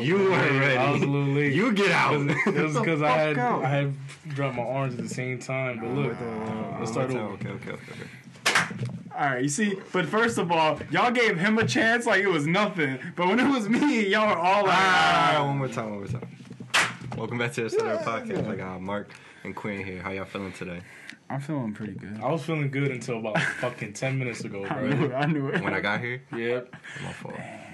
You 0.00 0.16
weren't 0.16 0.60
ready. 0.60 0.76
I 0.76 0.90
was 0.90 1.02
a 1.02 1.06
little 1.06 1.34
late. 1.34 1.52
You 1.52 1.72
get 1.72 1.90
out. 1.90 2.14
It 2.14 2.54
was 2.62 2.76
because 2.78 3.02
I 3.02 3.10
had 3.18 3.38
out. 3.38 3.64
I 3.64 3.68
had 3.68 3.94
dropped 4.28 4.56
my 4.56 4.62
arms 4.62 4.94
at 4.94 5.02
the 5.02 5.08
same 5.08 5.38
time. 5.38 5.80
But 5.80 5.90
look, 5.90 6.16
let's 6.78 6.90
start 6.92 7.10
over. 7.10 7.20
Okay, 7.34 7.48
okay, 7.50 7.70
okay, 7.72 7.92
okay. 7.92 8.86
All 9.14 9.26
right, 9.26 9.42
you 9.42 9.48
see, 9.48 9.78
but 9.92 10.06
first 10.06 10.38
of 10.38 10.50
all, 10.50 10.78
y'all 10.90 11.10
gave 11.10 11.38
him 11.38 11.58
a 11.58 11.66
chance 11.66 12.06
like 12.06 12.22
it 12.22 12.28
was 12.28 12.46
nothing. 12.46 12.98
But 13.14 13.28
when 13.28 13.38
it 13.38 13.48
was 13.48 13.68
me, 13.68 14.06
y'all 14.08 14.28
were 14.28 14.36
all 14.40 14.62
like, 14.64 14.72
Ah, 14.74 15.36
ah. 15.38 15.46
one 15.46 15.58
more 15.58 15.68
time, 15.68 15.90
one 15.90 15.98
more 15.98 16.06
time. 16.08 16.36
Welcome 17.16 17.36
back 17.38 17.52
to 17.54 17.64
the 17.64 17.70
Center 17.70 17.98
Podcast. 17.98 18.48
I 18.48 18.56
got 18.56 18.80
Mark 18.80 19.10
and 19.44 19.54
Quinn 19.54 19.84
here. 19.84 20.00
How 20.00 20.10
y'all 20.12 20.24
feeling 20.24 20.52
today? 20.52 20.80
I'm 21.28 21.40
feeling 21.40 21.74
pretty 21.74 21.92
good. 21.92 22.20
I 22.22 22.30
was 22.32 22.42
feeling 22.42 22.70
good 22.70 22.90
until 22.90 23.18
about 23.18 23.38
fucking 23.60 23.92
ten 23.92 24.18
minutes 24.18 24.44
ago, 24.44 24.64
I 24.64 24.80
knew 24.82 25.04
it. 25.06 25.12
I 25.12 25.26
knew 25.26 25.48
it. 25.48 25.62
When 25.62 25.74
I 25.74 25.80
got 25.80 26.00
here, 26.00 26.22
Yep. 26.34 26.74
my 27.04 27.12
fault. 27.12 27.34
Damn. 27.36 27.71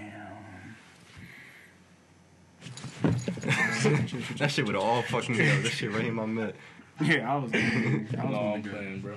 That 4.39 4.51
shit 4.51 4.67
would 4.67 4.75
have 4.75 4.85
all 4.85 5.03
fucking 5.03 5.37
me 5.37 5.49
up. 5.49 5.63
That 5.63 5.71
shit 5.71 5.93
right 5.93 6.05
in 6.05 6.15
my 6.15 6.27
mid. 6.27 6.55
Yeah, 7.01 7.33
I 7.33 7.37
was. 7.37 7.53
I 7.55 8.25
was 8.25 8.33
No, 8.33 8.55
I'm 8.55 8.63
playing, 8.63 9.01
bro. 9.01 9.17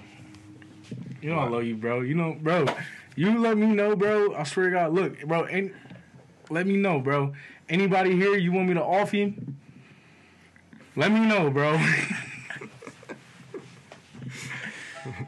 You 1.20 1.32
know 1.32 1.40
I 1.40 1.48
love 1.48 1.64
you, 1.64 1.76
bro. 1.76 2.02
You 2.02 2.14
know, 2.14 2.38
bro. 2.40 2.66
You 3.16 3.40
let 3.40 3.58
me 3.58 3.66
know, 3.68 3.96
bro. 3.96 4.36
I 4.36 4.44
swear 4.44 4.68
to 4.68 4.72
God. 4.72 4.94
Look, 4.94 5.20
bro. 5.26 5.46
And 5.46 5.74
let 6.52 6.68
me 6.68 6.78
know, 6.78 7.00
bro. 7.00 7.34
Anybody 7.70 8.16
here 8.16 8.38
you 8.38 8.52
want 8.52 8.68
me 8.68 8.76
to 8.76 8.84
off 8.84 9.16
you? 9.16 9.34
Let 10.96 11.12
me 11.12 11.22
know, 11.22 11.50
bro. 11.50 11.80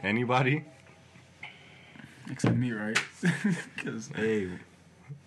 Anybody? 0.04 0.64
Except 2.30 2.56
me, 2.56 2.72
right? 2.72 2.98
Because 3.76 4.10
Hey, 4.16 4.50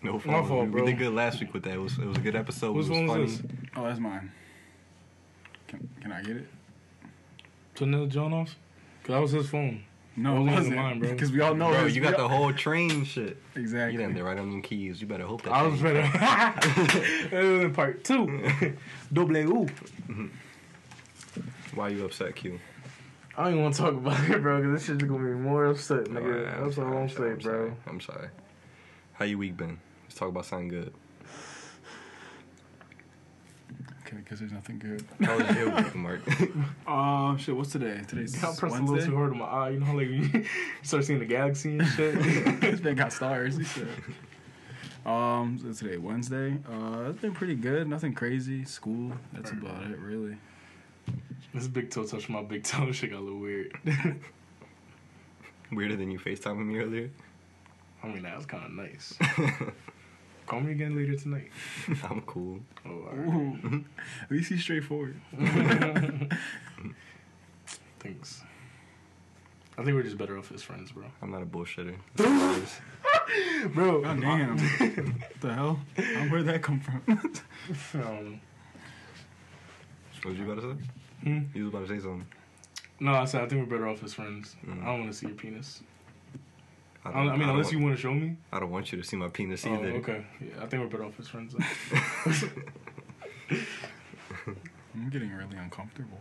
no 0.07 0.13
My 0.15 0.19
fault. 0.21 0.49
fault, 0.49 0.65
we, 0.67 0.71
bro. 0.71 0.85
we 0.85 0.91
did 0.93 0.99
good 0.99 1.15
last 1.15 1.41
week 1.41 1.53
with 1.55 1.63
that. 1.65 1.75
It 1.75 1.79
was, 1.81 1.99
it 1.99 2.05
was 2.07 2.17
a 2.17 2.21
good 2.21 2.37
episode. 2.37 2.73
Whose 2.75 2.89
it 2.89 2.93
was 3.03 3.11
funny. 3.11 3.27
this? 3.27 3.43
oh, 3.77 3.85
that's 3.85 4.01
mine. 4.01 4.33
Can, 5.69 5.89
can 6.01 6.13
I 6.13 6.23
get 6.23 6.37
it? 6.37 6.49
Turn 7.75 7.91
the 7.91 8.07
John 8.07 8.33
off. 8.33 8.57
Cause 9.05 9.15
that 9.15 9.21
was 9.21 9.31
his 9.33 9.49
phone. 9.49 9.83
No, 10.19 10.37
it 10.37 10.41
wasn't 10.41 10.57
wasn't. 10.57 10.77
mine, 10.77 10.99
bro. 11.01 11.11
Because 11.11 11.31
we 11.31 11.41
all 11.43 11.55
know. 11.55 11.71
Bro, 11.71 11.85
his- 11.85 11.97
you 11.97 12.01
we 12.03 12.09
got 12.09 12.19
all- 12.19 12.29
the 12.29 12.35
whole 12.35 12.53
train 12.53 13.05
shit. 13.05 13.37
exactly. 13.55 13.93
You 13.93 13.99
didn't 13.99 14.15
there 14.15 14.25
right 14.25 14.39
on 14.39 14.51
them 14.51 14.63
keys. 14.63 15.01
You 15.01 15.07
better 15.07 15.27
hope 15.27 15.43
that. 15.43 15.53
I 15.53 15.63
was 15.63 15.79
train- 15.81 16.11
better. 16.11 17.31
was 17.33 17.65
in 17.65 17.75
part 17.75 18.03
two. 18.03 18.49
Double 19.13 19.37
U. 19.37 19.67
Mm-hmm. 20.09 20.27
Why 21.75 21.89
you 21.91 22.05
upset, 22.07 22.35
Q? 22.35 22.59
I 23.37 23.45
don't 23.45 23.53
even 23.53 23.63
want 23.65 23.75
to 23.75 23.83
talk 23.83 23.93
about 23.93 24.31
it, 24.31 24.41
bro. 24.41 24.63
Cause 24.63 24.73
this 24.73 24.87
shit's 24.87 25.03
gonna 25.05 25.19
be 25.23 25.35
more 25.35 25.67
upset, 25.67 26.05
nigga. 26.05 26.47
Alright, 26.47 26.65
That's 26.65 26.79
all 26.79 26.85
sorry, 26.85 26.97
I'm 27.03 27.09
sorry, 27.11 27.29
saying, 27.43 27.57
bro. 27.59 27.77
I'm 27.87 28.01
sorry. 28.01 28.29
How 29.13 29.27
you 29.27 29.37
week 29.37 29.57
been? 29.59 29.79
Let's 30.07 30.15
talk 30.15 30.29
about 30.29 30.47
something 30.47 30.69
good. 30.69 30.95
Okay, 34.07 34.19
because 34.19 34.39
there's 34.39 34.53
nothing 34.53 34.79
good. 34.79 35.05
How 35.27 35.37
was 35.37 35.57
your 35.57 35.71
week, 35.75 35.95
Mark? 35.97 36.21
Oh 36.87 37.37
shit! 37.41 37.57
What's 37.57 37.73
today? 37.73 38.01
Today's 38.07 38.37
I 38.43 38.55
pressed 38.55 38.77
a 38.77 38.83
little 38.83 39.05
too 39.05 39.17
hard 39.17 39.33
on 39.33 39.39
my 39.39 39.45
eye. 39.47 39.71
You 39.71 39.81
know 39.81 39.87
how 39.87 39.97
like 39.97 40.09
you 40.09 40.45
start 40.83 41.05
seeing 41.05 41.19
the 41.19 41.25
galaxy 41.25 41.79
and 41.79 41.89
shit. 41.89 42.15
this 42.61 42.81
man 42.83 42.95
got 42.95 43.13
stars. 43.13 43.57
He 43.57 43.65
said. 43.65 43.89
Um, 45.05 45.59
so 45.61 45.73
today 45.73 45.99
Wednesday. 45.99 46.59
Uh, 46.71 47.11
it's 47.11 47.21
been 47.21 47.35
pretty 47.35 47.57
good. 47.57 47.89
Nothing 47.89 48.15
crazy. 48.15 48.65
School. 48.65 49.13
That's 49.33 49.51
about 49.51 49.83
it, 49.91 49.99
really. 49.99 50.37
this 51.53 51.67
big 51.67 51.91
toe 51.91 52.05
touched 52.05 52.29
my 52.29 52.43
big 52.43 52.63
toe. 52.63 52.93
Shit 52.93 53.11
got 53.11 53.19
a 53.19 53.21
little 53.21 53.41
weird. 53.41 53.77
Weirder 55.73 55.97
than 55.97 56.13
you 56.13 56.19
FaceTiming 56.21 56.65
me 56.65 56.79
earlier? 56.79 57.11
I 58.03 58.07
mean, 58.07 58.23
that 58.23 58.37
was 58.37 58.47
kind 58.47 58.65
of 58.65 58.71
nice. 58.71 59.19
Call 60.47 60.61
me 60.61 60.73
again 60.73 60.95
later 60.97 61.17
tonight. 61.17 61.51
I'm 62.09 62.21
cool. 62.23 62.61
Oh, 62.87 62.91
all 62.91 63.17
right. 63.17 63.83
At 64.23 64.31
least 64.31 64.51
he's 64.51 64.63
straightforward. 64.63 65.21
Thanks. 67.99 68.43
I 69.77 69.83
think 69.83 69.95
we're 69.97 70.05
just 70.05 70.17
better 70.17 70.39
off 70.39 70.53
as 70.53 70.63
friends, 70.63 70.93
bro. 70.93 71.05
I'm 71.21 71.31
not 71.33 71.43
a 71.43 71.47
bullshitter. 71.47 71.97
Bro, 73.75 74.03
God 74.03 74.21
damn. 74.21 74.57
what 74.59 75.41
the 75.41 75.53
hell? 75.53 75.81
Where'd 76.31 76.47
that 76.47 76.63
come 76.63 76.79
from? 76.81 77.03
Um, 77.95 78.41
What 80.23 80.31
was 80.31 80.39
you 80.39 80.45
about 80.51 80.63
to 80.63 80.73
say? 80.73 80.79
hmm? 81.25 81.41
You 81.53 81.65
was 81.65 81.75
about 81.75 81.89
to 81.89 81.95
say 81.95 82.01
something. 82.01 82.27
No, 83.01 83.15
I 83.15 83.25
said 83.25 83.43
I 83.43 83.47
think 83.49 83.61
we're 83.69 83.77
better 83.77 83.89
off 83.89 84.03
as 84.05 84.15
friends. 84.15 84.55
Mm. 84.65 84.83
I 84.83 84.87
don't 84.87 85.01
want 85.01 85.13
to 85.13 85.19
see 85.19 85.27
your 85.27 85.35
penis. 85.37 85.83
I, 87.07 87.21
I, 87.21 87.25
don't, 87.25 87.29
I 87.29 87.33
mean, 87.33 87.41
don't 87.41 87.51
unless 87.51 87.67
want, 87.67 87.73
you 87.73 87.81
want 87.85 87.97
to 87.97 88.01
show 88.03 88.15
me. 88.15 88.37
I 88.53 88.61
don't 88.61 88.71
want 88.71 88.93
you 88.93 88.99
to 89.01 89.05
see 89.07 89.17
my 89.17 89.29
penis 89.29 89.65
Oh, 89.67 89.75
either. 89.75 89.93
okay. 89.97 90.25
Yeah, 90.41 90.63
I 90.63 90.67
think 90.67 90.83
we're 90.83 90.89
better 90.89 91.05
off 91.05 91.19
as 91.21 91.29
friends. 91.29 91.55
I'm 94.95 95.11
getting 95.11 95.31
really 95.33 95.57
uncomfortable. 95.57 96.19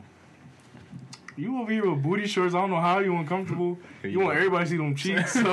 you 1.37 1.59
over 1.59 1.71
here 1.71 1.89
with 1.89 2.03
booty 2.03 2.27
shorts. 2.27 2.53
I 2.53 2.59
don't 2.61 2.69
know 2.69 2.79
how 2.81 2.99
you 2.99 3.15
uncomfortable. 3.15 3.77
You, 4.03 4.09
you 4.09 4.19
want 4.19 4.35
everybody 4.37 4.65
to 4.65 4.69
see 4.71 4.77
them 4.77 4.95
cheeks, 4.95 5.33
so 5.33 5.43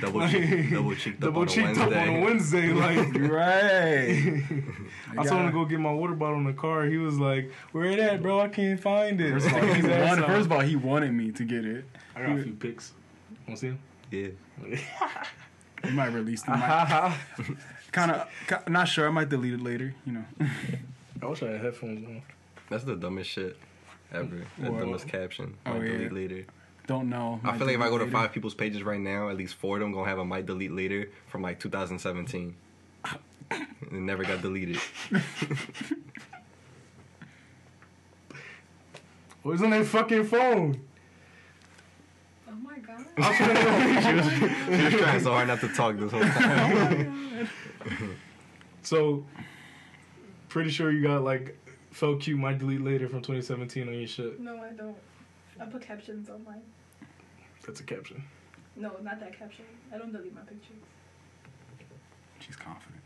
Double 0.00 0.20
like, 0.20 0.30
cheek, 0.32 0.70
double 0.70 0.94
cheeked 0.96 1.22
up 1.22 1.34
double 1.34 1.40
on 1.42 1.48
a 1.48 1.50
cheeked 1.54 1.78
up 1.78 1.86
on 1.88 2.08
a 2.08 2.20
Wednesday. 2.20 2.72
Wednesday. 2.72 3.18
Like 3.22 3.30
right. 3.30 4.42
I 5.18 5.24
told 5.24 5.40
him 5.40 5.46
to 5.46 5.52
go 5.52 5.64
get 5.64 5.80
my 5.80 5.92
water 5.92 6.14
bottle 6.14 6.38
in 6.38 6.44
the 6.44 6.52
car. 6.52 6.84
He 6.86 6.98
was 6.98 7.18
like, 7.18 7.50
"Where 7.72 7.84
it 7.86 7.98
at, 7.98 8.20
bro? 8.22 8.40
I 8.40 8.48
can't 8.48 8.78
find 8.80 9.20
it." 9.20 9.32
First 9.32 9.46
of, 9.46 9.54
all, 9.54 9.60
he 9.62 9.82
wanted, 9.82 10.26
first 10.26 10.46
of 10.46 10.52
all, 10.52 10.60
he 10.60 10.76
wanted 10.76 11.12
me 11.12 11.30
to 11.32 11.44
get 11.44 11.64
it. 11.64 11.84
I 12.14 12.22
got 12.22 12.38
a 12.38 12.42
few 12.42 12.52
pics. 12.52 12.92
Want 13.46 13.58
to 13.58 13.60
see 13.60 13.68
them? 13.68 13.78
Yeah. 14.10 14.28
He 15.84 15.90
might 15.90 16.12
release 16.12 16.42
them. 16.42 16.58
Kind 17.92 18.10
of, 18.10 18.28
not 18.68 18.88
sure. 18.88 19.06
I 19.06 19.10
might 19.10 19.28
delete 19.28 19.54
it 19.54 19.60
later. 19.60 19.94
You 20.04 20.12
know. 20.14 20.24
I 21.22 21.26
wish 21.26 21.42
I 21.42 21.48
had 21.52 21.60
headphones 21.62 22.06
on. 22.06 22.22
That's 22.68 22.84
the 22.84 22.96
dumbest 22.96 23.30
shit 23.30 23.56
ever. 24.12 24.44
The 24.58 24.70
What? 24.70 24.80
dumbest 24.80 25.08
caption. 25.08 25.54
Oh, 25.64 25.74
Might 25.74 25.82
yeah. 25.86 25.92
delete 25.98 26.12
later. 26.12 26.44
Don't 26.86 27.08
know. 27.08 27.40
I 27.44 27.56
feel 27.58 27.66
like 27.66 27.76
if 27.76 27.80
I 27.82 27.88
go 27.88 27.98
to 27.98 28.04
later. 28.04 28.16
five 28.16 28.32
people's 28.32 28.54
pages 28.54 28.82
right 28.82 29.00
now, 29.00 29.28
at 29.28 29.36
least 29.36 29.54
four 29.56 29.76
of 29.76 29.80
them 29.80 29.92
gonna 29.92 30.08
have 30.08 30.18
a 30.18 30.24
might 30.24 30.46
delete 30.46 30.72
later 30.72 31.10
from 31.28 31.42
like 31.42 31.58
2017. 31.60 32.54
it 33.50 33.92
never 33.92 34.24
got 34.24 34.42
deleted. 34.42 34.78
What's 39.42 39.62
on 39.62 39.70
that 39.70 39.86
fucking 39.86 40.24
phone? 40.24 40.80
My 43.16 43.34
she, 44.02 44.14
was, 44.14 44.32
she 44.32 44.84
was 44.84 45.02
trying 45.02 45.20
so 45.20 45.32
hard 45.32 45.48
not 45.48 45.60
to 45.60 45.68
talk 45.68 45.96
this 45.96 46.10
whole 46.10 46.20
time. 46.22 47.48
So, 48.82 49.24
pretty 50.48 50.70
sure 50.70 50.92
you 50.92 51.02
got 51.02 51.24
like 51.24 51.58
felt 51.90 52.20
cute 52.20 52.38
might 52.38 52.58
delete 52.58 52.82
later 52.82 53.08
from 53.08 53.18
2017 53.20 53.88
on 53.88 53.94
your 53.94 54.06
shit. 54.06 54.38
No, 54.38 54.58
I 54.62 54.70
don't. 54.70 54.96
I 55.60 55.64
put 55.64 55.82
captions 55.82 56.30
on 56.30 56.44
mine. 56.44 56.62
That's 57.66 57.80
a 57.80 57.82
caption. 57.82 58.22
No, 58.76 58.92
not 59.02 59.18
that 59.18 59.36
caption. 59.36 59.64
I 59.92 59.98
don't 59.98 60.12
delete 60.12 60.32
my 60.32 60.42
pictures. 60.42 60.76
She's 62.38 62.54
confident. 62.54 63.00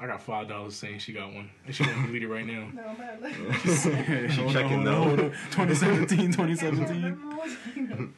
I 0.00 0.08
got 0.08 0.20
five 0.20 0.48
dollars 0.48 0.74
saying 0.74 0.98
she 0.98 1.12
got 1.12 1.32
one. 1.32 1.50
And 1.66 1.74
she 1.74 1.84
won't 1.84 2.06
delete 2.06 2.24
it 2.24 2.28
right 2.28 2.44
now. 2.46 2.68
No, 2.74 2.82
I'm 2.82 2.98
not 2.98 3.22
like. 3.22 3.34
She 4.30 4.52
checking 4.52 4.84
hold 4.84 5.08
on, 5.10 5.16
though. 5.16 5.28
2017, 5.52 6.32
2017. 6.32 8.14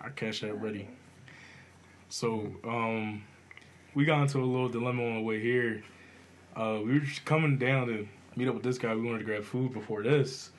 I 0.00 0.08
cash 0.10 0.40
that 0.40 0.54
ready. 0.54 0.88
So, 2.08 2.50
um, 2.64 3.22
we 3.94 4.04
got 4.04 4.22
into 4.22 4.38
a 4.38 4.44
little 4.44 4.68
dilemma 4.68 5.04
on 5.04 5.14
the 5.16 5.20
way 5.20 5.40
here. 5.40 5.82
Uh, 6.56 6.80
we 6.84 6.94
were 6.94 7.00
just 7.00 7.24
coming 7.24 7.58
down 7.58 7.86
to 7.88 8.06
meet 8.36 8.48
up 8.48 8.54
with 8.54 8.62
this 8.62 8.78
guy. 8.78 8.94
We 8.94 9.02
wanted 9.02 9.20
to 9.20 9.24
grab 9.24 9.44
food 9.44 9.72
before 9.72 10.02
this. 10.02 10.50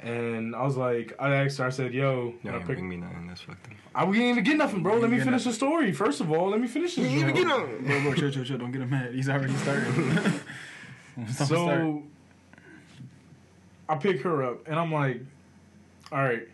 And 0.00 0.54
I 0.54 0.62
was 0.62 0.76
like, 0.76 1.14
I 1.18 1.34
asked 1.34 1.58
her, 1.58 1.66
I 1.66 1.70
said, 1.70 1.94
yo, 1.94 2.34
Y'all 2.42 2.54
I, 2.54 2.56
ain't 2.56 2.66
pick, 2.66 2.76
bring 2.76 2.88
me 2.88 2.96
nothing. 2.96 3.26
That's 3.26 3.40
fucked 3.40 3.66
up. 3.66 3.72
I, 3.94 4.04
we 4.04 4.18
ain't 4.18 4.32
even 4.32 4.44
get 4.44 4.56
nothing, 4.56 4.82
bro. 4.82 4.98
Let 4.98 5.10
me 5.10 5.16
get 5.16 5.24
finish 5.24 5.44
the 5.44 5.52
story. 5.52 5.92
First 5.92 6.20
of 6.20 6.30
all, 6.30 6.50
let 6.50 6.60
me 6.60 6.66
finish 6.66 6.96
this. 6.96 7.10
joint. 7.10 7.86
Bro, 7.86 8.02
bro, 8.02 8.14
chill, 8.14 8.30
chill, 8.30 8.44
chill. 8.44 8.58
Don't 8.58 8.72
get 8.72 8.82
him 8.82 8.90
mad. 8.90 9.14
He's 9.14 9.28
already 9.28 9.54
started. 9.56 9.94
Don't 11.16 11.28
start. 11.28 11.48
So 11.48 12.02
I 13.88 13.96
pick 13.96 14.20
her 14.22 14.42
up 14.42 14.66
and 14.66 14.78
I'm 14.78 14.92
like, 14.92 15.20
all 16.12 16.22
right, 16.22 16.48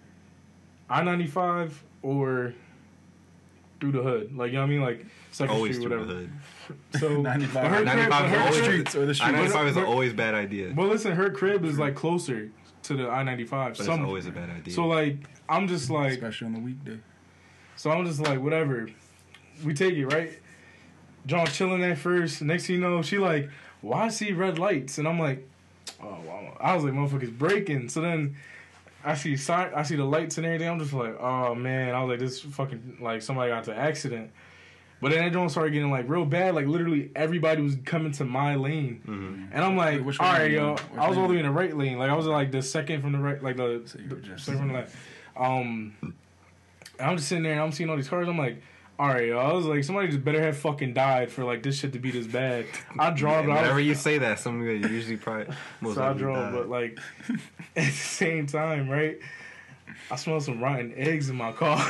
I 0.89 1.03
ninety 1.03 1.27
five 1.27 1.83
or 2.03 2.55
through 3.81 3.93
the 3.93 4.03
hood, 4.03 4.37
like 4.37 4.49
you 4.53 4.55
know 4.59 4.61
what 4.63 4.67
I 4.67 4.71
mean, 4.71 4.81
like 4.83 5.07
Second 5.31 5.55
Always 5.57 5.77
Street, 5.77 5.89
through 5.89 6.01
whatever. 6.07 6.29
the 6.93 6.99
hood. 6.99 7.17
So 7.17 7.23
95. 7.23 7.71
her 7.71 7.85
95 7.85 8.11
but 8.11 8.25
is 8.33 8.39
always 8.41 8.57
streets 8.63 8.95
or 8.95 9.01
the 9.07 9.11
I 9.11 9.15
streets. 9.15 9.33
95 9.33 9.67
is 9.69 9.75
But- 9.75 9.85
always 9.87 10.13
a 10.13 10.15
bad 10.15 10.35
idea. 10.35 10.73
Well, 10.75 10.89
listen, 10.89 11.13
her 11.13 11.31
crib 11.31 11.65
is 11.65 11.79
like 11.79 11.95
closer 11.95 12.51
to 12.85 12.97
the 12.97 13.09
I 13.09 13.23
ninety 13.23 13.45
five. 13.45 13.73
But 13.77 13.81
it's 13.81 13.89
always 13.89 14.27
a 14.27 14.31
bad 14.31 14.51
idea. 14.51 14.73
So 14.75 14.87
like, 14.87 15.17
I'm 15.49 15.69
just 15.69 15.91
like, 15.91 16.13
Especially 16.13 16.47
on 16.47 16.53
the 16.55 16.61
weekday. 16.61 16.99
so 17.77 17.91
I'm 17.91 18.05
just 18.07 18.21
like, 18.21 18.41
whatever. 18.41 18.89
We 19.65 19.75
take 19.75 19.95
it 19.95 20.07
right. 20.07 20.39
John 21.27 21.47
chilling 21.47 21.83
at 21.85 21.99
first. 21.99 22.41
Next 22.41 22.67
thing 22.67 22.77
you 22.77 22.81
know, 22.81 23.03
she 23.03 23.19
like, 23.19 23.51
why 23.83 24.05
I 24.05 24.09
see 24.09 24.33
red 24.33 24.59
lights? 24.59 24.97
And 24.99 25.07
I'm 25.07 25.19
like, 25.19 25.47
oh 26.03 26.19
wow. 26.27 26.57
I 26.61 26.75
was 26.75 26.85
like, 26.85 26.95
motherfuckers 26.95 27.37
breaking. 27.37 27.89
So 27.91 28.01
then 28.01 28.37
I 29.05 29.15
see 29.15 29.37
sign, 29.37 29.71
I 29.75 29.83
see 29.83 29.97
the 29.97 30.05
lights 30.05 30.37
and 30.37 30.47
everything. 30.47 30.69
I'm 30.69 30.79
just 30.79 30.93
like, 30.93 31.17
oh 31.21 31.55
man. 31.55 31.95
I 31.95 32.03
was 32.03 32.11
like, 32.11 32.19
this 32.19 32.41
fucking 32.41 32.99
like 33.01 33.23
somebody 33.23 33.51
got 33.51 33.67
an 33.69 33.75
accident. 33.75 34.31
But 35.03 35.13
then 35.13 35.33
joint 35.33 35.51
started 35.51 35.73
getting 35.73 35.91
like 35.91 36.07
real 36.09 36.27
bad. 36.27 36.55
Like 36.55 36.67
literally 36.67 37.11
everybody 37.17 37.63
was 37.63 37.77
coming 37.87 38.13
to 38.13 38.25
my 38.27 38.55
lane, 38.57 39.01
Mhm. 39.07 39.49
and 39.53 39.65
I'm 39.65 39.75
like, 39.77 40.03
which 40.05 40.21
all 40.21 40.31
right, 40.31 40.51
yo. 40.51 40.77
I 40.97 41.09
was 41.09 41.17
all 41.17 41.27
the 41.27 41.33
way 41.35 41.41
in 41.41 41.47
the 41.47 41.51
right 41.53 41.75
lane. 41.75 41.99
Like 41.99 42.11
I 42.11 42.15
was 42.15 42.27
like 42.27 42.51
the 42.53 42.61
second 42.61 43.01
from 43.01 43.13
the 43.13 43.19
right, 43.19 43.43
like 43.43 43.57
the, 43.57 43.83
So 43.87 43.99
the 43.99 44.17
just- 44.17 44.45
second 44.45 44.59
from 44.61 44.69
the 44.69 44.75
left. 44.75 44.95
Um, 45.37 45.95
and 46.03 46.13
I'm 47.11 47.17
just 47.17 47.29
sitting 47.29 47.45
there 47.45 47.53
and 47.55 47.63
I'm 47.63 47.73
seeing 47.73 47.89
all 47.89 47.97
these 47.97 48.09
cars. 48.09 48.29
I'm 48.29 48.37
like. 48.39 48.63
All 49.01 49.09
right, 49.09 49.29
yo. 49.29 49.39
I 49.39 49.51
was 49.55 49.65
like, 49.65 49.83
somebody 49.83 50.09
just 50.09 50.23
better 50.23 50.43
have 50.43 50.59
fucking 50.59 50.93
died 50.93 51.33
for 51.33 51.43
like 51.43 51.63
this 51.63 51.79
shit 51.79 51.95
to 51.95 51.99
be 51.99 52.11
this 52.11 52.27
bad. 52.27 52.67
I 52.99 53.09
draw, 53.09 53.41
but 53.41 53.51
I 53.53 53.55
Whenever 53.63 53.77
was, 53.77 53.87
you 53.87 53.95
say 53.95 54.19
that, 54.19 54.39
somebody 54.41 54.77
usually 54.77 55.17
probably 55.17 55.47
most 55.81 55.95
so 55.95 56.05
I 56.05 56.13
draw, 56.13 56.35
died. 56.35 56.53
but 56.53 56.69
like 56.69 56.99
at 57.77 57.87
the 57.87 57.91
same 57.93 58.47
time, 58.47 58.91
right? 58.91 59.19
I 60.11 60.17
smell 60.17 60.39
some 60.43 60.63
rotten 60.63 60.93
eggs 60.97 61.31
in 61.31 61.37
my 61.37 61.51
car, 61.51 61.81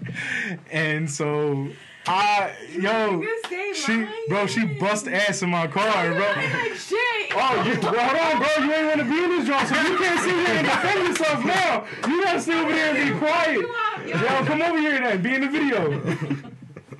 and 0.70 1.10
so 1.10 1.68
I, 2.06 2.52
yo, 2.72 3.24
she, 3.72 4.06
bro, 4.28 4.46
she 4.46 4.66
bust 4.66 5.08
ass 5.08 5.40
in 5.40 5.48
my 5.48 5.66
car, 5.66 6.12
bro. 6.12 6.18
like 6.20 6.74
shit. 6.74 6.98
Oh, 7.34 7.62
you, 7.66 7.80
bro, 7.80 7.98
hold 7.98 8.20
on, 8.20 8.38
bro. 8.38 8.64
You 8.66 8.72
ain't 8.74 8.86
want 8.86 8.98
to 9.00 9.04
be 9.04 9.24
in 9.24 9.30
this 9.30 9.46
joint, 9.48 9.66
so 9.66 9.74
you 9.76 9.96
can't 9.96 10.20
sit 10.20 10.46
here 10.46 10.56
and 10.58 10.66
defend 10.66 11.08
yourself 11.08 11.44
now. 11.44 11.86
You 12.06 12.22
gotta 12.22 12.40
stay 12.40 12.60
over 12.60 12.70
there 12.70 12.94
and 12.96 13.12
be 13.14 13.18
quiet. 13.18 13.66
Yo, 14.08 14.44
come 14.44 14.62
over 14.62 14.78
here 14.78 15.00
then. 15.00 15.22
Be 15.22 15.34
in 15.34 15.40
the 15.42 15.48
video. 15.48 16.00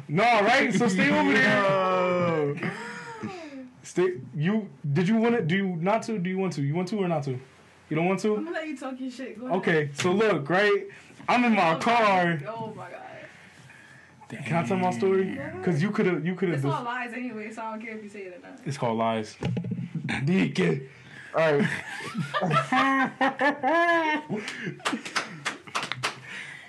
No, 0.08 0.22
right? 0.22 0.72
So 0.74 0.88
stay 0.88 1.10
over 1.10 1.32
there. 2.62 2.72
Stay. 3.82 4.14
You 4.34 4.68
did 4.92 5.08
you 5.08 5.16
want 5.16 5.36
to? 5.36 5.42
Do 5.42 5.56
you 5.56 5.76
not 5.76 6.02
to? 6.04 6.18
Do 6.18 6.28
you 6.28 6.38
want 6.38 6.52
to? 6.54 6.62
You 6.62 6.74
want 6.74 6.88
to 6.88 6.96
or 6.98 7.08
not 7.08 7.22
to? 7.24 7.38
You 7.88 7.96
don't 7.96 8.06
want 8.06 8.22
I'm 8.24 8.30
to? 8.36 8.44
gonna 8.44 8.50
let 8.50 8.68
you 8.68 8.76
talk 8.76 9.00
your 9.00 9.10
shit. 9.10 9.38
Go 9.38 9.46
ahead. 9.46 9.58
Okay. 9.58 9.90
So 9.94 10.12
look, 10.12 10.48
right? 10.50 10.86
I'm 11.28 11.44
in 11.44 11.54
my 11.54 11.74
oh 11.74 11.78
car. 11.78 12.38
Oh 12.46 12.72
my 12.76 12.90
god. 12.90 13.02
Can 14.44 14.56
I 14.56 14.66
tell 14.66 14.76
my 14.76 14.90
story? 14.90 15.40
Cause 15.64 15.80
you 15.82 15.90
could 15.90 16.04
have. 16.06 16.26
You 16.26 16.34
could 16.34 16.50
have. 16.50 16.58
It's 16.58 16.66
all 16.66 16.72
have. 16.72 16.84
lies 16.84 17.12
anyway, 17.14 17.50
so 17.50 17.62
I 17.62 17.70
don't 17.70 17.80
care 17.80 17.96
if 17.96 18.02
you 18.04 18.10
say 18.10 18.20
it 18.24 18.36
or 18.44 18.48
not. 18.48 18.60
It's 18.66 18.76
called 18.76 18.98
lies. 18.98 19.36
Deacon. 20.24 20.86
All 21.34 21.58
right. 21.58 21.68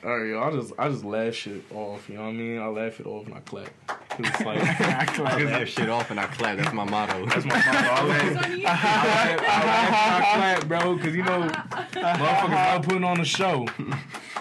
All 0.04 0.18
right, 0.18 0.30
yo, 0.30 0.42
I 0.42 0.52
just 0.52 0.74
I 0.80 0.88
just 0.90 1.04
laugh 1.04 1.34
shit 1.34 1.62
off. 1.74 2.08
You 2.08 2.16
know 2.16 2.22
what 2.22 2.30
I 2.30 2.32
mean? 2.34 2.60
I 2.62 2.68
laugh 2.68 3.00
it 3.02 3.06
off 3.06 3.26
and 3.26 3.36
I 3.36 3.40
clap. 3.42 3.70
'Cause 3.88 4.20
it's 4.20 4.40
like 4.42 4.60
I 5.20 5.44
laugh 5.44 5.68
shit 5.68 5.90
off 5.90 6.10
and 6.10 6.20
I 6.20 6.26
clap. 6.28 6.58
That's 6.58 6.74
my 6.74 6.86
motto. 6.86 7.26
that's 7.26 7.46
my 7.46 7.56
motto. 7.56 7.70
I 7.72 8.04
laugh, 8.06 8.24
It's 8.32 8.46
on 8.46 8.60
you. 8.60 8.66
I 8.66 8.72
laugh, 8.72 9.40
I 9.42 9.66
laugh 9.66 9.88
and 9.90 10.24
I 10.24 10.56
clap, 10.60 10.68
bro. 10.70 10.96
Because 10.96 11.16
you 11.16 11.24
know, 11.24 11.42
motherfuckers 11.50 12.50
love 12.74 12.82
putting 12.84 13.04
on 13.04 13.20
a 13.20 13.26
show. 13.26 13.68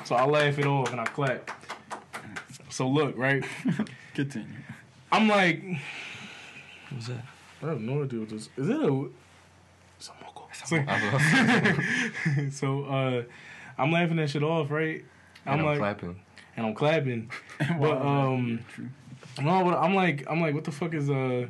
So 0.04 0.14
I 0.14 0.24
laugh 0.26 0.58
it 0.58 0.66
off 0.66 0.92
and 0.92 1.00
I 1.00 1.04
clap. 1.06 1.50
So 2.70 2.88
look, 2.88 3.16
right? 3.18 3.44
Continue. 4.14 4.46
I'm 5.10 5.26
like, 5.26 5.62
What's 6.90 7.08
that? 7.08 7.24
I 7.62 7.66
have 7.66 7.80
no 7.80 8.04
idea 8.04 8.20
what 8.20 8.28
this 8.28 8.48
is. 8.56 8.68
It 8.68 8.76
a? 8.76 9.08
It's 9.98 10.08
a 10.08 10.12
moco. 10.24 10.46
So, 10.52 12.50
so 12.52 12.84
uh, 12.84 13.22
I'm 13.76 13.90
laughing 13.90 14.16
that 14.18 14.30
shit 14.30 14.44
off, 14.44 14.70
right? 14.70 15.04
I'm 15.48 15.60
I'm 15.60 15.64
like, 15.66 15.78
clapping. 15.78 16.20
and 16.56 16.66
I'm 16.66 16.74
clapping. 16.74 17.30
But 17.80 18.00
um, 18.02 18.60
no, 19.42 19.64
but 19.64 19.74
I'm 19.78 19.94
like, 19.94 20.24
I'm 20.30 20.40
like, 20.40 20.54
what 20.54 20.64
the 20.64 20.72
fuck 20.72 20.94
is 20.94 21.10
uh, 21.10 21.46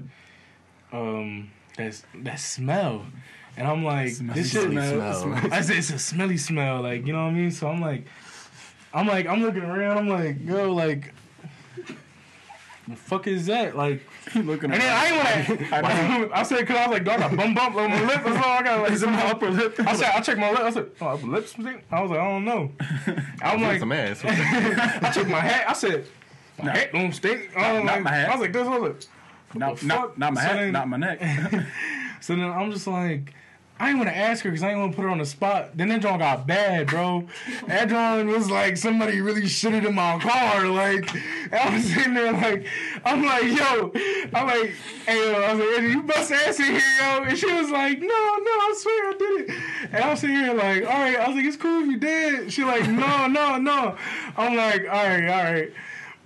um, 0.92 1.50
that 1.76 2.00
that 2.22 2.40
smell? 2.40 3.06
And 3.56 3.66
I'm 3.66 3.84
like, 3.84 4.10
Smelly 4.12 4.40
this 4.40 4.52
shit. 4.52 4.70
smell. 4.70 5.34
I 5.50 5.60
said 5.62 5.76
it's 5.76 5.90
a 5.90 5.98
smelly 5.98 6.36
smell, 6.36 6.80
like 6.82 7.06
you 7.06 7.12
know 7.12 7.24
what 7.24 7.30
I 7.30 7.34
mean. 7.34 7.50
So 7.50 7.68
I'm 7.68 7.80
like, 7.80 8.06
I'm 8.94 9.06
like, 9.06 9.26
I'm 9.26 9.42
looking 9.42 9.62
around. 9.64 9.98
I'm 9.98 10.08
like, 10.08 10.36
yo, 10.44 10.72
like, 10.72 11.12
the 12.86 12.96
fuck 12.96 13.26
is 13.26 13.46
that? 13.46 13.76
Like, 13.76 14.02
Looking 14.34 14.70
and 14.72 14.80
then 14.82 14.92
I 14.92 15.06
ain't 15.06 15.48
want 15.50 16.28
to. 16.30 16.36
I 16.38 16.42
said, 16.42 16.66
cause 16.66 16.76
I 16.76 16.86
was 16.86 16.92
like, 16.94 17.04
do 17.04 17.10
I 17.10 17.16
got 17.18 17.36
bum 17.36 17.54
bump 17.54 17.76
on 17.76 17.90
my 17.90 18.00
lip? 18.02 18.22
That's 18.24 18.36
all 18.44 18.52
I 18.52 18.62
got. 18.62 18.80
Like, 18.82 18.92
Is 18.92 19.02
it 19.02 19.06
my 19.10 19.22
upper 19.30 19.50
lip? 19.50 19.74
I 19.80 19.94
said, 19.94 20.10
I 20.14 20.20
checked 20.20 20.38
my 20.38 20.50
lip. 20.50 20.60
I 20.60 20.70
said, 20.70 20.90
oh, 21.00 21.06
upper 21.06 21.26
lips. 21.26 21.54
I 21.90 22.00
was 22.02 22.10
like, 22.10 22.20
I 22.20 22.24
don't 22.24 22.44
know. 22.44 22.72
I'm 23.42 23.62
like, 23.62 23.80
some 23.80 23.92
ass. 23.92 24.20
I 24.24 25.10
checked 25.10 25.28
my 25.28 25.40
hat. 25.40 25.64
I 25.68 25.72
said, 25.72 26.06
my 26.58 26.64
Nah. 26.66 26.72
hat 26.72 26.92
don't 26.92 27.12
stink. 27.12 27.50
I 27.56 27.72
was 27.74 27.84
Not 27.84 27.92
like, 27.94 28.02
my 28.02 28.10
hat. 28.10 28.28
I 28.28 28.32
was 28.32 28.40
like, 28.40 28.52
this 28.52 28.66
was 28.66 28.90
it. 28.90 29.06
Not, 29.54 29.82
not, 29.82 30.18
not 30.18 30.34
my 30.34 30.40
So 30.42 30.46
head, 30.48 30.58
then- 30.58 30.72
not 30.72 30.88
my 30.88 30.96
neck. 30.96 31.20
So 32.20 32.34
then 32.34 32.44
I'm 32.50 32.70
just 32.72 32.86
like, 32.86 33.32
I 33.80 33.86
didn't 33.86 33.98
want 33.98 34.10
to 34.10 34.16
ask 34.16 34.44
her 34.44 34.50
because 34.50 34.62
I 34.62 34.68
didn't 34.68 34.80
want 34.80 34.92
to 34.92 34.96
put 34.96 35.02
her 35.02 35.08
on 35.08 35.18
the 35.18 35.26
spot. 35.26 35.76
Then 35.76 35.88
that 35.88 36.02
John 36.02 36.18
got 36.18 36.46
bad, 36.46 36.88
bro. 36.88 37.26
That 37.66 37.88
John 37.88 38.26
was 38.28 38.50
like 38.50 38.76
somebody 38.76 39.20
really 39.20 39.42
shitted 39.42 39.86
in 39.86 39.94
my 39.94 40.18
car. 40.18 40.66
Like, 40.66 41.08
I 41.52 41.74
was 41.74 41.84
sitting 41.84 42.14
there 42.14 42.32
like, 42.32 42.66
I'm 43.04 43.24
like, 43.24 43.44
yo, 43.44 43.92
I'm 44.34 44.46
like, 44.46 44.74
hey, 45.06 45.32
yo, 45.32 45.42
I 45.42 45.54
was 45.54 45.76
like, 45.76 45.82
you 45.82 46.02
bust 46.02 46.32
ass 46.32 46.58
in 46.58 46.66
here, 46.66 46.80
yo. 47.00 47.22
And 47.22 47.38
she 47.38 47.52
was 47.52 47.70
like, 47.70 48.00
no, 48.00 48.06
no, 48.06 48.10
I 48.10 48.74
swear 48.76 49.10
I 49.10 49.14
did 49.18 49.40
it. 49.40 49.62
And 49.92 50.04
I'm 50.04 50.16
sitting 50.16 50.36
here 50.36 50.54
like, 50.54 50.84
all 50.84 50.90
right. 50.90 51.16
I 51.16 51.28
was 51.28 51.36
like, 51.36 51.44
it's 51.44 51.56
cool 51.56 51.82
if 51.82 51.86
you 51.88 51.98
did. 51.98 52.52
She 52.52 52.64
like, 52.64 52.88
no, 52.88 53.26
no, 53.28 53.58
no. 53.58 53.96
I'm 54.36 54.56
like, 54.56 54.82
all 54.82 55.06
right, 55.06 55.28
all 55.28 55.52
right. 55.52 55.72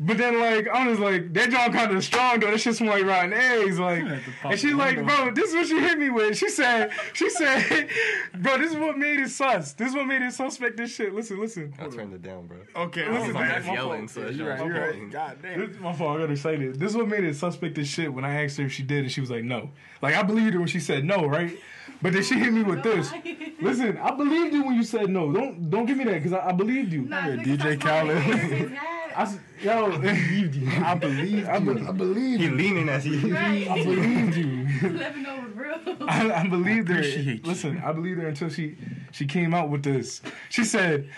But 0.05 0.19
then, 0.19 0.41
like, 0.41 0.67
I'm 0.75 0.89
just 0.89 1.01
like, 1.01 1.33
that 1.35 1.51
John 1.51 1.73
kind 1.73 1.95
of 1.97 2.03
strong 2.03 2.41
though. 2.41 2.51
That 2.51 2.59
shit 2.61 2.75
smell 2.75 2.91
like 2.95 3.05
rotten 3.05 3.33
eggs. 3.33 3.79
Like, 3.79 4.05
Had 4.05 4.25
to 4.25 4.31
pop 4.43 4.51
and 4.51 4.61
she's 4.61 4.73
like, 4.75 4.97
bro, 5.05 5.31
this 5.33 5.51
is 5.51 5.55
what 5.55 5.67
she 5.69 5.79
hit 5.79 5.97
me 5.99 6.11
with. 6.11 6.37
She 6.37 6.49
said, 6.49 6.91
she 7.13 7.31
said, 7.31 7.89
bro, 8.41 8.59
this 8.59 8.73
is 8.73 8.79
what 8.79 8.99
made 8.99 9.21
it 9.21 9.31
sus. 9.31 9.75
This 9.75 9.91
is 9.91 9.95
what 9.95 10.07
made 10.07 10.23
it 10.23 10.33
suspect. 10.33 10.77
This 10.77 10.93
shit. 10.95 11.15
Listen, 11.15 11.39
listen. 11.41 11.73
I 11.79 11.87
turned 11.89 12.13
it 12.15 12.23
down, 12.23 12.47
bro. 12.49 12.57
okay, 12.75 13.07
Listen, 13.09 13.17
I 13.17 13.27
was 13.27 13.35
my- 13.35 13.53
like, 13.55 13.67
my 13.67 13.73
yelling, 13.75 14.09
fault. 14.09 14.11
so 14.11 14.23
it's 14.29 14.37
you're 14.39 14.49
right, 14.49 14.59
you're 14.65 14.75
fault. 14.75 14.95
right. 14.97 15.11
God 15.11 15.39
damn. 15.41 15.61
This 15.61 15.71
is 15.71 15.81
my 15.81 15.93
fault. 15.93 16.19
I 16.19 16.23
got 16.23 16.31
excited. 16.33 16.79
This 16.81 16.91
is 16.91 16.97
what 16.97 17.07
made 17.09 17.25
it 17.25 17.37
suspect 17.37 17.75
This 17.77 17.87
shit 17.89 18.13
when 18.13 18.25
I 18.25 18.43
asked 18.45 18.57
her 18.59 18.65
if 18.67 18.73
she 18.73 18.83
did, 18.83 19.05
and 19.05 19.13
she 19.13 19.21
was 19.21 19.31
like, 19.31 19.45
no. 19.45 19.71
Like 20.01 20.17
I 20.17 20.23
believed 20.25 20.55
her 20.55 20.59
when 20.59 20.69
she 20.69 20.81
said 20.81 21.05
no, 21.05 21.27
right? 21.27 21.57
But 22.03 22.13
then 22.15 22.23
she 22.25 22.35
hit 22.39 22.53
me 22.53 22.63
with 22.63 22.83
this. 22.83 23.13
Listen, 23.61 23.97
I 23.99 24.11
believed 24.11 24.53
you 24.55 24.65
when 24.65 24.75
you 24.75 24.83
said 24.83 25.09
no. 25.09 25.33
Don't 25.33 25.71
don't 25.71 25.87
give 25.87 25.97
me 25.97 26.05
that 26.05 26.15
because 26.15 26.33
I, 26.33 26.49
I 26.49 26.53
believed 26.53 26.93
you. 26.93 27.03
Nah, 27.03 27.27
Yeah, 27.29 27.37
DJ 27.37 27.81
Khaled. 27.81 28.19
his 28.19 28.71
hat. 28.73 29.31
Yo, 29.63 29.93
I 29.93 29.97
believed 29.99 30.55
you. 30.57 30.69
I 30.85 30.95
believe 30.95 31.49
I, 31.49 31.59
be- 31.61 31.87
I 31.87 31.93
believed 31.93 32.43
you. 32.43 32.49
He 32.51 32.55
leaning 32.57 32.89
as 32.89 33.05
he. 33.05 33.31
Right. 33.31 33.69
I 33.71 33.85
believed 33.85 34.37
you. 34.37 34.67
Let 34.91 35.17
me 35.17 35.23
know 35.23 35.37
it 35.37 35.55
real. 35.57 36.09
I, 36.09 36.33
I 36.33 36.49
believed 36.49 36.89
her. 36.89 36.95
appreciate 36.99 37.27
you. 37.27 37.41
Listen, 37.45 37.81
I 37.85 37.93
believed 37.93 38.21
her 38.21 38.27
until 38.29 38.49
she 38.49 38.77
she 39.13 39.27
came 39.27 39.55
out 39.55 39.69
with 39.71 39.83
this. 39.85 40.23
She 40.49 40.65
said, 40.65 41.09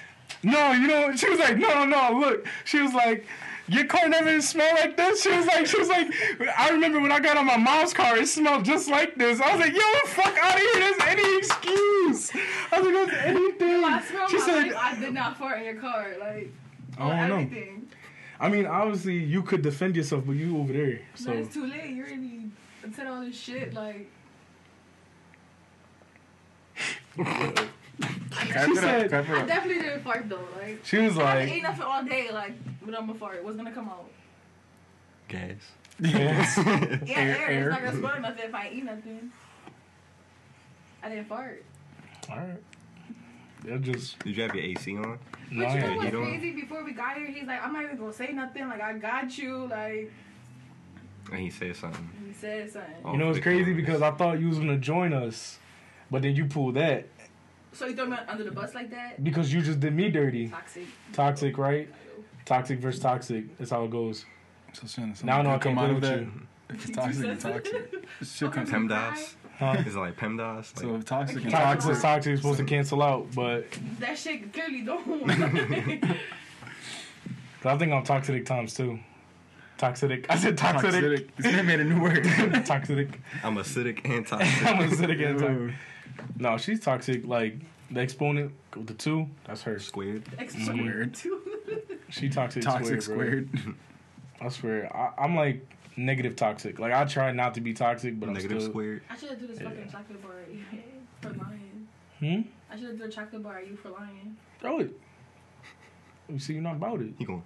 "No, 0.42 0.72
you 0.72 0.86
know." 0.88 1.14
She 1.16 1.30
was 1.30 1.38
like, 1.38 1.56
"No, 1.56 1.84
no, 1.86 2.18
look." 2.18 2.46
She 2.64 2.80
was 2.82 2.92
like. 2.92 3.24
Your 3.66 3.86
car 3.86 4.08
never 4.08 4.40
smelled 4.42 4.74
like 4.74 4.96
this. 4.96 5.22
She 5.22 5.30
was 5.30 5.46
like, 5.46 5.66
she 5.66 5.78
was 5.78 5.88
like, 5.88 6.12
I 6.58 6.68
remember 6.70 7.00
when 7.00 7.10
I 7.10 7.18
got 7.18 7.38
on 7.38 7.46
my 7.46 7.56
mom's 7.56 7.94
car, 7.94 8.16
it 8.18 8.28
smelled 8.28 8.64
just 8.64 8.88
like 8.90 9.14
this. 9.14 9.40
I 9.40 9.56
was 9.56 9.60
like, 9.60 9.74
yo, 9.74 9.80
fuck 10.08 10.36
out 10.38 10.54
of 10.54 10.60
here. 10.60 10.74
There's 10.74 11.00
any 11.06 11.38
excuse. 11.38 12.30
I 12.70 12.80
was 12.80 12.84
like, 12.86 12.92
there's 12.92 13.24
anything. 13.24 13.84
I 13.84 14.02
She 14.28 14.38
said, 14.38 14.66
life. 14.66 14.76
I 14.76 15.00
did 15.00 15.14
not 15.14 15.38
fart 15.38 15.58
in 15.58 15.64
your 15.64 15.76
car. 15.76 16.08
Like, 16.20 16.52
I 16.98 17.08
don't 17.08 17.28
know. 17.28 17.34
everything. 17.36 17.88
I 18.38 18.48
mean, 18.50 18.66
obviously, 18.66 19.16
you 19.16 19.42
could 19.42 19.62
defend 19.62 19.96
yourself, 19.96 20.24
but 20.26 20.32
you 20.32 20.58
over 20.58 20.72
there. 20.72 21.00
But 21.12 21.20
So 21.20 21.32
it's 21.32 21.54
too 21.54 21.66
late. 21.66 21.90
You 21.90 22.02
already 22.04 22.50
said 22.94 23.06
all 23.06 23.22
this 23.22 23.38
shit. 23.38 23.72
Like, 23.72 24.10
She 28.02 28.74
said- 28.76 29.12
up, 29.14 29.28
I 29.30 29.42
definitely 29.46 29.82
didn't 29.82 30.02
fart 30.02 30.28
though. 30.28 30.40
Like, 30.60 30.80
she 30.84 30.98
was 30.98 31.16
like, 31.16 31.26
I 31.26 31.38
like, 31.40 31.52
ate 31.52 31.62
nothing 31.62 31.82
all 31.82 32.04
day. 32.04 32.30
Like, 32.32 32.52
when 32.80 32.94
I'm 32.94 33.08
a 33.10 33.14
fart, 33.14 33.44
what's 33.44 33.56
gonna 33.56 33.72
come 33.72 33.88
out? 33.88 34.10
Gas. 35.28 35.52
yes. 36.00 36.56
Yeah, 37.06 37.18
Air- 37.18 37.36
air. 37.38 37.50
air. 37.50 37.68
It's 37.68 37.70
not 37.70 37.84
gonna 37.84 37.98
smell 37.98 38.20
nothing 38.20 38.44
if 38.48 38.54
I 38.54 38.70
eat 38.72 38.84
nothing. 38.84 39.30
I 41.02 41.08
didn't 41.08 41.28
fart. 41.28 41.64
all 42.30 42.36
right. 42.36 42.62
They're 43.62 43.78
just 43.78 44.18
Did 44.20 44.36
you 44.36 44.42
have 44.42 44.54
your 44.54 44.64
AC 44.64 44.96
on? 44.96 45.02
no, 45.02 45.08
you 45.50 45.60
know 45.60 45.74
yeah, 45.74 45.94
what's 45.96 46.04
you 46.06 46.10
don't- 46.10 46.24
crazy? 46.24 46.52
Before 46.52 46.84
we 46.84 46.92
got 46.92 47.16
here, 47.16 47.26
he's 47.28 47.46
like, 47.46 47.62
I'm 47.64 47.72
not 47.72 47.84
even 47.84 47.96
gonna 47.96 48.12
say 48.12 48.32
nothing. 48.32 48.68
Like, 48.68 48.80
I 48.82 48.92
got 48.98 49.38
you. 49.38 49.66
Like, 49.68 50.12
And 51.30 51.40
he 51.40 51.50
said 51.50 51.76
something. 51.76 52.10
he 52.26 52.32
said 52.34 52.70
something. 52.72 52.94
Oh, 53.04 53.12
You 53.12 53.18
know 53.18 53.30
it's 53.30 53.38
crazy 53.40 53.72
because 53.72 54.02
I 54.02 54.10
thought 54.10 54.40
you 54.40 54.48
was 54.48 54.58
gonna 54.58 54.76
join 54.78 55.12
us, 55.12 55.58
but 56.10 56.22
then 56.22 56.34
you 56.36 56.44
pulled 56.46 56.74
that 56.74 57.06
So 57.74 57.86
you 57.86 57.94
throw 57.96 58.06
me 58.06 58.16
under 58.28 58.44
the 58.44 58.50
bus 58.52 58.74
like 58.74 58.90
that? 58.90 59.22
because 59.22 59.52
you 59.52 59.60
just 59.60 59.80
did 59.80 59.94
me 59.94 60.08
dirty. 60.10 60.48
Toxic. 60.48 60.86
Toxic, 61.12 61.58
right? 61.58 61.88
Toxic 62.44 62.78
versus 62.78 63.00
toxic. 63.00 63.58
That's 63.58 63.70
how 63.70 63.84
it 63.84 63.90
goes. 63.90 64.24
So 64.72 64.86
Shannon, 64.86 65.14
Now 65.24 65.38
I 65.38 65.42
know 65.42 65.50
I 65.50 65.58
come 65.58 65.74
can't 65.74 65.78
out 65.78 65.90
of 65.90 65.94
with 65.96 66.04
that. 66.04 66.20
you. 66.20 66.32
If 66.70 66.88
it's 66.88 66.96
toxic 66.96 67.24
and 67.26 67.40
toxic. 67.40 68.06
Shit 68.22 68.52
comes 68.52 68.68
Okay. 68.68 68.78
PEMDAS? 68.78 69.34
Huh? 69.58 69.82
Is 69.86 69.94
it 69.94 69.98
like 69.98 70.16
PEMDAS? 70.16 70.78
So 70.78 70.86
Like, 70.88 70.98
if 71.00 71.04
toxic 71.06 71.42
and 71.42 71.50
Toxic 71.50 71.80
toxic. 71.80 71.92
is 71.96 72.02
toxic 72.02 72.32
is 72.32 72.40
supposed 72.40 72.58
to 72.58 72.64
cancel 72.64 73.02
out, 73.02 73.26
but 73.34 73.66
That 74.00 74.18
shit 74.18 74.52
clearly 74.52 74.82
don't. 74.82 75.04
'cause 77.60 77.72
I 77.72 77.78
think 77.78 77.92
I'm 77.92 78.02
toxic 78.04 78.44
times 78.46 78.74
two. 78.74 78.98
Toxic. 79.78 80.26
I 80.30 80.36
said 80.36 80.56
toxic. 80.58 80.90
Toxic. 80.92 81.36
This 81.36 81.46
man 81.52 81.66
made 81.66 81.80
a 81.80 81.84
new 81.84 82.00
word. 82.00 82.24
toxic. 82.66 83.20
I'm 83.42 83.56
acidic 83.56 84.00
and 84.04 84.26
toxic. 84.26 84.66
I'm 84.66 84.88
acidic 84.88 85.28
and 85.28 85.38
toxic. 85.38 85.74
Ooh. 86.18 86.22
No, 86.38 86.56
she's 86.58 86.80
toxic. 86.80 87.26
Like 87.26 87.56
the 87.90 88.00
exponent 88.00 88.52
with 88.76 88.86
the 88.86 88.94
two, 88.94 89.28
that's 89.46 89.62
her. 89.62 89.78
Squared. 89.78 90.24
Squared. 90.48 91.16
She 92.10 92.28
toxic, 92.28 92.62
Toxic 92.62 93.02
squared. 93.02 93.48
squared. 93.54 93.74
I 94.40 94.48
swear, 94.48 94.94
I, 94.96 95.10
I'm 95.24 95.34
like 95.34 95.66
negative 95.96 96.36
toxic. 96.36 96.78
Like 96.78 96.92
I 96.92 97.04
try 97.06 97.32
not 97.32 97.54
to 97.54 97.60
be 97.60 97.72
toxic, 97.74 98.20
but 98.20 98.28
Negative 98.28 98.52
I'm 98.52 98.60
still. 98.60 98.70
squared. 98.70 99.02
I 99.10 99.16
should 99.16 99.30
have 99.30 99.40
do 99.40 99.46
this 99.48 99.58
Yeah. 99.60 99.70
fucking 99.70 99.90
chocolate 99.90 100.22
bar 100.22 100.32
at 100.46 100.52
you 100.54 100.60
for 101.20 101.30
lying. 101.30 101.88
Hmm. 102.20 102.42
I 102.70 102.76
should 102.76 102.88
have 102.90 102.98
do 102.98 103.04
a 103.04 103.08
chocolate 103.08 103.42
bar 103.42 103.58
at 103.58 103.66
you 103.66 103.76
for 103.76 103.88
lying. 103.88 104.36
Throw 104.60 104.78
it. 104.80 105.00
You 106.28 106.38
see, 106.38 106.52
you're 106.52 106.62
not 106.62 106.76
about 106.76 107.00
it. 107.00 107.14
You 107.18 107.26
gonna 107.26 107.42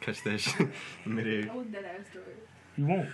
catch 0.00 0.22
that 0.24 0.38
shit 0.38 0.68
midair. 1.04 1.50
I 1.50 1.56
was 1.56 1.66
dead 1.66 1.84
ass 1.84 2.06
through 2.12 2.22
it. 2.22 2.48
You 2.76 2.86
won't. 2.86 3.08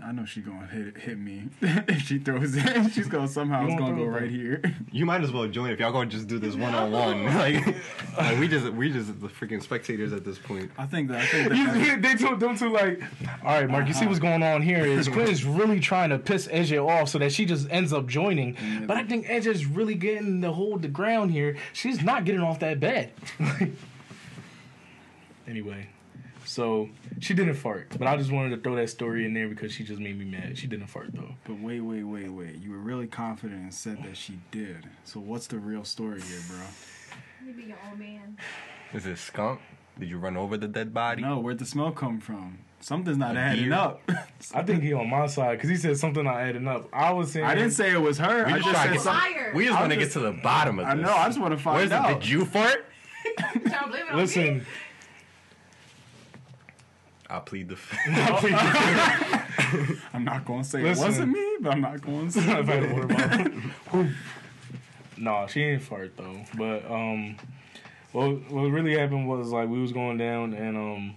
I 0.00 0.12
know 0.12 0.24
she 0.24 0.40
gonna 0.42 0.66
hit 0.66 0.96
hit 0.96 1.18
me 1.18 1.48
if 1.60 2.02
she 2.02 2.18
throws 2.18 2.54
it. 2.56 2.90
She's 2.92 3.08
gonna 3.08 3.26
somehow 3.26 3.66
it's 3.66 3.74
gonna 3.74 3.96
go 3.96 4.02
it, 4.04 4.06
right 4.06 4.30
here. 4.30 4.62
You 4.92 5.04
might 5.04 5.22
as 5.22 5.30
well 5.32 5.46
join 5.48 5.70
if 5.70 5.78
y'all 5.80 5.92
gonna 5.92 6.08
just 6.08 6.28
do 6.28 6.38
this 6.38 6.54
one 6.54 6.74
on 6.74 6.90
one. 6.92 7.24
Like, 7.24 7.66
like 8.16 8.38
we 8.38 8.48
just 8.48 8.70
we 8.72 8.90
just 8.92 9.20
the 9.20 9.26
freaking 9.28 9.62
spectators 9.62 10.12
at 10.12 10.24
this 10.24 10.38
point. 10.38 10.70
I 10.78 10.86
think 10.86 11.08
that 11.08 11.20
I 11.22 11.26
think 11.26 11.54
You- 11.54 11.66
that 11.66 12.02
they 12.02 12.14
told 12.14 12.40
them 12.40 12.56
to 12.58 12.68
like, 12.70 13.02
all 13.44 13.60
right, 13.60 13.68
Mark. 13.68 13.86
You 13.88 13.92
see 13.94 14.06
what's 14.06 14.18
going 14.20 14.42
on 14.42 14.62
here 14.62 14.84
is 14.84 15.08
Quentin's 15.08 15.44
really 15.44 15.80
trying 15.80 16.10
to 16.10 16.18
piss 16.18 16.46
AJ 16.48 16.78
off 16.86 17.08
so 17.10 17.18
that 17.18 17.32
she 17.32 17.44
just 17.44 17.66
ends 17.70 17.92
up 17.92 18.06
joining. 18.06 18.56
But 18.86 18.96
I 18.96 19.04
think 19.04 19.26
AJ's 19.26 19.66
really 19.66 19.94
getting 19.94 20.40
to 20.42 20.52
hold 20.52 20.82
the 20.82 20.88
ground 20.88 21.32
here. 21.32 21.56
She's 21.72 22.02
not 22.02 22.24
getting 22.24 22.40
off 22.40 22.60
that 22.60 22.78
bed. 22.80 23.12
anyway, 25.46 25.88
so 26.58 26.88
she 27.20 27.34
didn't 27.34 27.54
fart, 27.54 27.86
but 27.96 28.08
I 28.08 28.16
just 28.16 28.32
wanted 28.32 28.50
to 28.56 28.56
throw 28.60 28.74
that 28.74 28.90
story 28.90 29.24
in 29.24 29.32
there 29.32 29.46
because 29.48 29.70
she 29.70 29.84
just 29.84 30.00
made 30.00 30.18
me 30.18 30.24
mad. 30.24 30.58
She 30.58 30.66
didn't 30.66 30.88
fart 30.88 31.10
though. 31.14 31.36
But 31.44 31.60
wait, 31.60 31.78
wait, 31.82 32.02
wait, 32.02 32.28
wait. 32.28 32.56
You 32.60 32.72
were 32.72 32.78
really 32.78 33.06
confident 33.06 33.60
and 33.62 33.72
said 33.72 34.02
that 34.02 34.16
she 34.16 34.40
did. 34.50 34.84
So 35.04 35.20
what's 35.20 35.46
the 35.46 35.60
real 35.60 35.84
story 35.84 36.20
here, 36.20 36.40
bro? 36.48 36.58
You 37.46 37.52
be 37.52 37.62
your 37.68 37.78
own 37.88 38.00
man. 38.00 38.36
Is 38.92 39.06
it 39.06 39.18
skunk? 39.18 39.60
Did 40.00 40.10
you 40.10 40.18
run 40.18 40.36
over 40.36 40.56
the 40.56 40.66
dead 40.66 40.92
body? 40.92 41.22
No, 41.22 41.38
where'd 41.38 41.60
the 41.60 41.64
smell 41.64 41.92
come 41.92 42.18
from? 42.18 42.58
Something's 42.80 43.18
not 43.18 43.36
A 43.36 43.38
adding 43.38 43.64
deer? 43.66 43.74
up. 43.74 44.02
I 44.54 44.62
think 44.64 44.82
he 44.82 44.92
on 44.92 45.08
my 45.08 45.28
side 45.28 45.58
because 45.58 45.70
he 45.70 45.76
said 45.76 45.96
something 45.96 46.24
not 46.24 46.38
adding 46.40 46.66
up. 46.66 46.88
I 46.92 47.12
was 47.12 47.30
saying 47.30 47.46
I 47.46 47.54
didn't 47.54 47.70
say 47.70 47.92
it 47.92 48.00
was 48.02 48.18
her. 48.18 48.46
We 48.46 48.52
I 48.54 48.58
just 48.58 48.64
just 48.68 48.76
said 48.82 48.86
to 48.88 48.92
get 48.94 49.02
something. 49.02 49.54
We 49.54 49.66
just 49.66 49.78
want 49.78 49.92
to 49.92 49.96
get 49.96 50.10
to 50.12 50.18
the 50.20 50.32
bottom 50.32 50.80
of 50.80 50.86
this. 50.86 50.92
I 50.94 50.96
know. 51.00 51.12
I 51.14 51.26
just 51.28 51.40
want 51.40 51.56
to 51.56 51.62
find 51.62 51.76
Where's 51.76 51.90
it? 51.92 51.94
out. 51.94 52.20
Did 52.20 52.28
you 52.28 52.44
fart? 52.44 52.84
Trying 53.38 53.62
to 53.62 53.88
blame 53.90 54.02
it 54.06 54.10
on 54.10 54.16
me. 54.16 54.22
Listen, 54.22 54.66
I 57.30 57.40
plead 57.40 57.68
the 57.68 57.76
fifth. 57.76 58.00
I'm 60.14 60.24
not 60.24 60.44
gonna 60.44 60.64
say 60.64 60.82
Listen. 60.82 61.04
it 61.04 61.06
wasn't 61.06 61.32
me, 61.32 61.56
but 61.60 61.72
I'm 61.74 61.80
not 61.80 62.00
going 62.00 62.30
to 62.30 62.40
I've 62.40 62.66
say. 62.66 62.72
had 62.72 62.84
a 62.84 62.94
water 62.94 63.06
bottle. 63.06 63.52
Whew. 63.90 64.10
nah, 65.18 65.46
she 65.46 65.62
ain't 65.62 65.82
fart 65.82 66.16
though. 66.16 66.42
But 66.56 66.90
um, 66.90 67.36
what 68.12 68.50
what 68.50 68.62
really 68.70 68.96
happened 68.96 69.28
was 69.28 69.50
like 69.50 69.68
we 69.68 69.80
was 69.80 69.92
going 69.92 70.16
down 70.16 70.54
and 70.54 70.76
um, 70.76 71.16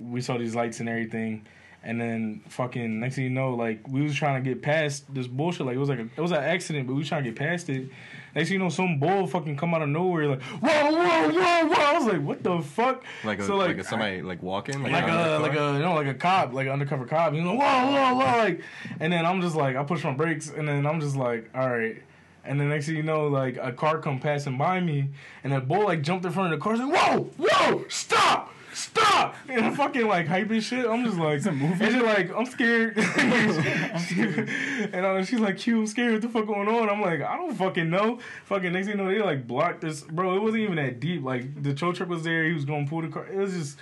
we 0.00 0.20
saw 0.20 0.38
these 0.38 0.54
lights 0.54 0.80
and 0.80 0.88
everything, 0.88 1.44
and 1.82 2.00
then 2.00 2.40
fucking 2.48 3.00
next 3.00 3.16
thing 3.16 3.24
you 3.24 3.30
know, 3.30 3.54
like 3.54 3.86
we 3.86 4.00
was 4.02 4.14
trying 4.14 4.42
to 4.42 4.48
get 4.48 4.62
past 4.62 5.12
this 5.14 5.26
bullshit. 5.26 5.66
Like 5.66 5.76
it 5.76 5.80
was 5.80 5.90
like 5.90 5.98
a, 5.98 6.08
it 6.16 6.20
was 6.20 6.32
an 6.32 6.42
accident, 6.42 6.86
but 6.86 6.94
we 6.94 7.00
was 7.00 7.08
trying 7.08 7.24
to 7.24 7.30
get 7.30 7.38
past 7.38 7.68
it. 7.68 7.88
Next 8.34 8.48
thing 8.48 8.54
you 8.54 8.64
know, 8.64 8.68
some 8.68 8.98
bull 8.98 9.26
fucking 9.26 9.56
come 9.56 9.74
out 9.74 9.82
of 9.82 9.88
nowhere 9.88 10.28
like 10.28 10.42
whoa 10.42 10.90
whoa 10.90 11.28
whoa 11.30 11.66
whoa. 11.66 11.74
I 11.74 11.98
was 11.98 12.06
like, 12.06 12.22
what 12.22 12.42
the 12.42 12.60
fuck? 12.60 13.04
Like 13.24 13.38
a 13.38 13.44
So, 13.44 13.56
like, 13.56 13.68
like, 13.68 13.78
a 13.78 13.84
somebody 13.84 14.22
like 14.22 14.42
walking 14.42 14.82
like, 14.82 14.92
like 14.92 15.08
a 15.08 15.38
like 15.40 15.52
a 15.52 15.72
you 15.74 15.78
know 15.80 15.94
like 15.94 16.06
a 16.06 16.14
cop 16.14 16.52
like 16.52 16.66
an 16.66 16.72
undercover 16.72 17.06
cop 17.06 17.34
you 17.34 17.42
know 17.42 17.54
whoa 17.54 17.58
whoa 17.58 18.14
whoa 18.14 18.38
like 18.38 18.60
and 19.00 19.12
then 19.12 19.24
I'm 19.26 19.40
just 19.40 19.54
like 19.54 19.76
I 19.76 19.84
push 19.84 20.02
my 20.04 20.12
brakes 20.12 20.50
and 20.50 20.66
then 20.66 20.86
I'm 20.86 21.00
just 21.00 21.16
like 21.16 21.50
all 21.54 21.70
right 21.70 22.02
and 22.44 22.60
then 22.60 22.68
next 22.68 22.86
thing 22.86 22.96
you 22.96 23.02
know 23.02 23.28
like 23.28 23.56
a 23.60 23.72
car 23.72 23.98
come 23.98 24.18
passing 24.20 24.58
by 24.58 24.80
me 24.80 25.10
and 25.42 25.52
that 25.52 25.68
bull 25.68 25.84
like 25.84 26.02
jumped 26.02 26.24
in 26.24 26.32
front 26.32 26.52
of 26.52 26.58
the 26.58 26.62
car 26.62 26.74
and 26.74 26.88
like 26.88 27.00
whoa 27.00 27.30
whoa 27.38 27.84
stop 27.88 28.53
stop! 28.74 29.34
And 29.48 29.64
I'm 29.64 29.74
fucking 29.74 30.06
like 30.06 30.26
hyping 30.26 30.60
shit. 30.62 30.86
I'm 30.86 31.04
just 31.04 31.16
like 31.16 31.38
It's 31.38 31.46
a 31.46 31.52
movie. 31.52 31.84
and 31.84 31.94
she's 31.94 32.02
like 32.02 32.34
I'm 32.34 32.46
scared. 32.46 32.96
And 34.94 35.06
uh, 35.06 35.24
she's 35.24 35.40
like 35.40 35.58
Q 35.58 35.80
I'm 35.80 35.86
scared. 35.86 36.12
What 36.12 36.22
the 36.22 36.28
fuck 36.28 36.46
going 36.46 36.68
on? 36.68 36.88
I'm 36.90 37.00
like 37.00 37.22
I 37.22 37.36
don't 37.36 37.54
fucking 37.54 37.88
know. 37.88 38.18
Fucking 38.46 38.72
next 38.72 38.86
thing 38.86 38.98
you 38.98 39.02
know 39.04 39.10
they 39.10 39.20
like 39.22 39.46
blocked 39.46 39.80
this. 39.80 40.02
Bro 40.02 40.36
it 40.36 40.42
wasn't 40.42 40.62
even 40.62 40.76
that 40.76 41.00
deep. 41.00 41.24
Like 41.24 41.62
the 41.62 41.74
tow 41.74 41.92
truck 41.92 42.08
was 42.08 42.22
there. 42.22 42.44
He 42.44 42.52
was 42.52 42.64
gonna 42.64 42.86
pull 42.86 43.02
the 43.02 43.08
car. 43.08 43.26
It 43.26 43.36
was 43.36 43.52
just 43.52 43.78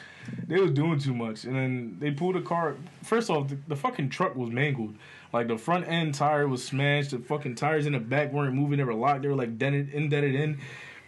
they 0.46 0.60
was 0.60 0.70
doing 0.70 0.98
too 0.98 1.14
much. 1.14 1.44
And 1.44 1.56
then 1.56 1.96
they 1.98 2.10
pulled 2.10 2.36
the 2.36 2.42
car. 2.42 2.76
First 3.02 3.30
off 3.30 3.48
the, 3.48 3.58
the 3.68 3.76
fucking 3.76 4.10
truck 4.10 4.36
was 4.36 4.50
mangled. 4.50 4.94
Like 5.32 5.48
the 5.48 5.56
front 5.58 5.88
end 5.88 6.14
tire 6.14 6.46
was 6.46 6.62
smashed. 6.62 7.10
The 7.10 7.18
fucking 7.18 7.54
tires 7.54 7.86
in 7.86 7.92
the 7.94 7.98
back 8.00 8.32
weren't 8.32 8.54
moving. 8.54 8.78
They 8.78 8.84
were 8.84 8.94
locked. 8.94 9.22
They 9.22 9.28
were 9.28 9.34
like 9.34 9.58
dented 9.58 9.90
indented 9.90 10.34
in. 10.34 10.58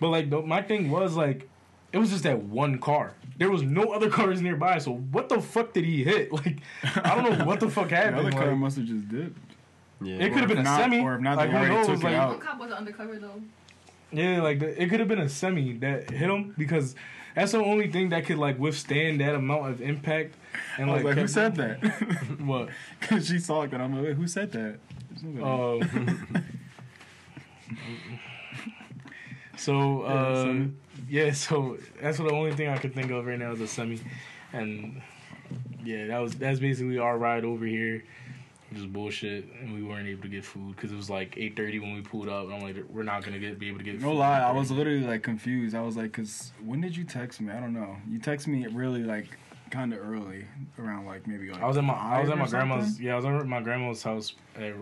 But 0.01 0.09
like 0.09 0.31
the, 0.31 0.43
my 0.43 0.63
thing 0.63 0.91
was 0.91 1.15
like 1.17 1.49
it 1.93 1.99
was 1.99 2.11
just 2.11 2.25
that 2.25 2.43
one 2.43 2.79
car 2.79 3.15
there 3.39 3.51
was 3.51 3.63
no 3.63 3.93
other 3.93 4.09
cars 4.11 4.41
nearby 4.41 4.79
so 4.79 4.93
what 4.95 5.29
the 5.29 5.41
fuck 5.41 5.73
did 5.73 5.85
he 5.85 6.05
hit 6.05 6.33
like 6.39 6.59
i 7.03 7.15
don't 7.15 7.39
know 7.39 7.45
what 7.45 7.61
the 7.61 7.69
fuck 7.71 7.89
The 7.89 7.97
happened 7.97 8.17
other 8.27 8.31
car 8.33 8.49
like, 8.49 8.57
must 8.57 8.77
have 8.77 8.87
just 8.87 9.09
dipped. 9.09 9.39
yeah. 10.01 10.17
it 10.17 10.31
could 10.31 10.41
have 10.41 10.49
been 10.49 10.59
a 10.59 10.63
not- 10.63 10.81
semi 10.81 11.01
or 11.01 11.15
if 11.17 11.21
not, 11.21 11.37
like 11.37 11.51
they 11.51 11.53
who 11.53 11.59
already 11.59 11.75
knows 11.75 11.87
took 11.87 11.97
it 11.99 12.05
like 12.05 12.15
out. 12.15 12.29
One 12.31 12.41
cop 12.41 12.59
wasn't 12.59 12.79
undercover 12.79 13.19
though. 13.19 13.41
yeah, 14.13 14.41
like 14.43 14.63
it 14.63 14.89
could 14.91 15.01
have 15.01 15.09
been 15.09 15.19
a 15.21 15.29
semi 15.29 15.73
that 15.79 16.11
hit 16.11 16.31
him 16.31 16.55
because 16.57 16.95
that's 17.35 17.51
the 17.53 17.59
only 17.59 17.91
thing 17.91 18.11
that 18.11 18.25
could 18.27 18.39
like 18.39 18.59
withstand 18.61 19.21
that 19.21 19.35
amount 19.35 19.69
of 19.69 19.81
impact. 19.83 20.37
And 20.79 20.89
I 20.89 20.95
was 20.95 21.03
like, 21.05 21.17
who 21.17 21.27
said 21.27 21.57
that? 21.63 21.81
What? 22.41 22.69
Because 23.01 23.27
she 23.27 23.41
saw 23.41 23.63
it, 23.63 23.73
and 23.73 23.83
I'm 23.83 24.01
like, 24.05 24.15
who 24.15 24.29
said 24.29 24.53
that? 24.53 24.79
There's 25.11 25.23
nobody. 25.25 25.85
Uh, 26.35 26.41
so 29.57 30.03
uh, 30.03 30.43
semi. 30.45 30.71
Yeah, 31.15 31.31
so 31.33 31.79
that's 32.03 32.19
the 32.19 32.31
only 32.31 32.53
thing 32.53 32.69
I 32.69 32.79
could 32.79 32.93
think 32.95 33.11
of 33.13 33.25
right 33.25 33.39
now 33.39 33.53
is 33.53 33.61
a 33.61 33.69
semi, 33.69 34.01
and 34.53 35.01
yeah, 35.85 36.09
that 36.09 36.19
was 36.19 36.35
that's 36.35 36.59
basically 36.59 36.99
our 36.99 37.17
ride 37.17 37.45
over 37.45 37.65
here. 37.65 38.03
Just 38.73 38.93
bullshit, 38.93 39.45
and 39.61 39.73
we 39.73 39.85
weren't 39.85 40.09
able 40.09 40.23
to 40.23 40.29
get 40.29 40.45
food 40.45 40.75
because 40.75 40.91
it 40.91 40.97
was 40.97 41.09
like 41.09 41.37
eight 41.37 41.55
thirty 41.55 41.79
when 41.79 41.95
we 41.95 42.01
pulled 42.01 42.29
up. 42.29 42.47
And 42.47 42.55
I'm 42.55 42.61
like, 42.63 42.77
we're 42.91 43.05
not 43.05 43.25
gonna 43.25 43.39
get 43.39 43.61
be 43.61 43.69
able 43.69 43.79
to 43.79 43.85
get. 43.85 44.01
No 44.01 44.11
food 44.11 44.19
lie, 44.19 44.41
I 44.41 44.51
was 44.51 44.73
literally 44.73 45.07
like 45.07 45.23
confused. 45.23 45.77
I 45.77 45.83
was 45.83 45.97
like, 45.97 46.13
cause 46.13 46.51
when 46.65 46.81
did 46.81 46.97
you 46.97 47.05
text 47.05 47.41
me? 47.41 47.53
I 47.53 47.61
don't 47.61 47.73
know. 47.73 47.97
You 48.11 48.19
text 48.19 48.49
me 48.49 48.67
really 48.67 49.05
like 49.05 49.29
kind 49.71 49.93
of 49.93 50.01
early, 50.01 50.47
around 50.81 51.07
like 51.07 51.29
maybe 51.29 51.51
like. 51.53 51.63
I 51.63 51.67
was 51.67 51.77
at 51.77 51.85
my 51.85 51.95
I 51.95 52.21
was 52.23 52.31
at 52.31 52.39
my 52.39 52.49
grandma's 52.49 52.87
something? 52.87 53.05
yeah 53.05 53.13
I 53.13 53.17
was 53.17 53.25
at 53.25 53.47
my 53.47 53.61
grandma's 53.61 54.03
house 54.03 54.35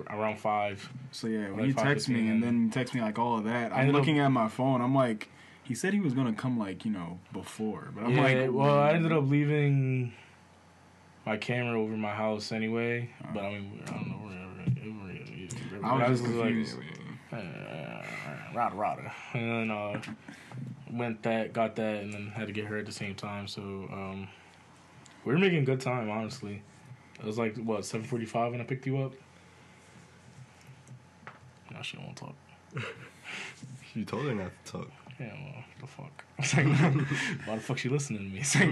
around 0.08 0.38
five. 0.38 0.88
So 1.10 1.26
yeah, 1.26 1.50
when 1.50 1.58
like 1.58 1.66
you 1.66 1.74
text 1.74 2.08
5:15 2.08 2.14
me 2.14 2.28
and 2.30 2.42
then 2.42 2.70
text 2.70 2.94
me 2.94 3.02
like 3.02 3.18
all 3.18 3.36
of 3.36 3.44
that, 3.44 3.72
I'm 3.72 3.80
ended 3.80 3.94
up- 3.94 3.98
looking 4.00 4.20
at 4.20 4.28
my 4.28 4.48
phone. 4.48 4.80
I'm 4.80 4.94
like, 4.94 5.28
he 5.64 5.74
said 5.74 5.92
he 5.94 6.00
was 6.00 6.14
gonna 6.14 6.32
come 6.32 6.58
like 6.58 6.84
you 6.84 6.90
know 6.90 7.18
before, 7.32 7.88
but 7.94 8.04
I'm 8.04 8.14
yeah, 8.16 8.22
like, 8.22 8.52
well 8.52 8.78
I 8.78 8.92
ended 8.92 9.12
up 9.12 9.28
leaving 9.28 10.12
my 11.24 11.36
camera 11.36 11.80
over 11.80 11.96
my 11.96 12.14
house 12.14 12.52
anyway. 12.52 13.10
But 13.32 13.44
I 13.44 13.50
mean 13.50 13.82
I 13.86 13.90
don't 13.90 14.08
know 14.08 14.14
where. 14.16 14.32
I 15.84 16.08
was 16.08 16.20
just 16.20 16.32
like, 16.34 16.46
confused. 16.48 16.76
uh, 17.32 18.02
rada 18.54 18.76
rada, 18.76 19.12
and 19.34 19.50
then 19.50 19.70
uh, 19.70 20.00
went 20.92 21.22
that 21.24 21.52
got 21.52 21.74
that, 21.76 22.02
and 22.02 22.12
then 22.12 22.28
had 22.28 22.46
to 22.46 22.52
get 22.52 22.66
her 22.66 22.76
at 22.78 22.86
the 22.86 22.92
same 22.92 23.14
time. 23.16 23.48
So 23.48 23.62
um, 23.62 24.28
we 25.24 25.32
were 25.32 25.38
making 25.38 25.64
good 25.64 25.80
time, 25.80 26.08
honestly. 26.08 26.62
It 27.18 27.24
was 27.24 27.38
like 27.38 27.56
what 27.56 27.84
seven 27.84 28.06
forty 28.06 28.26
five 28.26 28.52
when 28.52 28.60
I 28.60 28.64
picked 28.64 28.86
you 28.86 28.98
up. 29.02 29.12
Now 31.72 31.82
she 31.82 31.96
don't 31.96 32.06
want 32.06 32.16
to 32.18 32.24
talk. 32.24 32.34
You 33.94 34.06
told 34.06 34.24
her 34.24 34.34
not 34.34 34.52
to 34.64 34.72
talk. 34.72 34.88
Yeah, 35.22 35.32
well, 35.44 35.64
the 35.80 35.86
fuck. 35.86 36.24
It's 36.38 36.56
like, 36.56 36.66
why 37.46 37.54
the 37.54 37.60
fuck 37.60 37.78
she 37.78 37.88
listening 37.88 38.20
to 38.20 38.24
me? 38.34 38.38
It's 38.40 38.54
like, 38.56 38.70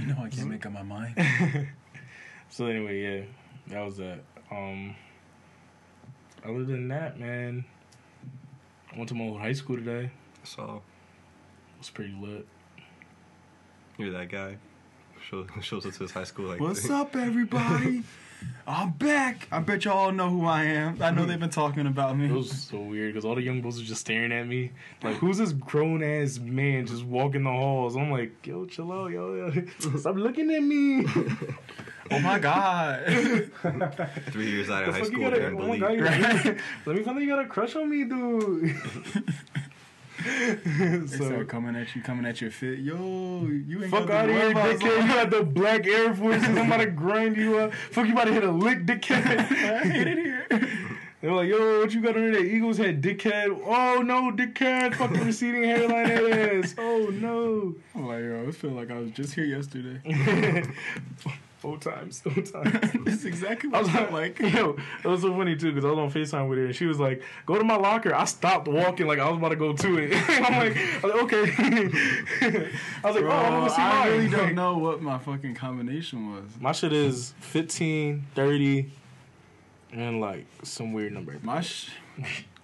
You 0.00 0.06
know, 0.06 0.22
I 0.22 0.28
can't 0.28 0.48
make 0.48 0.64
up 0.64 0.72
my 0.72 0.82
mind. 0.82 1.16
so 2.50 2.66
anyway, 2.66 3.02
yeah, 3.02 3.24
that 3.74 3.84
was 3.84 3.96
that. 3.96 4.20
Um, 4.50 4.94
other 6.44 6.64
than 6.64 6.86
that, 6.88 7.18
man, 7.18 7.64
I 8.92 8.96
went 8.96 9.08
to 9.08 9.14
my 9.14 9.24
old 9.24 9.40
high 9.40 9.52
school 9.52 9.76
today. 9.76 10.10
So 10.44 10.82
It 11.74 11.78
was 11.78 11.90
pretty 11.90 12.14
lit. 12.20 12.46
you're 13.98 14.12
that 14.12 14.28
guy. 14.28 14.58
Shows 15.28 15.48
shows 15.62 15.86
up 15.86 15.92
to 15.94 15.98
his 16.00 16.12
high 16.12 16.24
school 16.24 16.46
like 16.46 16.60
What's 16.60 16.88
up, 16.88 17.16
everybody? 17.16 18.04
I'm 18.68 18.90
back. 18.92 19.46
I 19.52 19.60
bet 19.60 19.84
y'all 19.84 20.10
know 20.10 20.28
who 20.28 20.44
I 20.44 20.64
am. 20.64 21.00
I 21.00 21.12
know 21.12 21.24
they've 21.24 21.38
been 21.38 21.50
talking 21.50 21.86
about 21.86 22.18
me. 22.18 22.26
It 22.26 22.32
was 22.32 22.50
so 22.50 22.80
weird 22.80 23.12
because 23.14 23.24
all 23.24 23.36
the 23.36 23.42
young 23.42 23.62
bulls 23.62 23.78
were 23.78 23.84
just 23.84 24.00
staring 24.00 24.32
at 24.32 24.48
me. 24.48 24.72
Like, 25.04 25.16
who's 25.16 25.38
this 25.38 25.52
grown 25.52 26.02
ass 26.02 26.38
man 26.40 26.84
just 26.86 27.04
walking 27.04 27.44
the 27.44 27.50
halls? 27.50 27.94
I'm 27.96 28.10
like, 28.10 28.44
yo, 28.44 28.66
chill 28.66 28.90
out, 28.90 29.12
yo, 29.12 29.34
yo. 29.54 29.64
Stop 29.98 30.16
looking 30.16 30.50
at 30.52 30.62
me. 30.64 31.06
oh 32.10 32.18
my 32.18 32.40
god. 32.40 33.04
Three 34.30 34.50
years 34.50 34.68
out 34.68 34.82
of 34.88 34.94
high 34.94 35.00
The 35.00 35.04
fuck 35.04 35.12
you 35.12 35.18
school, 35.18 35.20
got 35.20 35.32
a- 35.34 35.36
they're 35.40 35.48
in 35.50 35.56
oh 35.60 35.60
the 35.62 35.68
my. 35.68 35.78
God, 35.78 36.44
you- 36.44 36.56
Let 36.86 36.96
me 36.96 37.02
find 37.04 37.16
out 37.18 37.22
you 37.22 37.28
got 37.28 37.38
a 37.44 37.46
crush 37.46 37.76
on 37.76 37.88
me, 37.88 38.02
dude. 38.04 38.74
They 41.06 41.06
so, 41.06 41.24
start 41.26 41.48
coming 41.48 41.76
at 41.76 41.94
you, 41.94 42.02
coming 42.02 42.26
at 42.26 42.40
your 42.40 42.50
fit. 42.50 42.80
Yo, 42.80 43.46
you 43.46 43.82
ain't 43.82 43.90
fuck 43.90 44.08
got 44.08 44.24
out 44.24 44.26
the 44.26 44.32
of 44.32 44.80
here, 44.80 44.90
dickhead. 44.90 45.02
You 45.02 45.14
got 45.14 45.30
the 45.30 45.42
black 45.44 45.86
Air 45.86 46.14
Forces. 46.14 46.44
I'm 46.44 46.66
about 46.66 46.78
to 46.78 46.86
grind 47.04 47.36
you 47.36 47.58
up. 47.58 47.72
Fuck, 47.74 48.06
you 48.06 48.12
about 48.12 48.24
to 48.24 48.32
hit 48.32 48.44
a 48.44 48.50
lick, 48.50 48.84
dickhead. 48.86 49.38
I 49.38 49.88
hate 49.88 50.06
it 50.06 50.18
here. 50.18 50.46
They're 51.20 51.32
like, 51.32 51.48
yo, 51.48 51.80
what 51.80 51.92
you 51.92 52.02
got 52.02 52.16
under 52.16 52.32
that 52.32 52.44
Eagles 52.44 52.78
head, 52.78 53.00
dickhead? 53.02 53.58
Oh 53.64 54.02
no, 54.02 54.32
dickhead, 54.32 54.94
fucking 54.94 55.24
receding 55.24 55.64
hairline 55.64 56.10
ass. 56.10 56.74
Oh 56.76 57.08
no. 57.12 57.74
I'm 57.94 58.06
like, 58.06 58.20
yo, 58.20 58.46
I 58.48 58.50
feel 58.50 58.72
like 58.72 58.90
I 58.90 58.98
was 58.98 59.10
just 59.12 59.34
here 59.34 59.44
yesterday. 59.44 60.00
Old 61.64 61.80
times, 61.80 62.22
old 62.26 62.46
times. 62.52 62.92
That's 63.04 63.24
exactly 63.24 63.70
I 63.72 63.78
what 63.80 63.86
was 63.86 63.94
I 63.94 64.00
like, 64.10 64.38
like. 64.40 64.52
yo, 64.54 64.76
it 65.02 65.08
was 65.08 65.22
so 65.22 65.34
funny 65.34 65.56
too 65.56 65.72
because 65.72 65.84
I 65.84 65.90
was 65.90 65.98
on 65.98 66.10
Facetime 66.12 66.48
with 66.48 66.58
her 66.58 66.66
and 66.66 66.74
she 66.76 66.86
was 66.86 67.00
like, 67.00 67.22
"Go 67.46 67.56
to 67.58 67.64
my 67.64 67.76
locker." 67.76 68.14
I 68.14 68.24
stopped 68.26 68.68
walking 68.68 69.06
like 69.06 69.18
I 69.18 69.28
was 69.28 69.38
about 69.38 69.48
to 69.48 69.56
go 69.56 69.72
to 69.72 69.98
it. 69.98 70.12
I'm 70.28 70.58
like, 70.58 70.76
I 70.76 71.00
was 71.02 71.14
like, 71.14 71.22
okay. 71.24 72.70
I 73.02 73.06
was 73.06 73.14
like, 73.16 73.24
Bro, 73.24 73.32
oh, 73.32 73.36
I'm 73.36 73.52
gonna 73.52 73.70
see 73.70 73.82
I 73.82 73.98
mine. 74.04 74.08
really 74.12 74.28
don't 74.28 74.54
know 74.54 74.78
what 74.78 75.02
my 75.02 75.18
fucking 75.18 75.54
combination 75.54 76.32
was. 76.34 76.44
My 76.60 76.72
shit 76.72 76.92
is 76.92 77.34
15, 77.40 78.26
30, 78.34 78.90
and 79.92 80.20
like 80.20 80.46
some 80.62 80.92
weird 80.92 81.12
number. 81.14 81.36
My 81.42 81.62
sh- 81.62 81.90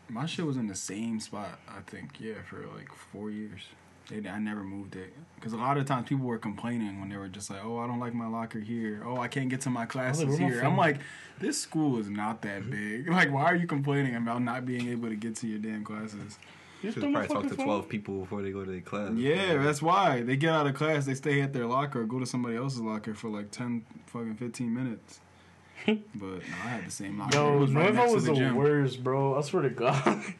my 0.08 0.26
shit 0.26 0.44
was 0.46 0.56
in 0.58 0.66
the 0.66 0.74
same 0.74 1.18
spot. 1.18 1.58
I 1.68 1.80
think 1.90 2.20
yeah 2.20 2.34
for 2.48 2.66
like 2.76 2.90
four 3.12 3.30
years. 3.30 3.62
They, 4.08 4.28
I 4.28 4.38
never 4.38 4.62
moved 4.62 4.96
it 4.96 5.12
because 5.36 5.52
a 5.52 5.56
lot 5.56 5.76
of 5.76 5.86
times 5.86 6.08
people 6.08 6.26
were 6.26 6.38
complaining 6.38 7.00
when 7.00 7.08
they 7.08 7.16
were 7.16 7.28
just 7.28 7.50
like, 7.50 7.64
"Oh, 7.64 7.78
I 7.78 7.86
don't 7.86 8.00
like 8.00 8.14
my 8.14 8.26
locker 8.26 8.60
here. 8.60 9.02
Oh, 9.04 9.18
I 9.18 9.28
can't 9.28 9.48
get 9.48 9.60
to 9.62 9.70
my 9.70 9.86
classes 9.86 10.26
where 10.26 10.38
my 10.38 10.46
here." 10.48 10.60
phone? 10.60 10.72
I'm 10.72 10.76
like, 10.76 10.98
"This 11.38 11.58
school 11.58 11.98
is 11.98 12.08
not 12.08 12.42
that 12.42 12.62
mm-hmm. 12.62 12.70
big. 13.04 13.08
Like, 13.12 13.32
why 13.32 13.44
are 13.44 13.56
you 13.56 13.66
complaining 13.66 14.16
about 14.16 14.42
not 14.42 14.66
being 14.66 14.88
able 14.88 15.08
to 15.08 15.16
get 15.16 15.36
to 15.36 15.46
your 15.46 15.58
damn 15.58 15.84
classes?" 15.84 16.38
You 16.82 16.90
Should 16.90 17.02
probably 17.02 17.20
talk 17.20 17.28
to 17.28 17.34
fucking 17.34 17.56
phone? 17.58 17.66
twelve 17.66 17.88
people 17.88 18.20
before 18.20 18.42
they 18.42 18.50
go 18.50 18.64
to 18.64 18.70
their 18.70 18.80
class. 18.80 19.12
Yeah, 19.14 19.62
that's 19.62 19.80
why 19.80 20.22
they 20.22 20.36
get 20.36 20.50
out 20.50 20.66
of 20.66 20.74
class. 20.74 21.06
They 21.06 21.14
stay 21.14 21.40
at 21.40 21.52
their 21.52 21.66
locker 21.66 22.00
or 22.00 22.04
go 22.04 22.18
to 22.18 22.26
somebody 22.26 22.56
else's 22.56 22.80
locker 22.80 23.14
for 23.14 23.28
like 23.28 23.52
ten 23.52 23.84
fucking 24.06 24.34
fifteen 24.34 24.74
minutes. 24.74 25.20
but 25.86 25.96
no, 26.16 26.40
I 26.64 26.68
had 26.68 26.86
the 26.86 26.90
same 26.90 27.18
locker. 27.18 27.36
Yo, 27.36 27.54
it 27.54 27.58
was 27.58 27.72
right 27.72 27.86
Nova 27.86 27.96
next 27.96 28.10
to 28.10 28.14
was 28.14 28.24
the 28.24 28.32
the 28.32 28.38
gym. 28.38 28.56
worst, 28.56 29.04
bro. 29.04 29.38
I 29.38 29.42
swear 29.42 29.62
to 29.62 29.70
God. 29.70 30.24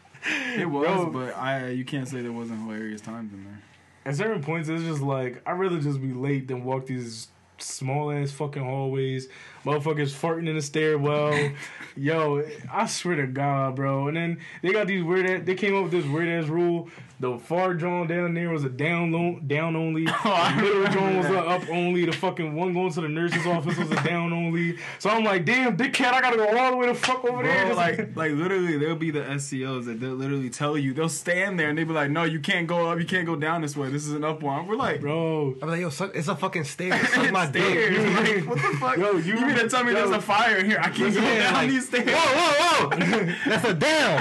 It 0.56 0.66
was, 0.70 0.86
Bro. 0.86 1.10
but 1.10 1.36
I 1.36 1.70
you 1.70 1.84
can't 1.84 2.08
say 2.08 2.20
there 2.22 2.32
wasn't 2.32 2.60
hilarious 2.62 3.00
times 3.00 3.32
in 3.32 3.44
there. 3.44 3.62
At 4.04 4.16
certain 4.16 4.42
points, 4.42 4.68
it's 4.68 4.82
just 4.82 5.02
like 5.02 5.42
I'd 5.46 5.52
rather 5.52 5.80
just 5.80 6.00
be 6.00 6.12
late 6.12 6.48
than 6.48 6.64
walk 6.64 6.86
these 6.86 7.28
small 7.58 8.10
ass 8.10 8.30
fucking 8.32 8.64
hallways. 8.64 9.28
Motherfuckers 9.64 10.12
farting 10.12 10.48
in 10.48 10.56
the 10.56 10.62
stairwell. 10.62 11.50
Yo, 11.96 12.42
I 12.72 12.86
swear 12.86 13.16
to 13.16 13.26
God, 13.26 13.76
bro. 13.76 14.08
And 14.08 14.16
then 14.16 14.38
they 14.62 14.72
got 14.72 14.86
these 14.86 15.04
weird. 15.04 15.26
Ass, 15.28 15.42
they 15.44 15.54
came 15.54 15.76
up 15.76 15.84
with 15.84 15.92
this 15.92 16.06
weird 16.06 16.28
ass 16.44 16.48
rule. 16.48 16.88
The 17.20 17.38
far 17.38 17.72
drawn 17.74 18.08
down 18.08 18.34
there 18.34 18.50
was 18.50 18.64
a 18.64 18.68
down 18.68 19.12
low, 19.12 19.38
down 19.46 19.76
only. 19.76 20.06
Oh, 20.24 20.32
I 20.32 20.56
the 20.56 20.62
middle 20.62 20.78
remember 20.78 20.92
drawn 20.98 21.16
was 21.18 21.26
a 21.26 21.38
up 21.38 21.62
only. 21.70 22.04
The 22.06 22.12
fucking 22.12 22.54
one 22.56 22.72
going 22.72 22.92
to 22.94 23.00
the 23.02 23.08
nurse's 23.08 23.46
office 23.46 23.76
was 23.78 23.90
a 23.92 24.02
down 24.02 24.32
only. 24.32 24.78
So 24.98 25.10
I'm 25.10 25.22
like, 25.22 25.44
damn, 25.44 25.76
dickhead, 25.76 26.12
I 26.12 26.20
gotta 26.20 26.36
go 26.38 26.58
all 26.58 26.70
the 26.72 26.76
way 26.78 26.86
the 26.88 26.94
fuck 26.94 27.24
over 27.24 27.42
there. 27.44 27.66
Bro, 27.66 27.74
Just- 27.74 27.76
like, 27.76 28.16
like 28.16 28.32
literally, 28.32 28.76
there'll 28.78 28.96
be 28.96 29.12
the 29.12 29.20
SCOs 29.20 29.84
that 29.84 30.00
they'll 30.00 30.14
literally 30.14 30.50
tell 30.50 30.76
you. 30.76 30.94
They'll 30.94 31.08
stand 31.08 31.60
there 31.60 31.68
and 31.68 31.78
they'll 31.78 31.86
be 31.86 31.92
like, 31.92 32.10
"No, 32.10 32.24
you 32.24 32.40
can't 32.40 32.66
go 32.66 32.88
up. 32.90 32.98
You 32.98 33.04
can't 33.06 33.26
go 33.26 33.36
down 33.36 33.60
this 33.62 33.76
way. 33.76 33.88
This 33.90 34.04
is 34.06 34.12
an 34.14 34.24
up 34.24 34.42
one." 34.42 34.66
We're 34.66 34.74
like, 34.76 35.00
bro. 35.00 35.54
I'm 35.62 35.68
like, 35.68 35.80
yo, 35.80 35.90
suck, 35.90 36.16
it's 36.16 36.26
a 36.28 36.34
fucking 36.34 36.64
stairs. 36.74 37.08
Suck 37.10 37.30
my 37.30 37.46
stairs. 37.48 37.96
dick. 37.96 38.46
Like, 38.46 38.48
what 38.48 38.56
the 38.72 38.78
fuck? 38.78 38.96
Yo, 38.96 39.12
you, 39.18 39.38
you- 39.38 39.51
mean 39.54 39.64
to 39.64 39.68
tell 39.68 39.84
me 39.84 39.92
yo. 39.92 39.98
there's 39.98 40.10
a 40.10 40.20
fire 40.20 40.56
in 40.56 40.66
here? 40.66 40.78
I 40.80 40.88
can't 40.90 41.14
go 41.14 41.20
Yeah, 41.20 41.38
down 41.44 41.52
like- 41.54 41.70
these 41.70 41.86
stairs. 41.86 42.08
Whoa, 42.10 42.14
whoa, 42.14 42.88
whoa! 42.88 43.34
That's 43.46 43.64
a 43.64 43.74
down. 43.74 44.18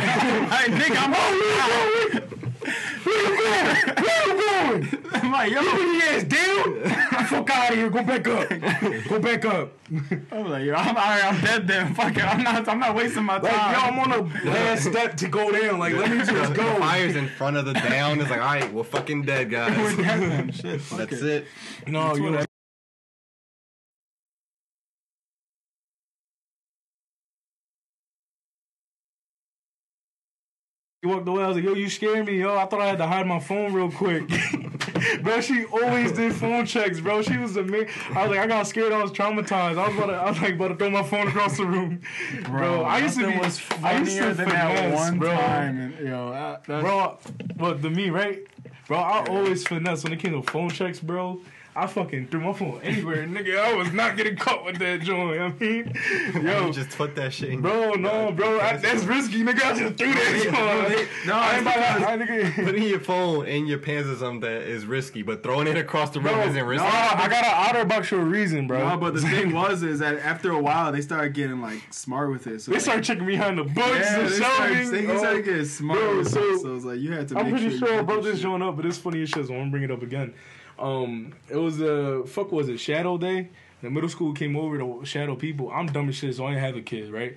I 0.51 0.63
think 0.79 1.01
I'm 1.01 1.13
on 1.23 2.31
Where 3.03 3.21
you 3.21 3.33
going? 3.37 4.05
Where 4.05 4.27
you 4.27 4.33
going? 4.91 5.05
I'm 5.13 5.31
like, 5.31 5.51
yo, 5.51 5.59
Put 5.61 5.81
your 5.81 6.03
ass 6.03 6.23
down. 6.23 7.25
Fuck 7.25 7.49
out 7.49 7.71
of 7.71 7.77
here. 7.77 7.89
Go 7.89 8.03
back 8.03 8.27
up. 8.27 8.49
Go 9.09 9.19
back 9.19 9.45
up. 9.45 9.71
I'm 10.31 10.49
like, 10.49 10.63
yo, 10.65 10.73
I'm 10.73 10.87
all 10.89 10.93
right, 10.95 11.23
I'm 11.25 11.41
dead 11.41 11.67
then. 11.67 11.93
Fuck 11.93 12.15
it, 12.15 12.23
I'm 12.23 12.43
not, 12.43 12.67
I'm 12.67 12.79
not 12.79 12.95
wasting 12.95 13.23
my 13.23 13.37
Like, 13.39 13.51
time. 13.53 13.73
yo, 13.73 13.79
I'm 13.79 13.99
on 13.99 14.09
the 14.43 14.49
last 14.49 14.85
step 14.85 15.17
to 15.17 15.27
go 15.27 15.51
down. 15.51 15.79
Like, 15.79 15.93
let 15.95 16.09
me 16.11 16.17
just 16.19 16.29
The 16.31 16.49
go. 16.55 16.75
fire's 16.79 17.15
in 17.15 17.27
front 17.29 17.57
of 17.57 17.65
the 17.65 17.73
down. 17.73 18.19
It's 18.21 18.29
like, 18.29 18.39
all 18.41 18.45
right, 18.53 18.71
we're 18.73 18.83
fucking 18.83 19.23
dead, 19.23 19.49
guys. 19.49 19.77
We're 19.77 19.95
guys. 20.03 20.19
dead 20.19 20.31
then. 20.31 20.51
Shit, 20.51 20.81
fuck 20.81 20.99
That's 20.99 21.21
it. 21.21 21.45
it. 21.85 21.91
No, 21.91 22.07
That's 22.07 22.17
you 22.19 22.23
what 22.25 22.31
know. 22.33 22.39
I- 22.39 22.45
He 31.01 31.07
walked 31.07 31.27
away. 31.27 31.43
I 31.43 31.47
was 31.47 31.57
like, 31.57 31.65
"Yo, 31.65 31.73
you 31.73 31.89
scared 31.89 32.27
me, 32.27 32.39
yo. 32.39 32.55
I 32.55 32.65
thought 32.67 32.79
I 32.79 32.87
had 32.87 32.99
to 32.99 33.07
hide 33.07 33.25
my 33.25 33.39
phone 33.39 33.73
real 33.73 33.89
quick." 33.89 34.29
bro, 35.23 35.41
she 35.41 35.65
always 35.65 36.11
did 36.11 36.33
phone 36.33 36.65
checks, 36.65 36.99
bro. 36.99 37.23
She 37.23 37.37
was 37.37 37.57
a 37.57 37.63
man. 37.63 37.87
I 38.13 38.21
was 38.21 38.31
like, 38.31 38.39
I 38.39 38.45
got 38.45 38.67
scared. 38.67 38.91
I 38.91 39.01
was 39.01 39.11
traumatized. 39.11 39.79
I 39.79 39.87
was 39.87 39.97
about 39.97 40.07
to, 40.07 40.13
I 40.13 40.29
was 40.29 40.39
like, 40.39 40.53
about 40.53 40.67
to 40.67 40.75
throw 40.75 40.91
my 40.91 41.01
phone 41.01 41.27
across 41.27 41.57
the 41.57 41.65
room, 41.65 42.01
bro. 42.43 42.83
I 42.83 42.99
used 42.99 43.17
to 43.17 43.25
be. 43.25 43.37
was 43.37 43.59
I 43.81 43.97
used 43.97 44.15
to 44.17 44.33
than 44.33 44.49
that 44.49 44.77
finesse, 44.77 44.95
one 44.95 45.17
bro. 45.17 45.31
time. 45.31 45.79
And, 45.79 46.07
yo, 46.07 46.31
that, 46.31 46.65
bro. 46.65 47.17
What 47.57 47.81
the 47.81 47.89
me, 47.89 48.11
right? 48.11 48.43
Bro, 48.87 48.99
I 48.99 49.25
always 49.25 49.65
finesse 49.65 50.03
when 50.03 50.13
it 50.13 50.19
came 50.19 50.33
to 50.33 50.51
phone 50.51 50.69
checks, 50.69 50.99
bro. 50.99 51.41
I 51.73 51.87
fucking 51.87 52.27
threw 52.27 52.41
my 52.41 52.51
phone 52.51 52.81
anywhere, 52.83 53.25
nigga. 53.25 53.57
I 53.57 53.73
was 53.73 53.93
not 53.93 54.17
getting 54.17 54.35
caught 54.35 54.65
with 54.65 54.77
that 54.79 54.99
joint. 55.01 55.39
I 55.39 55.53
mean, 55.57 55.93
Yo, 56.33 56.41
yo, 56.65 56.71
just 56.71 56.89
put 56.97 57.15
that 57.15 57.31
shit 57.31 57.49
in. 57.51 57.61
bro, 57.61 57.93
no, 57.93 58.29
bro, 58.33 58.59
I, 58.59 58.75
that's 58.75 59.05
risky, 59.05 59.41
nigga. 59.43 59.63
I 59.63 59.79
just 59.79 59.95
threw 59.97 60.13
that 60.13 60.41
joint. 60.43 61.09
no, 61.27 61.33
I 61.33 61.53
ain't 61.53 61.61
about 61.61 62.17
to, 62.19 62.25
nigga. 62.25 62.65
Putting 62.65 62.83
your 62.83 62.99
phone 62.99 63.45
in 63.47 63.67
your 63.67 63.77
pants 63.77 64.09
or 64.09 64.17
something 64.17 64.41
that 64.41 64.63
is 64.63 64.85
risky, 64.85 65.21
but 65.21 65.43
throwing 65.43 65.65
it 65.67 65.77
across 65.77 66.09
the 66.09 66.19
room 66.19 66.33
Bro, 66.33 66.47
isn't 66.49 66.65
risky. 66.65 66.85
no, 66.85 66.91
risky. 66.91 67.15
I 67.17 67.27
got 67.29 67.45
an 67.45 67.53
outer 67.75 67.85
box 67.85 68.07
for 68.09 68.19
a 68.19 68.25
reason, 68.25 68.67
bro. 68.67 68.89
No, 68.89 68.97
but 68.97 69.13
the 69.13 69.21
thing 69.21 69.51
was 69.53 69.81
is 69.81 69.99
that 69.99 70.17
after 70.19 70.51
a 70.51 70.59
while 70.59 70.91
they 70.91 70.99
started 71.01 71.33
getting 71.33 71.61
like 71.61 71.81
smart 71.91 72.31
with 72.31 72.47
it. 72.47 72.61
So 72.61 72.71
they 72.71 72.75
like, 72.75 72.81
started 72.83 73.05
checking 73.05 73.25
behind 73.25 73.57
the 73.57 73.63
books 73.63 73.97
yeah, 73.97 74.19
and 74.19 74.27
they 74.27 74.35
started, 74.35 74.87
they 74.87 75.07
Oh, 75.07 75.17
started 75.19 75.45
getting 75.45 75.63
smart 75.65 75.99
bro, 75.99 76.17
with 76.17 76.29
so- 76.29 76.43
it. 76.43 76.59
So 76.61 76.75
it's 76.75 76.83
like 76.83 76.99
you 76.99 77.13
had 77.13 77.29
to. 77.29 77.37
I'm 77.37 77.45
make 77.45 77.61
pretty 77.61 77.77
sure, 77.79 77.87
sure 77.87 77.87
you 77.87 77.93
I 77.93 77.97
did 77.99 78.07
brought 78.07 78.23
this 78.23 78.41
joint 78.41 78.61
up, 78.61 78.75
but 78.75 78.85
it's 78.85 78.97
funny 78.97 79.21
as 79.21 79.29
shit, 79.29 79.47
so 79.47 79.53
I'm 79.53 79.59
gonna 79.61 79.71
bring 79.71 79.83
it 79.83 79.91
up 79.91 80.01
again. 80.03 80.33
Um, 80.81 81.33
it 81.49 81.57
was 81.57 81.79
a 81.79 82.23
fuck 82.25 82.51
was 82.51 82.67
it 82.69 82.79
Shadow 82.79 83.17
Day? 83.17 83.49
The 83.81 83.89
middle 83.89 84.09
school 84.09 84.33
came 84.33 84.55
over 84.55 84.77
to 84.77 85.05
shadow 85.05 85.35
people. 85.35 85.71
I'm 85.71 85.87
dumb 85.87 86.09
as 86.09 86.15
shit, 86.15 86.35
so 86.35 86.45
I 86.45 86.51
didn't 86.51 86.63
have 86.63 86.75
a 86.75 86.81
kid, 86.81 87.11
right? 87.11 87.35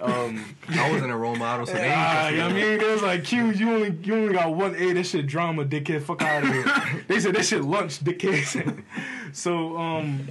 Um, 0.00 0.56
I 0.68 0.90
wasn't 0.90 1.10
a 1.10 1.16
role 1.16 1.36
model, 1.36 1.66
so 1.66 1.74
they 1.74 1.84
ain't 1.84 1.96
ah, 1.96 2.28
just- 2.30 2.42
I 2.42 2.52
mean, 2.52 2.80
it 2.80 2.86
was 2.86 3.02
like, 3.02 3.24
Q, 3.24 3.50
you 3.50 3.72
only 3.72 3.98
you 4.02 4.14
only 4.14 4.32
got 4.32 4.54
one 4.54 4.74
A. 4.76 4.92
That 4.92 5.04
shit 5.04 5.26
drama, 5.26 5.64
dickhead. 5.64 6.02
Fuck 6.02 6.22
out 6.22 6.44
of 6.44 6.50
here. 6.50 7.04
they 7.08 7.20
said 7.20 7.34
that 7.34 7.44
shit 7.44 7.62
lunch, 7.62 8.00
dickhead. 8.00 8.82
so, 9.32 9.76
um, 9.76 10.28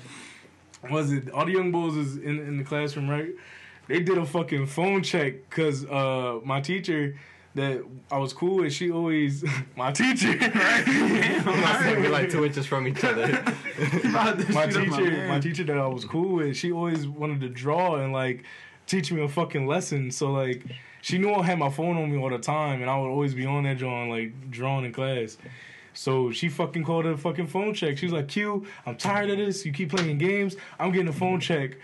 was 0.90 1.12
it 1.12 1.30
all 1.32 1.46
the 1.46 1.52
young 1.52 1.72
bulls 1.72 1.96
is 1.96 2.18
in 2.18 2.40
in 2.40 2.58
the 2.58 2.64
classroom, 2.64 3.10
right? 3.10 3.30
They 3.88 4.00
did 4.00 4.18
a 4.18 4.26
fucking 4.26 4.68
phone 4.68 5.04
check 5.04 5.50
because 5.50 5.86
uh 5.86 6.40
my 6.44 6.62
teacher 6.62 7.16
that 7.60 7.84
I 8.12 8.18
was 8.18 8.34
cool 8.34 8.58
with, 8.58 8.74
she 8.74 8.90
always 8.92 9.44
my 9.76 9.92
teacher, 9.92 10.30
right? 10.38 10.88
I'm 10.88 11.62
not 11.62 11.82
saying 11.82 12.02
we're 12.02 12.10
like 12.10 12.30
two 12.30 12.46
inches 12.46 12.66
from 12.66 12.88
each 12.88 13.04
other. 13.04 13.28
my 14.06 14.34
teacher, 14.68 14.86
man. 14.86 15.28
my 15.30 15.40
teacher 15.40 15.64
that 15.66 15.78
I 15.78 15.88
was 15.88 16.06
cool 16.06 16.36
with, 16.36 16.58
she 16.58 16.72
always 16.72 17.08
wanted 17.08 17.42
to 17.42 17.50
draw 17.50 17.96
and 17.96 18.14
like 18.14 18.44
teach 18.88 19.12
me 19.12 19.24
a 19.24 19.28
fucking 19.28 19.68
lesson. 19.68 20.12
So 20.12 20.32
like, 20.32 20.64
she 21.02 21.18
knew 21.18 21.34
I 21.34 21.44
had 21.44 21.60
my 21.60 21.70
phone 21.70 21.98
on 21.98 22.12
me 22.12 22.18
all 22.18 22.30
the 22.30 22.40
time, 22.40 22.82
and 22.82 22.90
I 22.90 22.98
would 22.98 23.10
always 23.10 23.34
be 23.34 23.46
on 23.46 23.64
that 23.64 23.78
drawing, 23.78 24.10
like 24.10 24.52
drawing 24.52 24.86
in 24.86 24.94
class. 24.94 25.38
So 25.94 26.32
she 26.32 26.50
fucking 26.50 26.84
called 26.84 27.06
it 27.06 27.14
a 27.14 27.18
fucking 27.18 27.48
phone 27.48 27.74
check. 27.74 27.98
She 27.98 28.06
was 28.06 28.14
like, 28.14 28.28
"Q, 28.28 28.66
I'm 28.86 28.96
tired 28.96 29.30
of 29.30 29.38
this. 29.38 29.66
You 29.66 29.74
keep 29.74 29.90
playing 29.92 30.18
games. 30.18 30.56
I'm 30.80 30.92
getting 30.92 31.10
a 31.10 31.14
phone 31.14 31.40
check." 31.40 31.78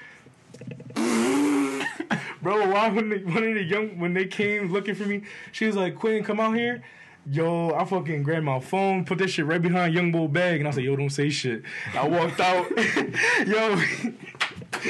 Bro, 2.41 2.69
why 2.71 2.89
when 2.89 3.09
they, 3.09 3.17
one 3.19 3.43
of 3.43 3.55
the 3.55 3.63
young 3.63 3.99
when 3.99 4.13
they 4.13 4.25
came 4.25 4.71
looking 4.71 4.95
for 4.95 5.05
me, 5.05 5.23
she 5.51 5.65
was 5.65 5.75
like, 5.75 5.95
"Quinn, 5.95 6.23
come 6.23 6.39
out 6.39 6.55
here." 6.55 6.83
Yo, 7.27 7.71
I 7.71 7.85
fucking 7.85 8.21
grabbed 8.21 8.45
my 8.45 8.59
phone, 8.59 9.03
put 9.03 9.17
that 9.17 9.29
shit 9.29 9.47
right 9.47 9.61
behind 9.61 9.95
Young 9.95 10.11
Bull 10.11 10.27
bag, 10.27 10.59
and 10.59 10.67
I 10.67 10.71
said, 10.71 10.83
"Yo, 10.83 10.95
don't 10.95 11.09
say 11.09 11.29
shit." 11.29 11.63
I 11.95 12.07
walked 12.07 12.39
out. 12.39 12.69
Yo, 13.47 13.81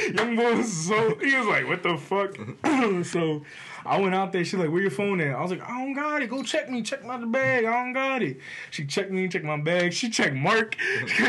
Young 0.14 0.36
Bull 0.36 0.56
was 0.56 0.70
so 0.86 1.16
he 1.16 1.34
was 1.34 1.46
like, 1.46 1.66
"What 1.66 1.82
the 1.82 1.96
fuck?" 1.96 2.36
so 3.06 3.42
I 3.86 3.98
went 3.98 4.14
out 4.14 4.32
there. 4.32 4.44
She's 4.44 4.60
like, 4.60 4.70
"Where 4.70 4.82
your 4.82 4.90
phone 4.90 5.20
at?" 5.22 5.34
I 5.34 5.40
was 5.40 5.50
like, 5.50 5.62
"I 5.62 5.78
don't 5.78 5.94
got 5.94 6.20
it. 6.20 6.28
Go 6.28 6.42
check 6.42 6.68
me. 6.68 6.82
Check 6.82 7.04
my 7.06 7.16
bag. 7.24 7.64
I 7.64 7.84
don't 7.84 7.94
got 7.94 8.22
it." 8.22 8.38
She 8.70 8.84
checked 8.84 9.10
me, 9.10 9.28
checked 9.28 9.44
my 9.44 9.58
bag. 9.58 9.94
She 9.94 10.10
checked 10.10 10.34
Mark. 10.34 10.76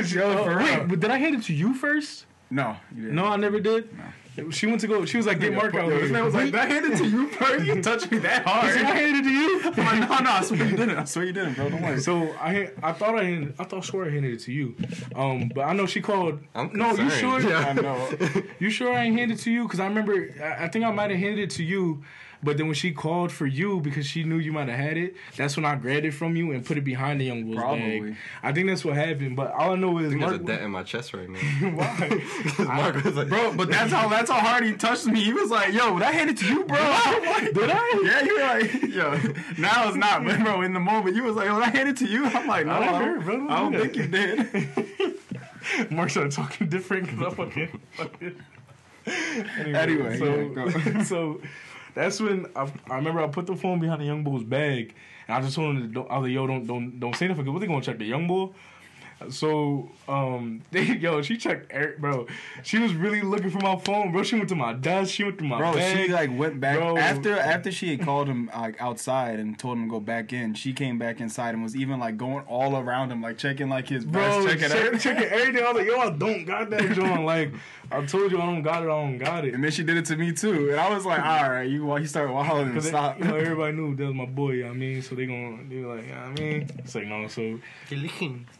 Yo, 0.09 0.23
oh, 0.23 0.43
for 0.43 0.57
wait, 0.57 0.77
real. 0.77 0.87
but 0.87 0.99
did 0.99 1.09
I 1.09 1.17
hand 1.17 1.35
it 1.35 1.43
to 1.43 1.53
you 1.53 1.73
first? 1.73 2.25
No, 2.49 2.75
you 2.93 3.03
didn't. 3.03 3.15
No, 3.15 3.25
I 3.25 3.37
never 3.37 3.59
did. 3.59 3.89
She 4.51 4.67
went 4.67 4.81
to 4.81 4.87
go. 4.87 5.05
She 5.05 5.17
was 5.17 5.25
like, 5.25 5.39
"Get 5.39 5.53
Mark 5.53 5.73
out 5.73 5.85
Yo, 5.85 5.89
here." 5.89 5.99
This 6.01 6.11
man 6.11 6.23
was 6.25 6.33
like, 6.33 6.45
"Did 6.45 6.55
I 6.55 6.65
hand 6.65 6.85
it 6.85 6.97
to 6.97 7.07
you 7.07 7.27
first? 7.29 7.65
You 7.65 7.81
touched 7.81 8.11
me 8.11 8.19
that 8.19 8.47
I 8.47 8.71
said, 8.71 8.81
I 8.81 8.85
hard." 8.85 8.97
handed 8.97 9.19
it 9.19 9.23
to 9.23 9.31
you. 9.31 9.61
I'm 9.63 9.99
like, 9.99 10.09
no, 10.09 10.19
no, 10.19 10.31
I 10.31 10.41
swear 10.41 10.65
you 10.65 10.77
didn't. 10.77 10.97
I 10.97 11.03
swear 11.05 11.25
you 11.25 11.33
didn't, 11.33 11.53
bro. 11.55 11.69
Don't 11.69 11.81
worry. 11.81 11.99
So 11.99 12.31
I 12.33 12.71
I 12.83 12.91
thought 12.93 13.15
I 13.17 13.23
handed, 13.23 13.55
I 13.59 13.63
thought 13.63 13.83
sure 13.83 14.05
I 14.05 14.09
handed 14.09 14.33
it 14.33 14.39
to 14.41 14.51
you, 14.51 14.75
um, 15.15 15.51
but 15.53 15.61
I 15.61 15.73
know 15.73 15.85
she 15.85 16.01
called. 16.01 16.39
I'm 16.53 16.71
no, 16.73 16.93
you 16.95 17.09
sure? 17.09 17.39
Yeah. 17.41 17.59
I 17.59 17.73
know. 17.73 18.09
You 18.59 18.69
sure 18.69 18.93
I 18.93 19.03
ain't 19.05 19.17
handed 19.17 19.39
it 19.39 19.43
to 19.43 19.51
you? 19.51 19.63
Because 19.63 19.79
I 19.79 19.87
remember, 19.87 20.29
I, 20.41 20.65
I 20.65 20.67
think 20.67 20.85
I 20.85 20.91
might 20.91 21.11
have 21.11 21.19
handed 21.19 21.39
it 21.39 21.49
to 21.51 21.63
you, 21.63 22.03
But 22.43 22.57
then 22.57 22.67
when 22.67 22.75
she 22.75 22.91
called 22.91 23.31
for 23.31 23.45
you 23.47 23.79
because 23.81 24.05
she 24.05 24.23
knew 24.23 24.37
you 24.37 24.51
might 24.53 24.67
have 24.69 24.79
had 24.79 24.95
it, 24.97 25.15
that's 25.35 25.55
when 25.57 25.65
I 25.65 25.75
grabbed 25.75 26.05
it 26.05 26.11
from 26.13 26.35
you 26.35 26.51
and 26.51 26.63
put 26.65 26.77
it 26.77 26.83
behind 26.83 27.19
the 27.19 27.25
young 27.25 27.45
bull's 27.45 27.57
Probably. 27.57 27.99
bag. 28.01 28.15
I 28.43 28.51
think 28.53 28.67
that's 28.67 28.85
what 28.85 28.95
happened. 28.95 29.35
But 29.35 29.51
all 29.53 29.71
I 29.73 29.75
know 29.75 29.97
is 29.97 30.07
I 30.07 30.09
think 30.09 30.21
there's 30.21 30.31
a 30.33 30.35
Mark, 30.35 30.45
dent 30.45 30.61
in 30.61 30.71
my 30.71 30.83
chest 30.83 31.13
right 31.13 31.27
now. 31.29 31.39
why? 31.75 32.21
'Cause 32.55 32.67
Mark 32.67 33.03
was 33.03 33.15
like, 33.15 33.29
Bro, 33.29 33.53
but 33.55 33.69
that's 33.69 33.91
how 33.91 34.07
that's 34.07 34.29
how 34.29 34.39
hard 34.39 34.63
he 34.65 34.73
touched 34.73 35.07
me. 35.07 35.21
He 35.23 35.33
was 35.33 35.49
like, 35.49 35.73
"Yo, 35.73 35.93
would 35.93 36.03
I 36.03 36.11
hand 36.11 36.29
it 36.29 36.37
to 36.37 36.45
you, 36.47 36.63
bro?" 36.65 36.77
I'm 36.79 37.23
like, 37.25 37.53
Did 37.53 37.69
I? 37.71 38.01
Yeah, 38.03 38.23
you 38.23 38.35
were 38.35 38.41
like, 38.41 38.81
"Yo." 38.83 39.33
Now 39.57 39.87
it's 39.87 39.97
not, 39.97 40.23
but 40.23 40.39
bro, 40.43 40.61
in 40.61 40.73
the 40.73 40.79
moment, 40.79 41.15
you 41.15 41.23
was 41.23 41.35
like, 41.35 41.51
"Would 41.51 41.63
I 41.63 41.69
hand 41.69 41.89
it 41.89 41.97
to 41.97 42.05
you?" 42.07 42.25
I'm 42.25 42.47
like, 42.47 42.65
"No, 42.65 42.73
I 42.73 42.77
I 42.77 42.79
didn't 42.79 42.93
don't, 42.93 43.03
hear 43.03 43.17
it, 43.17 43.25
bro. 43.25 43.47
I 43.49 43.59
don't 43.59 43.73
Yeah. 43.73 43.79
think 43.79 43.95
you 43.95 44.07
did." 44.07 45.91
Mark 45.91 46.09
started 46.11 46.31
talking 46.31 46.69
different 46.69 47.07
because 47.09 47.33
I 47.33 47.35
fucking. 47.35 47.81
fucking 47.93 48.35
Anyway, 49.75 50.17
so 50.19 50.53
yeah, 50.75 51.03
so 51.03 51.41
that's 51.97 52.19
when 52.21 52.45
I, 52.55 52.71
I 52.89 52.95
remember 52.95 53.19
I 53.21 53.27
put 53.27 53.45
the 53.47 53.55
phone 53.55 53.79
behind 53.79 54.01
the 54.01 54.05
young 54.05 54.23
bull's 54.23 54.43
bag, 54.43 54.93
and 55.27 55.35
I 55.37 55.41
just 55.41 55.55
told 55.55 55.75
him, 55.75 55.93
to, 55.93 56.01
I 56.07 56.17
was 56.17 56.27
like, 56.27 56.33
"Yo, 56.33 56.47
don't 56.47 56.65
don't 56.65 56.99
don't 56.99 57.15
say 57.15 57.27
nothing. 57.27 57.43
'cause 57.45 57.53
What 57.53 57.59
they 57.59 57.67
gonna 57.67 57.81
check 57.81 57.97
the 57.97 58.05
young 58.05 58.27
bull?" 58.27 58.53
So 59.29 59.89
um, 60.07 60.61
they, 60.71 60.83
yo, 60.83 61.23
she 61.23 61.37
checked, 61.37 61.71
Eric, 61.71 61.97
bro. 61.99 62.27
She 62.61 62.77
was 62.77 62.93
really 62.93 63.23
looking 63.23 63.49
for 63.49 63.57
my 63.59 63.75
phone, 63.77 64.11
bro. 64.11 64.21
She 64.21 64.35
went 64.35 64.47
to 64.49 64.55
my 64.55 64.73
desk. 64.73 65.11
She 65.11 65.23
went 65.23 65.39
to 65.39 65.43
my 65.43 65.57
Bro, 65.57 65.73
bag. 65.73 66.05
she 66.05 66.13
like 66.13 66.29
went 66.37 66.59
back 66.59 66.77
Bro. 66.77 66.97
after 66.99 67.35
after 67.35 67.71
she 67.71 67.89
had 67.89 68.01
called 68.05 68.27
him 68.27 68.51
like 68.53 68.79
outside 68.79 69.39
and 69.39 69.57
told 69.57 69.77
him 69.79 69.85
to 69.85 69.89
go 69.89 69.99
back 69.99 70.33
in. 70.33 70.53
She 70.53 70.71
came 70.71 70.99
back 70.99 71.19
inside 71.19 71.55
and 71.55 71.63
was 71.63 71.75
even 71.75 71.99
like 71.99 72.17
going 72.17 72.45
all 72.45 72.77
around 72.77 73.11
him, 73.11 73.23
like 73.23 73.39
checking 73.39 73.69
like 73.69 73.87
his 73.89 74.05
Bro, 74.05 74.43
vest, 74.43 74.47
checking 74.49 74.69
check, 74.69 74.85
everything. 74.85 74.99
checking 74.99 75.29
everything. 75.29 75.63
I 75.63 75.71
was 75.71 75.77
like, 75.79 75.87
yo, 75.87 75.97
I 75.99 76.09
don't 76.11 76.45
got 76.45 76.69
that 76.69 76.91
joint. 76.93 77.25
Like, 77.25 77.53
I 77.91 78.05
told 78.05 78.31
you 78.31 78.41
I 78.41 78.45
don't 78.45 78.61
got 78.61 78.83
it. 78.83 78.85
I 78.85 79.01
don't 79.01 79.17
got 79.17 79.45
it. 79.45 79.53
And 79.53 79.63
then 79.63 79.71
she 79.71 79.83
did 79.83 79.97
it 79.97 80.05
to 80.05 80.15
me 80.17 80.33
too, 80.33 80.71
and 80.71 80.79
I 80.79 80.93
was 80.93 81.05
like, 81.05 81.19
"All 81.19 81.49
right, 81.49 81.63
you." 81.69 81.85
While 81.85 81.97
he 81.97 82.05
started 82.05 82.33
wilding 82.33 82.63
and 82.63 82.73
Because 82.73 82.89
stop. 82.89 83.17
you 83.19 83.25
know 83.25 83.35
everybody 83.45 83.75
knew 83.75 83.95
that 83.95 84.05
was 84.05 84.13
my 84.15 84.25
boy. 84.25 84.51
You 84.51 84.63
know 84.65 84.71
I 84.71 84.73
mean, 84.73 85.01
so 85.01 85.15
they 85.15 85.25
gonna 85.25 85.57
they 85.69 85.79
were 85.79 85.95
like, 85.95 86.05
you 86.05 86.11
know 86.13 86.21
what 86.21 86.39
I 86.39 86.43
mean, 86.43 86.69
it's 86.79 86.95
like 86.95 87.07
no. 87.07 87.27
So 87.27 87.59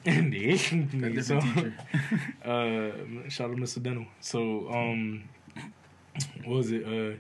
and 0.06 0.34
the 0.34 0.50
Asian 0.50 0.90
A 0.94 0.96
nigga, 0.96 1.24
so 1.24 1.36
different 1.40 1.56
teacher. 1.56 1.74
uh, 3.26 3.30
shout 3.30 3.52
out 3.52 3.58
Mr. 3.58 3.82
Dental. 3.84 4.06
So 4.22 4.72
um, 4.72 5.28
what 6.46 6.58
was 6.58 6.72
it? 6.72 6.86
Uh, 6.86 7.16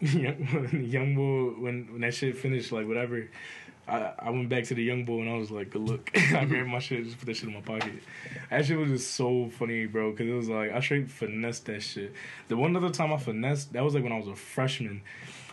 young, 0.00 0.84
young 0.84 1.14
boy 1.14 1.60
when 1.62 1.92
when 1.92 2.00
that 2.02 2.14
shit 2.14 2.36
finished, 2.36 2.72
like 2.72 2.86
whatever. 2.86 3.28
I, 3.86 4.12
I 4.18 4.30
went 4.30 4.48
back 4.48 4.64
to 4.64 4.74
the 4.74 4.82
young 4.82 5.04
boy 5.04 5.20
and 5.20 5.30
I 5.30 5.36
was 5.36 5.50
like, 5.50 5.70
good 5.70 5.82
look. 5.82 6.10
I 6.16 6.44
grabbed 6.44 6.68
my 6.68 6.78
shit, 6.78 7.04
just 7.04 7.18
put 7.18 7.26
that 7.26 7.36
shit 7.36 7.48
in 7.48 7.54
my 7.54 7.60
pocket. 7.60 7.92
That 8.50 8.64
shit 8.64 8.78
was 8.78 8.90
just 8.90 9.14
so 9.14 9.50
funny, 9.58 9.86
bro, 9.86 10.10
because 10.10 10.26
it 10.26 10.32
was 10.32 10.48
like, 10.48 10.72
I 10.72 10.80
straight 10.80 11.10
finessed 11.10 11.66
that 11.66 11.82
shit. 11.82 12.14
The 12.48 12.56
one 12.56 12.74
other 12.76 12.90
time 12.90 13.12
I 13.12 13.18
finessed, 13.18 13.72
that 13.74 13.84
was 13.84 13.94
like 13.94 14.02
when 14.02 14.12
I 14.12 14.18
was 14.18 14.28
a 14.28 14.34
freshman. 14.34 15.02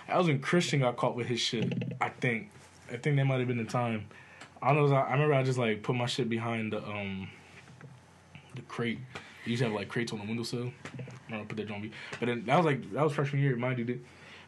I 0.08 0.18
was 0.18 0.28
when 0.28 0.40
Christian 0.40 0.80
got 0.80 0.98
caught 0.98 1.16
with 1.16 1.28
his 1.28 1.40
shit, 1.40 1.96
I 2.00 2.10
think. 2.10 2.50
I 2.92 2.98
think 2.98 3.16
that 3.18 3.26
might 3.26 3.40
have 3.40 3.48
been 3.48 3.58
the 3.58 3.64
time. 3.66 4.08
I 4.62 4.74
don't 4.74 4.90
know. 4.90 4.96
I 4.96 5.12
remember 5.14 5.34
I 5.34 5.44
just 5.44 5.58
like 5.58 5.84
put 5.84 5.96
my 5.96 6.06
shit 6.06 6.30
behind 6.30 6.74
the 6.74 6.86
um 6.86 7.30
the 8.56 8.62
crate. 8.64 9.00
You 9.46 9.52
used 9.52 9.62
to 9.62 9.70
have 9.70 9.76
like 9.76 9.88
crates 9.88 10.12
on 10.12 10.20
the 10.20 10.26
windowsill. 10.26 10.72
I 10.86 11.04
remember 11.30 11.46
I 11.46 11.48
put 11.48 11.58
that 11.58 11.72
on 11.74 11.82
me. 11.82 11.92
But 12.20 12.28
then 12.28 12.46
that 12.46 12.58
was 12.58 12.66
like 12.66 12.92
that 12.94 13.04
was 13.04 13.14
freshman 13.14 13.42
year, 13.42 13.56
mind 13.56 13.80
you. 13.80 13.86
They, 13.86 14.00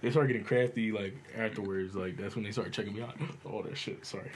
they 0.03 0.11
started 0.11 0.27
getting 0.27 0.43
crafty 0.43 0.91
like 0.91 1.15
afterwards. 1.35 1.95
Like 1.95 2.17
that's 2.17 2.35
when 2.35 2.43
they 2.43 2.51
started 2.51 2.73
checking 2.73 2.93
me 2.93 3.01
out. 3.01 3.15
All 3.45 3.63
that 3.63 3.75
shit. 3.77 4.05
Sorry, 4.05 4.29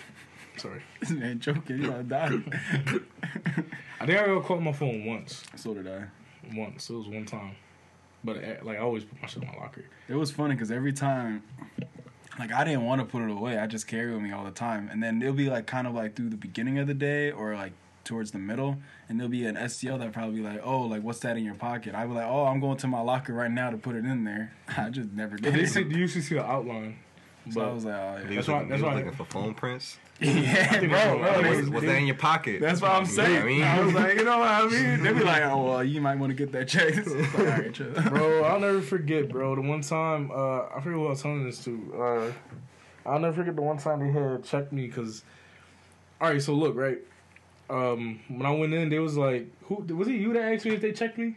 sorry. 0.56 0.82
This 1.02 1.10
man 1.12 1.40
joking, 1.40 1.84
you 1.84 1.94
about 1.94 2.30
to 2.32 2.40
die. 2.40 3.00
I 4.00 4.06
think 4.06 4.18
I 4.18 4.26
got 4.26 4.46
caught 4.46 4.62
my 4.62 4.72
phone 4.72 5.06
once. 5.06 5.44
so 5.56 5.74
did 5.74 5.88
I. 5.88 6.06
Once 6.56 6.90
it 6.90 6.94
was 6.94 7.08
one 7.08 7.26
time. 7.26 7.56
But 8.24 8.38
uh, 8.38 8.64
like 8.64 8.78
I 8.78 8.80
always 8.80 9.04
put 9.04 9.22
my 9.22 9.28
shit 9.28 9.44
in 9.44 9.50
my 9.50 9.56
locker. 9.56 9.84
It 10.08 10.16
was 10.16 10.32
funny 10.32 10.56
because 10.56 10.72
every 10.72 10.94
time, 10.94 11.44
like 12.40 12.54
I 12.54 12.64
didn't 12.64 12.86
want 12.86 13.02
to 13.02 13.06
put 13.06 13.22
it 13.22 13.30
away. 13.30 13.58
I 13.58 13.68
just 13.68 13.88
carry 13.88 14.12
it 14.12 14.14
with 14.14 14.24
me 14.24 14.32
all 14.32 14.46
the 14.46 14.52
time, 14.52 14.88
and 14.90 15.04
then 15.04 15.22
it'll 15.22 15.34
be 15.34 15.50
like 15.50 15.68
kind 15.68 15.86
of 15.86 15.94
like 15.94 16.16
through 16.16 16.30
the 16.30 16.38
beginning 16.38 16.80
of 16.80 16.88
the 16.88 16.94
day 16.94 17.32
or 17.32 17.56
like 17.56 17.74
towards 18.08 18.32
the 18.32 18.40
middle, 18.40 18.78
and 19.10 19.20
there'll 19.20 19.30
be 19.30 19.46
an 19.46 19.56
STL 19.56 20.00
that 20.00 20.12
probably 20.14 20.38
be 20.38 20.42
like, 20.42 20.62
"Oh, 20.64 20.82
like 20.82 21.04
what's 21.04 21.20
that 21.20 21.38
in 21.38 21.44
your 21.44 21.56
pocket?" 21.56 21.94
I'd 21.94 22.08
be 22.08 22.14
like, 22.16 22.26
"Oh, 22.28 22.46
I'm 22.46 22.60
going 22.60 22.78
to 22.78 22.88
my 22.88 23.02
locker 23.02 23.34
right 23.34 23.52
now 23.52 23.70
to 23.70 23.78
put 23.78 23.96
it 23.96 24.06
in 24.06 24.24
there." 24.24 24.54
I 24.78 24.90
just 24.90 25.12
never 25.12 25.36
did 25.38 25.54
You 25.56 25.62
it. 25.62 25.76
you 25.92 25.98
used 25.98 26.14
to 26.16 26.22
see 26.22 26.36
the 26.36 26.46
outline. 26.46 26.98
So 27.52 27.62
I 27.62 27.72
was 27.72 27.86
like, 27.86 27.94
"Oh, 27.96 27.98
yeah." 27.98 28.14
was 28.28 28.36
That's 28.36 28.48
why- 28.48 28.54
looking, 28.56 28.70
that's 28.70 28.80
he 28.82 28.86
was 28.86 28.94
why- 28.94 28.96
looking 29.04 29.12
for 29.14 29.26
phone 29.26 29.54
prints. 29.54 29.98
yeah, 30.20 30.80
bro, 30.80 30.88
bro. 31.20 31.22
I 31.30 31.42
they- 31.44 31.56
What's, 31.58 31.70
what's 31.70 31.86
that 31.86 31.98
in 31.98 32.08
your 32.08 32.16
pocket? 32.16 32.60
That's 32.60 32.82
what 32.82 32.90
I'm 32.92 33.04
You 33.04 33.10
know 33.10 33.14
saying. 33.24 33.34
what 33.36 33.42
I 33.44 33.46
mean? 33.46 33.64
I 33.64 33.80
was 33.84 33.94
like, 33.94 34.18
you 34.18 34.24
know 34.26 34.40
what 34.40 34.48
I 34.50 34.66
mean? 34.68 35.04
They 35.04 35.14
be 35.14 35.20
like, 35.24 35.44
oh, 35.44 35.64
well, 35.64 35.84
you 35.84 36.02
might 36.02 36.18
want 36.18 36.32
to 36.32 36.36
get 36.36 36.52
that 36.54 36.68
checked. 36.68 37.06
Like, 37.06 37.38
all 37.40 37.46
right, 37.46 38.10
bro, 38.10 38.44
I'll 38.44 38.60
never 38.60 38.82
forget, 38.82 39.30
bro. 39.30 39.54
The 39.56 39.62
one 39.62 39.82
time, 39.82 40.32
uh, 40.32 40.62
I 40.66 40.82
forget 40.82 40.94
who 40.94 41.06
I 41.06 41.10
was 41.10 41.22
telling 41.22 41.46
this 41.46 41.64
to. 41.66 41.94
Uh, 41.96 42.32
I'll 43.06 43.20
never 43.20 43.36
forget 43.36 43.56
the 43.56 43.62
one 43.62 43.78
time 43.78 44.00
they 44.00 44.12
had 44.12 44.44
checked 44.44 44.74
me 44.74 44.88
because. 44.88 45.24
All 46.20 46.32
right, 46.32 46.42
so 46.42 46.54
look, 46.56 46.76
right. 46.76 46.98
Um, 47.70 48.20
when 48.28 48.46
I 48.46 48.52
went 48.52 48.74
in, 48.74 48.90
they 48.90 49.00
was 49.00 49.18
like, 49.18 49.48
"Who 49.64 49.76
was 49.96 50.08
it? 50.08 50.14
You 50.14 50.34
that 50.34 50.54
asked 50.54 50.66
me 50.66 50.76
if 50.76 50.82
they 50.82 50.92
checked 50.94 51.18
me?" 51.18 51.36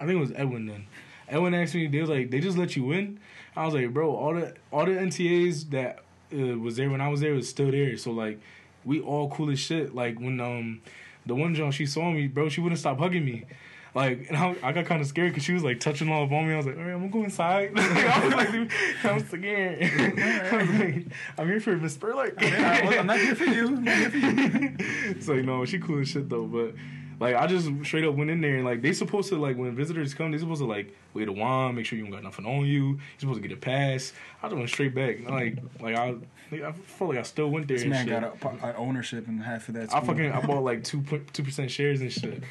I 0.00 0.06
think 0.06 0.16
it 0.16 0.20
was 0.20 0.32
Edwin 0.34 0.66
then. 0.66 0.86
Edwin 1.28 1.54
asked 1.54 1.74
me. 1.74 1.86
They 1.86 2.00
was 2.00 2.10
like, 2.10 2.30
"They 2.30 2.40
just 2.40 2.56
let 2.56 2.76
you 2.76 2.92
in." 2.92 3.20
I 3.54 3.64
was 3.64 3.74
like, 3.74 3.92
"Bro, 3.92 4.14
all 4.14 4.34
the 4.34 4.54
all 4.72 4.86
the 4.86 4.92
NTAs 4.92 5.70
that 5.70 6.00
uh, 6.32 6.58
was 6.58 6.76
there 6.76 6.90
when 6.90 7.00
I 7.00 7.08
was 7.08 7.20
there 7.20 7.34
was 7.34 7.48
still 7.48 7.70
there. 7.70 7.96
So 7.96 8.12
like, 8.12 8.40
we 8.84 9.00
all 9.00 9.30
cool 9.30 9.50
as 9.50 9.58
shit. 9.58 9.94
Like 9.94 10.18
when 10.18 10.40
um 10.40 10.80
the 11.26 11.34
one 11.34 11.54
John 11.54 11.70
she 11.70 11.86
saw 11.86 12.10
me, 12.10 12.26
bro, 12.26 12.48
she 12.48 12.60
wouldn't 12.60 12.78
stop 12.78 12.98
hugging 12.98 13.24
me. 13.24 13.44
Like, 13.94 14.28
and 14.28 14.36
I, 14.36 14.54
I 14.62 14.72
got 14.72 14.86
kind 14.86 15.00
of 15.00 15.08
scared 15.08 15.32
because 15.32 15.42
she 15.42 15.52
was 15.52 15.64
like 15.64 15.80
touching 15.80 16.08
all 16.10 16.24
up 16.24 16.30
on 16.30 16.46
me. 16.46 16.54
I 16.54 16.56
was 16.58 16.66
like, 16.66 16.76
all 16.76 16.82
right, 16.82 16.92
I'm 16.92 17.00
gonna 17.00 17.12
go 17.12 17.24
inside. 17.24 17.72
I 17.76 18.24
was 18.24 18.34
like, 18.34 18.70
I'm 19.04 19.26
scared. 19.26 19.82
I 20.52 20.56
was 20.56 20.78
like, 20.78 21.06
I'm 21.36 21.48
here 21.48 21.60
for 21.60 21.76
Miss 21.76 21.96
Spurlock. 21.96 22.34
I'm 22.40 23.06
not 23.06 23.18
here 23.18 23.34
for 23.34 23.44
you. 23.44 23.66
I'm 23.66 23.84
not 23.84 23.96
here 23.96 24.10
for 24.10 24.16
you. 24.18 25.20
so 25.20 25.32
you 25.32 25.42
know, 25.42 25.64
she 25.64 25.80
cool 25.80 26.00
as 26.00 26.08
shit 26.08 26.28
though. 26.28 26.44
But 26.44 26.74
like, 27.18 27.34
I 27.34 27.48
just 27.48 27.68
straight 27.84 28.04
up 28.04 28.14
went 28.14 28.30
in 28.30 28.40
there 28.40 28.56
and 28.56 28.64
like 28.64 28.80
they 28.80 28.92
supposed 28.92 29.28
to 29.30 29.36
like 29.36 29.56
when 29.56 29.74
visitors 29.74 30.14
come, 30.14 30.30
they 30.30 30.38
supposed 30.38 30.60
to 30.60 30.68
like 30.68 30.94
wait 31.12 31.26
a 31.26 31.32
while, 31.32 31.72
make 31.72 31.84
sure 31.84 31.98
you 31.98 32.04
don't 32.04 32.12
got 32.12 32.22
nothing 32.22 32.46
on 32.46 32.66
you. 32.66 32.90
You're 32.90 32.98
supposed 33.18 33.42
to 33.42 33.48
get 33.48 33.56
a 33.56 33.60
pass. 33.60 34.12
I 34.40 34.46
just 34.46 34.56
went 34.56 34.68
straight 34.68 34.94
back. 34.94 35.28
Like, 35.28 35.58
like 35.80 35.96
I, 35.96 36.14
I 36.52 36.72
felt 36.72 37.10
like 37.10 37.18
I 37.18 37.22
still 37.22 37.50
went 37.50 37.66
there. 37.66 37.76
This 37.76 37.82
and 37.82 37.90
man 37.90 38.06
shit. 38.06 38.40
got 38.40 38.62
a, 38.62 38.66
an 38.68 38.76
ownership 38.76 39.26
in 39.26 39.38
half 39.38 39.68
of 39.68 39.74
that. 39.74 39.92
I 39.92 40.00
fucking 40.00 40.30
I 40.30 40.40
bought 40.42 40.62
like 40.62 40.84
two 40.84 41.02
two 41.32 41.42
percent 41.42 41.72
shares 41.72 42.00
and 42.00 42.12
shit, 42.12 42.44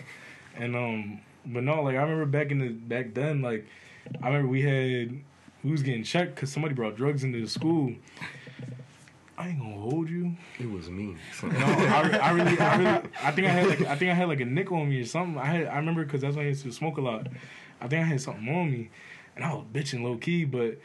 and 0.58 0.75
um, 0.75 1.21
but 1.45 1.63
no, 1.63 1.82
like 1.82 1.95
I 1.95 2.02
remember 2.02 2.25
back 2.25 2.52
in 2.52 2.60
the 2.60 2.69
back 2.69 3.13
then, 3.13 3.41
like 3.41 3.65
I 4.21 4.28
remember 4.28 4.47
we 4.47 4.62
had 4.62 5.19
we 5.63 5.71
was 5.71 5.84
getting 5.84 6.04
checked 6.04 6.36
because 6.36 6.52
somebody 6.52 6.73
brought 6.73 6.95
drugs 6.95 7.23
into 7.23 7.41
the 7.41 7.49
school. 7.49 7.93
I 9.38 9.49
ain't 9.49 9.60
gonna 9.60 9.75
hold 9.75 10.10
you. 10.10 10.36
It 10.60 10.69
was 10.69 10.89
me. 10.89 11.15
No, 11.43 11.49
I, 11.49 12.19
I 12.21 12.32
really, 12.32 12.60
I 12.60 12.75
really, 12.75 13.10
I 13.23 13.32
think 13.32 13.47
I 13.47 13.52
had 13.52 13.67
like 13.67 13.82
I 13.82 13.95
think 13.95 14.12
I 14.12 14.13
had 14.13 14.28
like 14.28 14.41
a 14.41 14.45
nickel 14.45 14.78
on 14.78 14.89
me 14.89 14.99
or 14.99 15.06
something. 15.06 15.38
I 15.38 15.45
had 15.45 15.67
I 15.67 15.78
remember 15.78 16.04
because 16.04 16.21
that's 16.21 16.36
when 16.36 16.45
I 16.45 16.49
used 16.49 16.63
to 16.63 16.71
smoke 16.71 16.97
a 16.97 17.02
lot. 17.02 17.28
I 17.80 17.88
think 17.88 18.04
I 18.04 18.06
had 18.06 18.19
something 18.19 18.47
on 18.54 18.69
me, 18.69 18.89
and 19.36 19.45
I 19.45 19.54
was 19.54 19.63
bitching 19.71 20.04
low 20.04 20.17
key, 20.17 20.43
but 20.43 20.78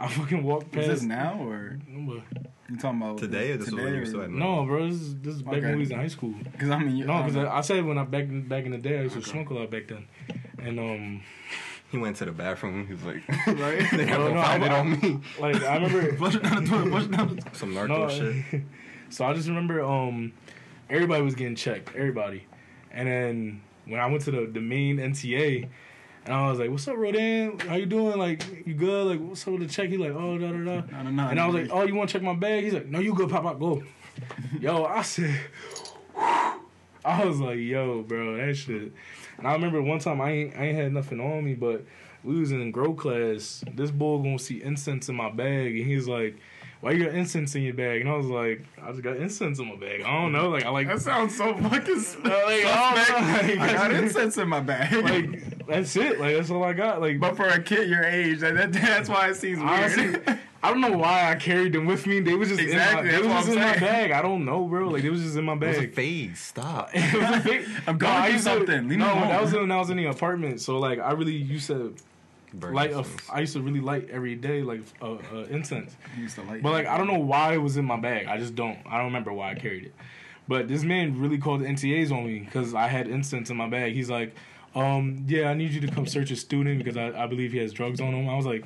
I 0.00 0.08
fucking 0.08 0.42
walked 0.42 0.72
past. 0.72 0.88
Is 0.88 1.00
this 1.00 1.02
now 1.08 1.40
or 1.46 1.78
you 1.88 2.76
talking 2.78 3.02
about 3.02 3.18
Today 3.18 3.52
or 3.52 3.56
this 3.58 3.70
was 3.70 3.74
when 3.82 3.94
you 3.94 4.06
still 4.06 4.20
had 4.22 4.30
no, 4.30 4.64
bro, 4.64 4.86
this 4.88 5.00
is 5.00 5.16
this 5.16 5.34
is 5.34 5.42
back 5.42 5.54
Okay. 5.54 5.66
when 5.66 5.74
we 5.74 5.80
was 5.80 5.90
in 5.90 5.98
high 5.98 6.06
school. 6.08 6.34
Because 6.52 6.70
I 6.70 6.78
mean, 6.78 6.96
you, 6.96 7.04
No, 7.04 7.18
because 7.18 7.34
don't. 7.34 7.46
I, 7.46 7.58
I 7.58 7.60
said 7.60 7.84
when 7.84 7.98
I 7.98 8.04
back 8.04 8.24
in, 8.24 8.46
back 8.48 8.64
in 8.64 8.70
the 8.72 8.78
day, 8.78 8.98
I 8.98 9.02
used 9.02 9.16
to 9.16 9.22
smoke 9.22 9.50
a 9.50 9.54
lot 9.54 9.70
back 9.70 9.88
then, 9.88 10.06
and 10.58 10.78
um, 10.78 11.22
He 11.90 11.98
went 11.98 12.16
to 12.16 12.24
the 12.24 12.32
bathroom. 12.32 12.86
He 12.86 12.94
was 12.94 13.02
like, 13.02 13.28
right. 13.46 13.86
they 13.92 14.06
have 14.06 14.18
to 14.28 14.34
no, 14.34 14.42
find 14.42 14.64
I- 14.64 14.66
it 14.66 14.72
on 14.72 14.90
me. 15.00 15.20
like 15.38 15.62
I 15.62 15.74
remember, 15.76 16.12
Flush 16.16 16.36
it 16.36 16.42
down 16.44 16.64
the 16.64 16.70
toilet. 16.70 16.88
Flush 16.90 17.04
it 17.04 17.10
down 17.10 17.36
the 17.36 17.56
Some 17.58 17.74
narco 17.74 18.06
no, 18.06 18.08
shit. 18.08 18.62
so 19.10 19.24
I 19.26 19.34
just 19.34 19.48
remember 19.48 19.82
um, 19.84 20.32
everybody 20.88 21.22
was 21.22 21.34
getting 21.34 21.56
checked, 21.56 21.94
everybody, 21.96 22.46
and 22.92 23.08
then 23.08 23.62
when 23.86 24.00
I 24.00 24.06
went 24.06 24.22
to 24.22 24.30
the 24.30 24.46
the 24.46 24.60
main 24.60 24.96
NTA. 24.98 25.68
And 26.30 26.38
I 26.38 26.48
was 26.48 26.60
like, 26.60 26.70
"What's 26.70 26.86
up, 26.86 26.96
Rodan? 26.96 27.58
How 27.58 27.74
you 27.74 27.86
doing? 27.86 28.16
Like, 28.16 28.64
you 28.64 28.74
good? 28.74 29.08
Like, 29.08 29.18
what's 29.18 29.44
up 29.48 29.54
with 29.54 29.62
the 29.62 29.66
check?" 29.66 29.88
He 29.88 29.96
like, 29.96 30.12
"Oh, 30.12 30.38
da 30.38 30.52
da 30.52 30.58
da." 30.80 30.82
And 31.28 31.40
I 31.40 31.44
was 31.44 31.56
like, 31.56 31.70
"Oh, 31.72 31.82
you 31.82 31.96
want 31.96 32.08
to 32.08 32.12
check 32.12 32.22
my 32.22 32.34
bag?" 32.34 32.62
He's 32.62 32.72
like, 32.72 32.86
"No, 32.86 33.00
you 33.00 33.14
good, 33.14 33.28
pop, 33.28 33.42
pop, 33.42 33.58
go." 33.58 33.82
yo, 34.60 34.84
I 34.84 35.02
said, 35.02 35.40
I 36.16 37.24
was 37.24 37.40
like, 37.40 37.58
"Yo, 37.58 38.02
bro, 38.02 38.36
that 38.36 38.54
shit." 38.54 38.92
And 39.38 39.48
I 39.48 39.54
remember 39.54 39.82
one 39.82 39.98
time 39.98 40.20
I 40.20 40.30
ain't 40.30 40.56
I 40.56 40.66
ain't 40.66 40.76
had 40.78 40.92
nothing 40.92 41.18
on 41.18 41.44
me, 41.44 41.54
but 41.54 41.84
we 42.22 42.38
was 42.38 42.52
in 42.52 42.70
grow 42.70 42.94
class. 42.94 43.64
This 43.74 43.90
boy 43.90 44.18
gonna 44.18 44.38
see 44.38 44.62
incense 44.62 45.08
in 45.08 45.16
my 45.16 45.32
bag, 45.32 45.76
and 45.80 45.84
he's 45.84 46.06
like, 46.06 46.36
"Why 46.80 46.92
you 46.92 47.06
got 47.06 47.14
incense 47.16 47.56
in 47.56 47.62
your 47.62 47.74
bag?" 47.74 48.02
And 48.02 48.08
I 48.08 48.16
was 48.16 48.26
like, 48.26 48.64
"I 48.80 48.92
just 48.92 49.02
got 49.02 49.16
incense 49.16 49.58
in 49.58 49.66
my 49.66 49.74
bag. 49.74 50.02
I 50.02 50.22
don't 50.22 50.30
know. 50.30 50.48
Like, 50.48 50.64
I 50.64 50.68
like, 50.68 50.86
that 50.86 51.00
sounds 51.00 51.36
so 51.36 51.54
fucking. 51.54 51.96
like. 52.22 52.64
I. 52.66 53.56
I 53.58 53.72
got 53.72 53.90
incense 53.90 54.38
in 54.38 54.48
my 54.48 54.60
bag. 54.60 54.92
Like, 54.92 55.49
that's 55.70 55.96
it. 55.96 56.20
Like, 56.20 56.34
that's 56.36 56.50
all 56.50 56.62
I 56.64 56.72
got. 56.72 57.00
Like, 57.00 57.18
but 57.20 57.36
for 57.36 57.46
a 57.46 57.60
kid 57.62 57.88
your 57.88 58.04
age, 58.04 58.40
that, 58.40 58.54
that 58.54 58.72
that's 58.72 59.08
why 59.08 59.28
it 59.30 59.36
seems 59.36 59.58
weird. 59.58 59.70
Honestly, 59.70 60.34
I 60.62 60.70
don't 60.70 60.82
know 60.82 60.96
why 60.98 61.30
I 61.30 61.36
carried 61.36 61.72
them 61.72 61.86
with 61.86 62.06
me. 62.06 62.20
They 62.20 62.34
was 62.34 62.48
just 62.50 62.60
Exactly, 62.60 62.98
in 63.00 63.04
my, 63.06 63.10
they 63.10 63.10
that's 63.10 63.22
was 63.24 63.32
what 63.32 63.44
just 63.46 63.58
I'm 63.58 63.74
in 63.74 63.80
my 63.80 63.86
bag. 63.86 64.10
I 64.10 64.20
don't 64.22 64.44
know, 64.44 64.64
bro. 64.66 64.88
Like 64.88 65.02
they 65.02 65.08
was 65.10 65.22
just 65.22 65.36
in 65.36 65.44
my 65.44 65.54
It 65.54 65.60
was 65.60 65.76
a 65.78 65.80
bag. 65.80 65.94
phase. 65.94 66.38
Stop. 66.38 66.90
It 66.94 67.14
was 67.14 67.40
a 67.40 67.48
big- 67.48 67.64
I'm 67.86 67.94
No, 67.94 67.98
going 67.98 68.12
I 68.12 68.24
through 68.26 68.32
used 68.34 68.44
something. 68.44 68.88
Leave 68.88 68.88
me 68.90 68.96
no, 68.98 69.12
alone. 69.14 69.28
that 69.28 69.40
was 69.42 69.52
when 69.54 69.70
I 69.72 69.76
was 69.78 69.88
in 69.90 69.96
the 69.96 70.06
apartment. 70.06 70.60
So 70.60 70.78
like, 70.78 70.98
I 70.98 71.12
really 71.12 71.32
used 71.34 71.66
to 71.68 71.94
Burn 72.52 72.74
light 72.74 72.90
a. 72.92 73.04
I 73.32 73.40
used 73.40 73.52
to 73.54 73.62
really 73.62 73.80
light 73.80 74.10
every 74.10 74.34
day 74.34 74.62
like 74.62 74.82
uh, 75.00 75.12
uh, 75.32 75.44
incense. 75.50 75.96
He 76.16 76.22
used 76.22 76.34
to 76.34 76.42
light 76.42 76.62
But 76.62 76.72
like 76.72 76.86
I 76.86 76.98
don't 76.98 77.06
know 77.06 77.20
why 77.20 77.54
it 77.54 77.58
was 77.58 77.76
in 77.76 77.84
my 77.84 77.96
bag. 77.98 78.26
I 78.26 78.36
just 78.38 78.54
don't. 78.54 78.78
I 78.86 78.96
don't 78.96 79.06
remember 79.06 79.32
why 79.32 79.52
I 79.52 79.54
carried 79.54 79.84
it. 79.86 79.94
But 80.48 80.66
this 80.66 80.82
man 80.82 81.18
really 81.20 81.38
called 81.38 81.60
the 81.60 81.66
NTAs 81.66 82.10
on 82.10 82.26
me 82.26 82.40
because 82.40 82.74
I 82.74 82.88
had 82.88 83.06
incense 83.06 83.50
in 83.50 83.56
my 83.56 83.68
bag. 83.68 83.92
He's 83.94 84.10
like, 84.10 84.34
um, 84.74 85.24
yeah, 85.26 85.50
I 85.50 85.54
need 85.54 85.72
you 85.72 85.80
to 85.80 85.88
come 85.88 86.06
search 86.06 86.30
a 86.30 86.36
student 86.36 86.78
because 86.78 86.96
I, 86.96 87.24
I 87.24 87.26
believe 87.26 87.52
he 87.52 87.58
has 87.58 87.72
drugs 87.72 88.00
on 88.00 88.14
him. 88.14 88.28
I 88.28 88.36
was 88.36 88.46
like, 88.46 88.64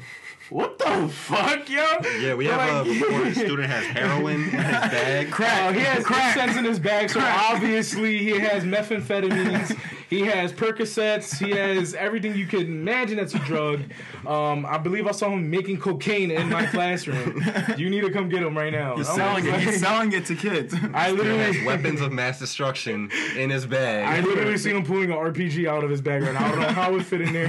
what 0.50 0.78
the 0.78 1.08
fuck, 1.08 1.68
yo? 1.68 1.84
Yeah, 2.20 2.34
we 2.34 2.46
have 2.46 2.86
like- 2.86 2.86
a 2.86 3.00
report 3.00 3.26
a 3.28 3.34
student 3.34 3.68
has 3.70 3.84
heroin 3.86 4.34
in 4.34 4.50
his 4.50 4.52
bag. 4.60 5.32
Uh, 5.40 5.72
he 5.72 5.80
has 5.80 6.04
incense 6.06 6.56
in 6.56 6.64
his 6.64 6.78
bag, 6.78 7.10
so 7.10 7.20
obviously 7.20 8.18
he 8.18 8.30
has 8.38 8.62
methamphetamines, 8.64 9.76
he 10.10 10.20
has 10.20 10.52
Percocets, 10.52 11.38
he 11.44 11.50
has 11.52 11.94
everything 11.94 12.34
you 12.36 12.46
could 12.46 12.62
imagine 12.68 13.16
that's 13.16 13.34
a 13.34 13.38
drug. 13.40 13.80
Um, 14.26 14.64
I 14.66 14.78
believe 14.78 15.06
I 15.06 15.10
saw 15.12 15.30
him 15.30 15.50
making 15.50 15.78
cocaine 15.80 16.30
in 16.30 16.48
my 16.50 16.66
classroom. 16.66 17.42
You 17.76 17.90
need 17.90 18.02
to 18.02 18.10
come 18.10 18.28
get 18.28 18.42
him 18.42 18.56
right 18.56 18.72
now. 18.72 18.96
He's 18.96 19.08
I'm 19.08 19.16
selling 19.16 19.46
it. 19.46 19.50
like- 19.50 19.60
He's 19.60 19.80
selling 19.80 20.12
it 20.12 20.26
to 20.26 20.34
kids. 20.36 20.74
I 20.74 20.78
He 20.78 20.88
has 20.90 21.12
literally, 21.14 21.64
weapons 21.66 22.00
of 22.00 22.12
mass 22.12 22.38
destruction 22.38 23.10
in 23.36 23.50
his 23.50 23.66
bag. 23.66 24.06
I 24.06 24.20
literally 24.26 24.58
see 24.58 24.70
him 24.70 24.84
pulling 24.84 25.10
an 25.10 25.16
RPG 25.16 25.66
out 25.68 25.82
of 25.82 25.90
his 25.90 26.00
bag 26.00 26.22
right 26.22 26.34
now. 26.34 26.44
I 26.44 26.50
don't 26.50 26.60
know 26.60 26.68
how 26.68 26.94
it 26.96 27.02
fit 27.04 27.22
in 27.22 27.32
there. 27.32 27.48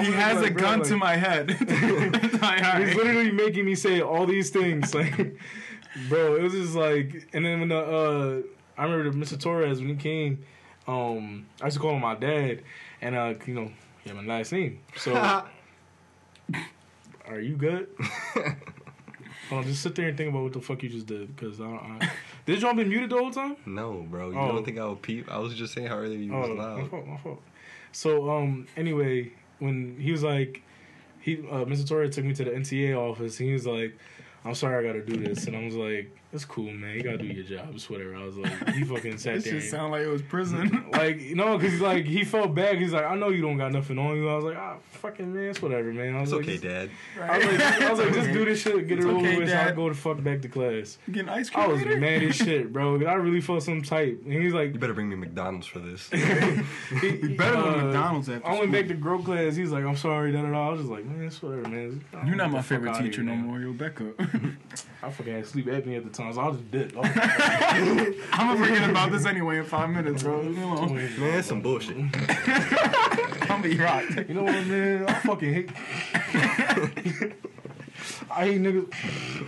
he 0.00 0.12
has 0.12 0.42
a 0.42 0.50
gun 0.50 0.82
to 0.84 0.96
my 0.96 1.16
head. 1.16 1.56
He's 1.80 2.94
literally 2.94 3.30
making 3.32 3.64
me 3.64 3.74
say 3.74 4.00
all 4.00 4.26
these 4.26 4.50
things, 4.50 4.94
like, 5.00 5.36
bro. 6.08 6.36
It 6.36 6.42
was 6.42 6.52
just 6.52 6.74
like, 6.74 7.28
and 7.32 7.44
then 7.44 7.60
when 7.60 7.68
the 7.70 7.78
uh, 7.78 8.42
I 8.80 8.84
remember 8.84 9.16
Mr. 9.16 9.38
Torres 9.40 9.80
when 9.80 9.88
he 9.90 9.96
came, 9.96 10.44
um, 10.86 11.46
I 11.60 11.66
used 11.66 11.76
to 11.76 11.80
call 11.80 11.94
him 11.94 12.02
my 12.02 12.14
dad, 12.14 12.62
and 13.00 13.14
uh, 13.14 13.34
you 13.46 13.54
know, 13.54 13.70
he 14.02 14.10
had 14.10 14.16
my 14.16 14.24
last 14.24 14.52
name. 14.52 14.80
So, 14.96 15.14
are 17.26 17.40
you 17.40 17.56
good? 17.56 17.88
Hold 19.48 19.64
on, 19.64 19.68
just 19.68 19.82
sit 19.82 19.96
there 19.96 20.06
and 20.08 20.16
think 20.16 20.30
about 20.30 20.44
what 20.44 20.52
the 20.52 20.60
fuck 20.60 20.80
you 20.84 20.88
just 20.88 21.06
did, 21.06 21.34
because 21.34 21.60
I, 21.60 21.64
I 21.66 22.10
did 22.46 22.62
y'all 22.62 22.72
been 22.74 22.88
muted 22.88 23.10
the 23.10 23.16
whole 23.18 23.32
time? 23.32 23.56
No, 23.66 24.06
bro. 24.08 24.30
You 24.30 24.38
Oh. 24.38 24.48
don't 24.52 24.64
think 24.64 24.78
I 24.78 24.86
would 24.86 25.02
peep? 25.02 25.30
I 25.30 25.38
was 25.38 25.54
just 25.54 25.74
saying 25.74 25.88
how 25.88 25.96
earlier 25.96 26.18
you 26.18 26.32
Oh, 26.32 26.40
was 26.40 26.50
my 26.50 26.88
fault, 26.88 27.06
my 27.06 27.16
fault. 27.16 27.42
So, 27.90 28.30
um, 28.30 28.68
anyway, 28.76 29.32
when 29.58 29.96
he 29.98 30.12
was 30.12 30.22
like, 30.22 30.62
he, 31.20 31.38
uh, 31.50 31.64
Mr. 31.64 31.86
Torres 31.86 32.14
took 32.14 32.24
me 32.24 32.34
to 32.34 32.44
the 32.44 32.50
NTA 32.50 32.94
office. 32.96 33.38
And 33.40 33.48
he 33.48 33.52
was 33.52 33.66
like, 33.66 33.96
"I'm 34.44 34.54
sorry, 34.54 34.84
I 34.84 34.88
gotta 34.92 35.04
do 35.04 35.16
this," 35.16 35.46
and 35.46 35.56
I 35.56 35.64
was 35.64 35.74
like, 35.74 36.10
"It's 36.32 36.44
cool, 36.44 36.70
man. 36.72 36.94
You 36.96 37.02
gotta 37.02 37.18
do 37.18 37.26
your 37.26 37.44
job. 37.44 37.70
It's 37.74 37.88
whatever." 37.90 38.14
I 38.14 38.24
was 38.24 38.36
like, 38.36 38.68
he 38.70 38.84
fucking 38.84 39.18
sat 39.18 39.34
This 39.36 39.44
there. 39.44 39.54
just 39.54 39.70
sound 39.70 39.92
like 39.92 40.02
it 40.02 40.08
was 40.08 40.22
prison. 40.22 40.86
like 40.92 41.20
you 41.20 41.34
know, 41.34 41.58
cause 41.58 41.80
like 41.80 42.04
he 42.04 42.24
felt 42.24 42.54
bad. 42.54 42.78
He's 42.78 42.92
like, 42.92 43.04
I 43.04 43.14
know 43.16 43.28
you 43.30 43.42
don't 43.42 43.56
got 43.58 43.72
nothing 43.72 43.98
on 43.98 44.16
you. 44.16 44.28
I 44.28 44.34
was 44.36 44.44
like, 44.44 44.56
ah, 44.56 44.76
fucking 44.92 45.32
man, 45.34 45.44
it's 45.50 45.60
whatever, 45.62 45.92
man. 45.92 46.14
I 46.16 46.20
was 46.20 46.32
It's 46.32 46.46
like, 46.46 46.56
okay, 46.56 46.68
Dad. 46.68 46.90
I 47.20 47.38
was 47.38 47.46
like, 47.46 47.60
I 47.82 47.90
was 47.90 47.98
like, 47.98 48.14
just 48.14 48.32
do 48.32 48.44
this 48.44 48.62
shit, 48.62 48.86
get 48.88 48.98
It's 48.98 49.06
it 49.06 49.10
over 49.10 49.18
okay, 49.26 49.38
with, 49.38 49.48
so 49.48 49.54
I 49.54 49.64
Dad. 49.64 49.76
go 49.76 49.88
the 49.88 49.94
fuck 49.94 50.22
back 50.22 50.42
to 50.42 50.48
class. 50.48 50.98
Getting 51.10 51.28
ice 51.28 51.50
cream. 51.50 51.64
I 51.64 51.68
was 51.68 51.82
later? 51.82 51.96
mad 51.98 52.22
as 52.22 52.36
shit, 52.36 52.72
bro. 52.72 52.98
'cause 52.98 53.06
I 53.06 53.14
really 53.14 53.40
felt 53.40 53.62
some 53.62 53.82
type, 53.82 54.20
and 54.24 54.32
he's 54.42 54.52
like, 54.54 54.72
You 54.72 54.78
better 54.78 54.94
bring 54.94 55.08
me 55.08 55.16
McDonald's 55.16 55.66
for 55.66 55.78
this. 55.80 56.08
he, 56.10 56.18
You 56.18 57.36
better 57.36 57.54
go 57.54 57.68
uh, 57.74 57.84
McDonald's 57.84 58.28
after 58.28 58.46
I 58.46 58.50
went 58.52 58.62
school. 58.64 58.72
back 58.72 58.88
to 58.88 58.94
grow 58.94 59.18
class. 59.22 59.56
He's 59.56 59.70
like, 59.72 59.84
I'm 59.84 59.96
sorry, 59.96 60.32
da 60.32 60.42
da 60.42 60.50
da. 60.50 60.68
I 60.68 60.70
was 60.72 60.80
just 60.80 60.90
like, 60.92 61.04
man, 61.04 61.24
it's 61.24 61.42
whatever, 61.42 61.68
man. 61.68 62.04
You're 62.26 62.36
not 62.36 62.50
my 62.50 62.62
favorite 62.62 62.94
teacher 62.94 63.22
here, 63.22 63.30
no 63.30 63.36
man. 63.36 63.46
more. 63.46 63.58
You're 63.60 63.72
Becca. 63.72 64.12
I 65.02 65.10
fucking 65.10 65.32
had 65.32 65.46
sleep 65.46 65.66
apnea 65.66 65.96
at 65.96 66.04
the 66.04 66.10
time, 66.10 66.19
so 66.32 66.40
I'll 66.40 66.52
just 66.52 66.70
did. 66.70 66.96
I 66.96 67.00
was 67.00 67.10
I'm 68.32 68.46
gonna 68.48 68.66
forget 68.66 68.90
about 68.90 69.10
this 69.12 69.26
anyway 69.26 69.58
in 69.58 69.64
five 69.64 69.90
minutes, 69.90 70.22
bro. 70.22 70.40
Leave 70.40 70.56
me 70.56 70.62
alone. 70.62 70.78
Oh, 70.90 70.92
man, 70.92 71.10
that's 71.32 71.48
some 71.48 71.60
bullshit. 71.60 71.96
I'm 71.96 73.48
gonna 73.48 73.62
be 73.62 73.76
rocked. 73.76 74.28
you 74.28 74.34
know 74.34 74.44
what, 74.44 74.66
man? 74.66 75.06
I 75.08 75.14
fucking 75.20 75.52
hate. 75.54 77.32
I 78.30 78.44
hate 78.46 78.60
niggas. 78.60 78.90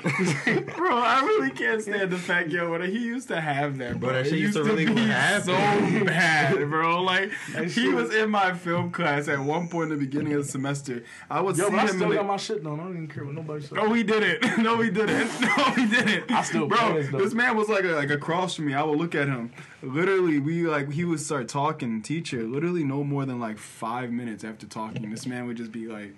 Bro, 0.76 0.96
I 0.96 1.20
really 1.20 1.50
can't 1.50 1.80
stand 1.80 2.10
the 2.10 2.18
fact, 2.18 2.48
yo, 2.50 2.70
when 2.72 2.82
he 2.90 2.98
used 2.98 3.28
to 3.28 3.40
have 3.40 3.78
that, 3.78 4.00
bro. 4.00 4.10
Bro, 4.10 4.22
that 4.22 4.28
shit 4.28 4.38
used 4.40 4.54
to 4.54 4.64
really 4.64 4.86
be 4.86 5.00
happen. 5.00 5.42
so 5.44 5.52
bad, 6.04 6.68
bro. 6.68 7.02
Like 7.02 7.30
That 7.52 7.64
he 7.64 7.70
shit- 7.70 7.94
was 7.94 8.12
in 8.14 8.30
my 8.30 8.52
film 8.54 8.90
class 8.90 9.28
at 9.28 9.38
one 9.38 9.68
point 9.68 9.92
in 9.92 9.98
the 9.98 10.04
beginning 10.04 10.32
of 10.32 10.44
the 10.44 10.48
semester. 10.50 11.04
I 11.30 11.40
would 11.40 11.56
Yo, 11.56 11.66
see 11.66 11.70
but 11.70 11.78
I 11.78 11.82
him. 11.82 11.88
still 11.88 12.08
got 12.12 12.16
the, 12.18 12.22
my 12.24 12.36
shit 12.36 12.64
done. 12.64 12.80
I 12.80 12.82
don't 12.82 12.92
even 12.92 13.08
care 13.08 13.24
what 13.24 13.34
nobody 13.34 13.64
said. 13.64 13.76
no, 13.76 13.92
he 13.92 14.02
didn't. 14.02 14.58
No, 14.62 14.80
he 14.80 14.90
didn't. 14.90 15.40
No, 15.40 15.48
he 15.76 15.86
didn't. 15.86 16.30
I 16.30 16.42
still 16.42 16.66
bro. 16.66 16.78
pass, 16.78 17.08
though. 17.10 17.18
This 17.18 17.34
man 17.34 17.56
was 17.56 17.68
like 17.68 17.84
a, 17.84 17.88
like 17.92 18.10
across 18.10 18.54
from 18.56 18.66
me. 18.66 18.74
I 18.74 18.82
would 18.82 18.98
look 18.98 19.14
at 19.14 19.28
him. 19.28 19.52
Literally, 19.82 20.38
we 20.38 20.66
like 20.66 20.90
he 20.92 21.04
would 21.04 21.20
start 21.20 21.48
talking. 21.48 22.02
Teacher, 22.02 22.42
literally, 22.44 22.84
no 22.84 23.04
more 23.04 23.24
than 23.26 23.38
like 23.40 23.58
five 23.58 24.10
minutes 24.10 24.42
after 24.44 24.66
talking, 24.66 25.10
this 25.10 25.26
man 25.26 25.46
would 25.46 25.56
just 25.56 25.70
be 25.72 25.86
like. 25.86 26.14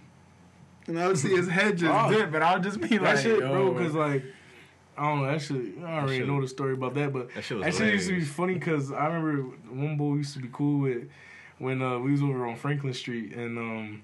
And 0.86 0.98
I 0.98 1.06
would 1.08 1.18
see 1.18 1.34
his 1.34 1.48
head 1.48 1.78
just 1.78 1.92
Oh. 1.92 2.10
dip, 2.12 2.34
and 2.34 2.44
I'll 2.44 2.60
just 2.60 2.80
be 2.80 2.88
that 2.98 3.02
like, 3.02 3.18
shit, 3.18 3.40
bro, 3.40 3.72
because 3.72 3.94
like. 3.94 4.22
I 4.96 5.08
don't 5.08 5.22
know 5.22 5.26
that 5.32 5.40
shit. 5.42 5.56
I 5.84 5.98
already 5.98 6.18
shit- 6.18 6.28
know 6.28 6.40
the 6.40 6.46
story 6.46 6.74
about 6.74 6.94
that, 6.94 7.12
but 7.12 7.34
That 7.34 7.42
shit 7.42 7.60
that 7.60 7.74
shit 7.74 7.92
used 7.94 8.08
to 8.10 8.14
be 8.14 8.24
funny 8.24 8.54
because 8.54 8.92
I 8.92 9.06
remember 9.08 9.42
one 9.70 9.96
boy 9.96 10.14
used 10.14 10.34
to 10.34 10.38
be 10.40 10.48
cool 10.52 10.82
with 10.82 11.08
when 11.58 11.82
uh, 11.82 11.98
we 11.98 12.12
was 12.12 12.22
over 12.22 12.46
on 12.46 12.54
Franklin 12.54 12.92
Street, 12.94 13.34
and 13.34 13.58
um, 13.58 14.02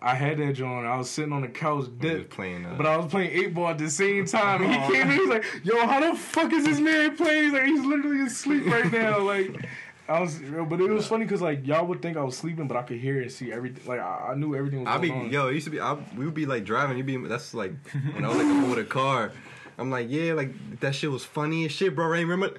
I 0.00 0.14
had 0.14 0.38
that 0.38 0.52
joint. 0.52 0.86
I 0.86 0.96
was 0.96 1.10
sitting 1.10 1.32
on 1.32 1.42
the 1.42 1.48
couch, 1.48 1.86
dip, 1.98 2.30
playing. 2.30 2.66
Uh, 2.66 2.74
but 2.76 2.86
I 2.86 2.96
was 2.96 3.06
playing 3.06 3.32
eight 3.32 3.52
ball 3.52 3.66
at 3.70 3.78
the 3.78 3.90
same 3.90 4.26
time. 4.38 4.62
And 4.62 4.72
he 4.72 4.92
came 4.92 5.10
in, 5.10 5.18
he's 5.18 5.28
like, 5.28 5.44
"Yo, 5.64 5.84
how 5.88 5.98
the 6.08 6.16
fuck 6.16 6.52
is 6.52 6.64
this 6.64 6.78
man 6.78 7.16
playing?" 7.16 7.44
He's 7.44 7.52
like, 7.54 7.64
"He's 7.64 7.84
literally 7.84 8.20
asleep 8.20 8.64
right 8.66 8.92
now." 8.92 9.18
Like, 9.18 9.66
I 10.08 10.20
was, 10.20 10.38
but 10.38 10.80
it 10.80 10.88
was 10.88 11.06
funny 11.06 11.26
because 11.26 11.42
like 11.42 11.66
y'all 11.66 11.86
would 11.86 12.00
think 12.00 12.16
I 12.16 12.22
was 12.22 12.36
sleeping, 12.36 12.66
but 12.66 12.78
I 12.78 12.82
could 12.82 12.98
hear 12.98 13.20
and 13.20 13.30
see 13.30 13.52
everything. 13.52 13.86
Like 13.86 14.00
I, 14.00 14.30
I 14.30 14.34
knew 14.34 14.54
everything 14.56 14.84
was 14.84 14.88
I 14.88 14.96
be 14.96 15.10
on. 15.10 15.30
yo, 15.30 15.48
it 15.48 15.54
used 15.54 15.64
to 15.66 15.70
be. 15.70 15.80
I, 15.80 15.98
we 16.16 16.24
would 16.24 16.34
be 16.34 16.46
like 16.46 16.64
driving. 16.64 16.96
You'd 16.96 17.06
be 17.06 17.16
that's 17.18 17.52
like 17.52 17.72
when 18.14 18.24
I 18.24 18.28
was 18.28 18.38
like 18.38 18.46
over 18.64 18.76
the 18.76 18.84
car. 18.84 19.32
I'm 19.76 19.90
like, 19.90 20.06
yeah, 20.08 20.32
like 20.32 20.80
that 20.80 20.94
shit 20.94 21.10
was 21.10 21.24
funny 21.24 21.66
as 21.66 21.72
shit, 21.72 21.94
bro. 21.94 22.06
Right? 22.06 22.20
Remember? 22.20 22.58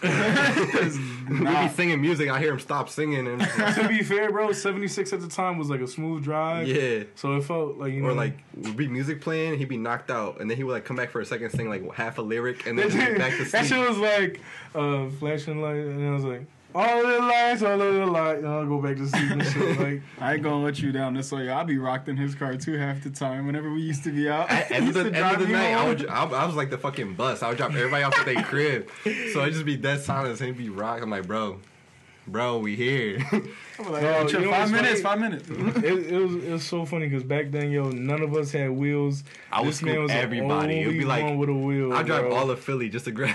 we 0.02 1.38
be 1.40 1.68
singing 1.68 2.00
music. 2.00 2.30
I 2.30 2.38
hear 2.38 2.52
him 2.52 2.58
stop 2.60 2.88
singing, 2.88 3.26
and 3.26 3.40
to 3.40 3.86
be 3.88 4.02
fair, 4.02 4.30
bro, 4.30 4.52
seventy 4.52 4.88
six 4.88 5.12
at 5.12 5.20
the 5.20 5.28
time 5.28 5.58
was 5.58 5.68
like 5.70 5.80
a 5.80 5.86
smooth 5.88 6.22
drive. 6.22 6.68
yeah. 6.68 7.04
So 7.14 7.36
it 7.36 7.42
felt 7.44 7.78
like 7.78 7.92
you 7.92 8.02
know, 8.02 8.08
Or 8.08 8.12
like 8.14 8.38
would 8.56 8.76
be 8.76 8.88
music 8.88 9.20
playing, 9.20 9.58
he'd 9.58 9.68
be 9.68 9.76
knocked 9.76 10.10
out, 10.10 10.40
and 10.40 10.50
then 10.50 10.56
he 10.56 10.64
would 10.64 10.72
like 10.72 10.84
come 10.84 10.96
back 10.96 11.10
for 11.10 11.20
a 11.20 11.26
second, 11.26 11.50
sing 11.50 11.68
like 11.68 11.92
half 11.94 12.18
a 12.18 12.22
lyric, 12.22 12.66
and 12.66 12.78
then 12.78 12.88
that, 12.96 13.18
back 13.18 13.30
to 13.32 13.38
sleep. 13.38 13.50
that 13.52 13.66
shit 13.66 13.88
was 13.88 13.98
like 13.98 14.40
uh, 14.74 15.08
flashing 15.18 15.60
light, 15.60 15.76
and 15.76 16.08
I 16.08 16.12
was 16.12 16.24
like, 16.24 16.42
all 16.74 17.02
the 17.02 17.18
lights, 17.20 17.62
all 17.62 17.80
of 17.80 17.94
the 17.94 18.06
light, 18.06 18.38
and 18.38 18.46
I'll 18.48 18.66
go 18.66 18.80
back 18.80 18.96
to 18.96 19.08
sleep 19.08 19.30
and 19.30 19.44
shit. 19.44 19.78
Like, 19.78 20.02
I 20.20 20.34
ain't 20.34 20.42
gonna 20.42 20.62
let 20.64 20.80
you 20.80 20.92
down 20.92 21.14
this 21.14 21.30
way. 21.32 21.48
I'll 21.48 21.64
be 21.64 21.78
rocked 21.78 22.08
in 22.08 22.16
his 22.16 22.34
car 22.34 22.56
too 22.56 22.74
half 22.74 23.02
the 23.02 23.10
time. 23.10 23.46
Whenever 23.46 23.72
we 23.72 23.80
used 23.80 24.04
to 24.04 24.10
be 24.12 24.28
out, 24.28 24.50
At 24.50 24.70
end 24.70 24.86
used 24.86 24.98
the, 24.98 25.04
to 25.04 25.06
end 25.08 25.16
of 25.16 25.22
drive 25.36 25.40
the 25.40 25.48
night, 25.52 25.74
I, 25.74 25.88
would, 25.88 26.06
I, 26.08 26.24
I 26.24 26.44
was 26.46 26.54
like 26.56 26.70
the 26.70 26.78
fucking 26.78 27.14
bus. 27.14 27.42
I 27.42 27.48
would 27.48 27.56
drop 27.56 27.72
everybody 27.74 28.02
off 28.02 28.18
at 28.18 28.26
their 28.26 28.42
crib, 28.42 28.88
so 29.32 29.40
I 29.42 29.50
just 29.50 29.64
be 29.64 29.76
dead 29.76 30.00
silence 30.02 30.40
and 30.40 30.48
he'd 30.48 30.58
be 30.62 30.68
rock. 30.70 31.00
I'm 31.02 31.10
like, 31.10 31.26
bro, 31.26 31.58
bro, 32.26 32.58
we 32.58 32.76
here. 32.76 33.18
I'm 33.32 33.92
like, 33.92 34.02
No, 34.02 34.12
hey, 34.12 34.22
you 34.22 34.28
chill, 34.28 34.50
five 34.50 34.70
minutes, 34.70 35.00
funny? 35.00 35.20
five 35.20 35.20
minutes. 35.20 35.48
it, 35.84 36.12
it 36.12 36.18
was 36.20 36.34
it 36.44 36.52
was 36.52 36.64
so 36.64 36.84
funny 36.84 37.08
because 37.08 37.22
back 37.24 37.50
then, 37.50 37.70
yo, 37.70 37.90
none 37.90 38.20
of 38.22 38.34
us 38.34 38.50
had 38.52 38.70
wheels. 38.70 39.22
I 39.52 39.60
would 39.60 39.68
This 39.68 39.82
man 39.82 40.02
was 40.02 40.10
the 40.10 40.16
everybody. 40.16 40.80
It 40.82 40.86
would 40.88 40.98
be 40.98 41.04
like- 41.04 41.36
with 41.38 41.48
a 41.48 41.54
wheel. 41.54 41.92
I 41.92 42.02
drive 42.02 42.24
bro. 42.24 42.34
all 42.34 42.50
of 42.50 42.60
Philly 42.60 42.88
just 42.88 43.04
to 43.06 43.10
grab 43.12 43.34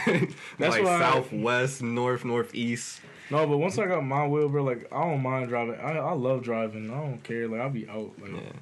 That's 0.60 0.76
like 0.76 0.84
why 0.84 0.96
I- 0.96 1.00
southwest, 1.00 1.82
north, 1.82 2.26
northeast. 2.26 3.00
No, 3.34 3.48
but 3.48 3.58
once 3.58 3.78
I 3.80 3.88
got 3.88 4.04
my 4.06 4.28
wheel, 4.28 4.48
bro, 4.48 4.64
like 4.64 4.88
I 4.92 5.04
don't 5.10 5.22
mind 5.22 5.50
driving. 5.50 5.76
I, 5.76 5.98
I 5.98 6.12
love 6.14 6.44
driving. 6.44 6.92
I 6.92 6.96
don't 7.02 7.24
care. 7.24 7.48
Like 7.48 7.62
I'll 7.62 7.70
be 7.70 7.88
out. 7.90 8.12
Like 8.22 8.32
Yeah. 8.32 8.38
it 8.40 8.56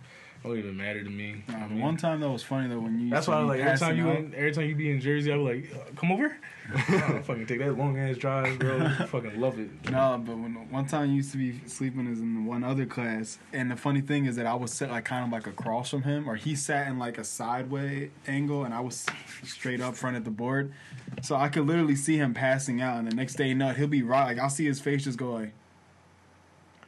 don't 0.44 0.58
even 0.58 0.76
matter 0.78 1.04
to 1.04 1.10
me. 1.10 1.44
Nah, 1.48 1.56
I 1.58 1.68
the 1.68 1.74
mean, 1.76 1.82
one 1.82 1.98
time 1.98 2.20
that 2.22 2.30
was 2.30 2.42
funny 2.42 2.68
though 2.70 2.80
when 2.80 3.00
you. 3.00 3.10
that's 3.10 3.28
why 3.28 3.36
I 3.36 3.42
like 3.44 3.60
every 3.60 3.78
time 3.78 3.98
you 3.98 4.10
out. 4.10 4.18
in, 4.18 4.34
every 4.36 4.52
time 4.54 4.66
you 4.66 4.76
be 4.76 4.90
in 4.90 5.00
Jersey, 5.02 5.32
I 5.32 5.36
be 5.36 5.42
like, 5.44 5.76
uh, 5.76 5.92
come 5.96 6.12
over. 6.12 6.36
I 6.74 7.22
fucking 7.26 7.46
take 7.48 7.60
that 7.60 7.78
long 7.78 7.98
ass 7.98 8.18
drive, 8.18 8.58
bro. 8.60 8.80
I 8.80 9.06
fucking 9.08 9.40
love 9.40 9.60
it. 9.60 9.70
No, 9.90 10.22
but 10.24 10.38
when 10.38 10.54
one 10.70 10.86
time 10.86 11.10
you 11.10 11.18
used 11.18 11.32
to 11.34 11.38
be 11.38 11.62
sleeping 11.68 12.08
is 12.08 12.20
in 12.20 12.36
the 12.36 12.50
one 12.50 12.64
other 12.64 12.86
class, 12.86 13.40
and 13.52 13.72
the 13.72 13.76
funny 13.76 14.02
thing 14.02 14.26
is 14.26 14.36
that 14.38 14.46
I 14.46 14.54
was 14.54 14.72
sit 14.72 14.90
like 14.90 15.06
kind 15.06 15.26
of 15.26 15.32
like 15.32 15.48
across 15.48 15.90
from 15.90 16.04
him, 16.04 16.30
or 16.30 16.36
he 16.36 16.56
sat 16.56 16.88
in 16.88 17.00
like 17.00 17.18
a 17.18 17.24
sideway 17.24 18.12
angle, 18.28 18.64
and 18.64 18.74
I 18.74 18.80
was 18.80 19.06
straight 19.44 19.82
up 19.82 19.96
front 19.96 20.16
at 20.16 20.24
the 20.24 20.32
board, 20.32 20.74
so 21.22 21.36
I 21.36 21.50
could 21.50 21.68
literally 21.68 21.96
see 21.96 22.18
him 22.18 22.34
passing 22.34 22.82
out. 22.82 22.98
And 22.98 23.12
the 23.12 23.16
next 23.16 23.36
day, 23.36 23.50
you 23.50 23.56
know, 23.56 23.70
he'll 23.70 23.88
be 23.88 24.04
right. 24.04 24.26
Like 24.26 24.40
I'll 24.40 24.50
see 24.50 24.66
his 24.66 24.80
face 24.80 25.04
just 25.04 25.18
go 25.18 25.34
like. 25.34 25.54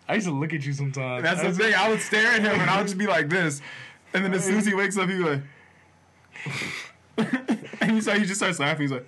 I 0.07 0.15
used 0.15 0.27
to 0.27 0.33
look 0.33 0.53
at 0.53 0.65
you 0.65 0.73
sometimes. 0.73 1.23
That's 1.23 1.41
I 1.41 1.51
the 1.51 1.57
thing. 1.57 1.73
I 1.73 1.89
would 1.89 2.01
stare 2.01 2.33
at 2.33 2.41
him, 2.41 2.59
and 2.59 2.69
I 2.69 2.77
would 2.77 2.87
just 2.87 2.97
be 2.97 3.07
like 3.07 3.29
this, 3.29 3.61
and 4.13 4.23
then 4.23 4.33
as 4.33 4.45
soon 4.45 4.57
as 4.57 4.65
he 4.65 4.73
wakes 4.73 4.97
up, 4.97 5.09
he 5.09 5.17
be 5.17 5.23
like. 5.23 5.41
and 7.81 7.91
he, 7.91 8.01
so 8.01 8.13
he 8.13 8.25
just 8.25 8.39
starts 8.39 8.59
laughing. 8.59 8.81
He's 8.81 8.91
like. 8.91 9.07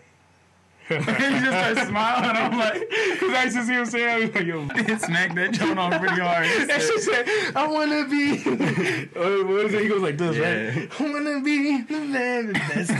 he 0.89 0.95
just 0.97 1.45
starts 1.47 1.87
smiling. 1.89 2.35
I'm 2.35 2.57
like, 2.57 2.89
Cause 3.19 3.33
I 3.33 3.43
used 3.45 3.55
to 3.57 3.63
see 3.65 3.73
him 3.73 3.85
saying, 3.85 4.07
I 4.09 4.19
was 4.25 4.35
like, 4.35 4.45
yo, 4.45 4.67
smack 4.99 5.33
that 5.35 5.51
joint 5.53 5.79
on 5.79 5.91
pretty 5.99 6.21
hard. 6.21 6.45
that 6.69 6.81
shit 6.81 7.01
said, 7.01 7.55
I 7.55 7.67
wanna 7.67 8.07
be. 8.07 8.41
Uh, 9.15 9.43
what 9.47 9.65
is 9.65 9.73
it? 9.73 9.81
He 9.83 9.87
goes 9.87 10.01
like 10.01 10.17
this, 10.17 10.35
Yeah. 10.37 10.79
right? 10.79 11.01
I 11.01 11.11
wanna 11.11 11.41
be 11.41 11.81
the 11.81 11.99
very 12.07 12.53
best. 12.53 12.91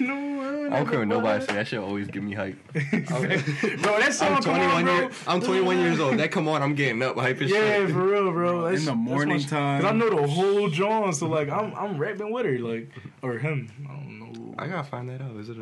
no, 0.00 0.14
no 0.14 0.36
one. 0.36 0.72
I 0.72 0.76
don't 0.78 0.88
care 0.88 0.98
what 1.00 1.08
nobody 1.08 1.38
was. 1.40 1.46
say. 1.48 1.54
That 1.54 1.66
shit 1.68 1.78
always 1.80 2.06
give 2.08 2.22
me 2.22 2.34
hype. 2.34 2.56
bro, 2.72 3.98
that 3.98 4.12
song 4.14 4.34
I'm 4.34 4.42
21 4.42 4.70
on, 4.70 4.84
bro. 4.84 4.94
years. 5.00 5.14
I'm 5.26 5.40
21 5.40 5.78
years 5.78 6.00
old. 6.00 6.18
That 6.18 6.30
come 6.30 6.48
on. 6.48 6.62
I'm 6.62 6.74
getting 6.74 7.02
up 7.02 7.16
hype 7.16 7.40
as 7.40 7.50
Yeah, 7.50 7.56
shit. 7.86 7.90
for 7.90 8.02
real, 8.04 8.30
bro. 8.32 8.62
That's, 8.70 8.80
In 8.80 8.86
the 8.86 8.94
morning 8.94 9.38
my- 9.38 9.42
time. 9.44 9.82
Cause 9.82 9.90
I 9.90 9.94
know 9.94 10.10
the 10.10 10.26
whole 10.28 10.68
John, 10.68 11.12
so 11.12 11.26
like 11.28 11.48
I'm 11.48 11.74
I'm 11.74 11.98
rapping 11.98 12.32
with 12.32 12.46
her, 12.46 12.58
like 12.58 12.90
or 13.22 13.38
him. 13.38 13.70
I 13.88 13.92
don't 13.94 14.18
know. 14.20 14.54
I 14.58 14.66
gotta 14.66 14.84
find 14.88 15.08
that 15.08 15.22
out. 15.22 15.36
Is 15.36 15.48
it 15.48 15.56
a 15.56 15.60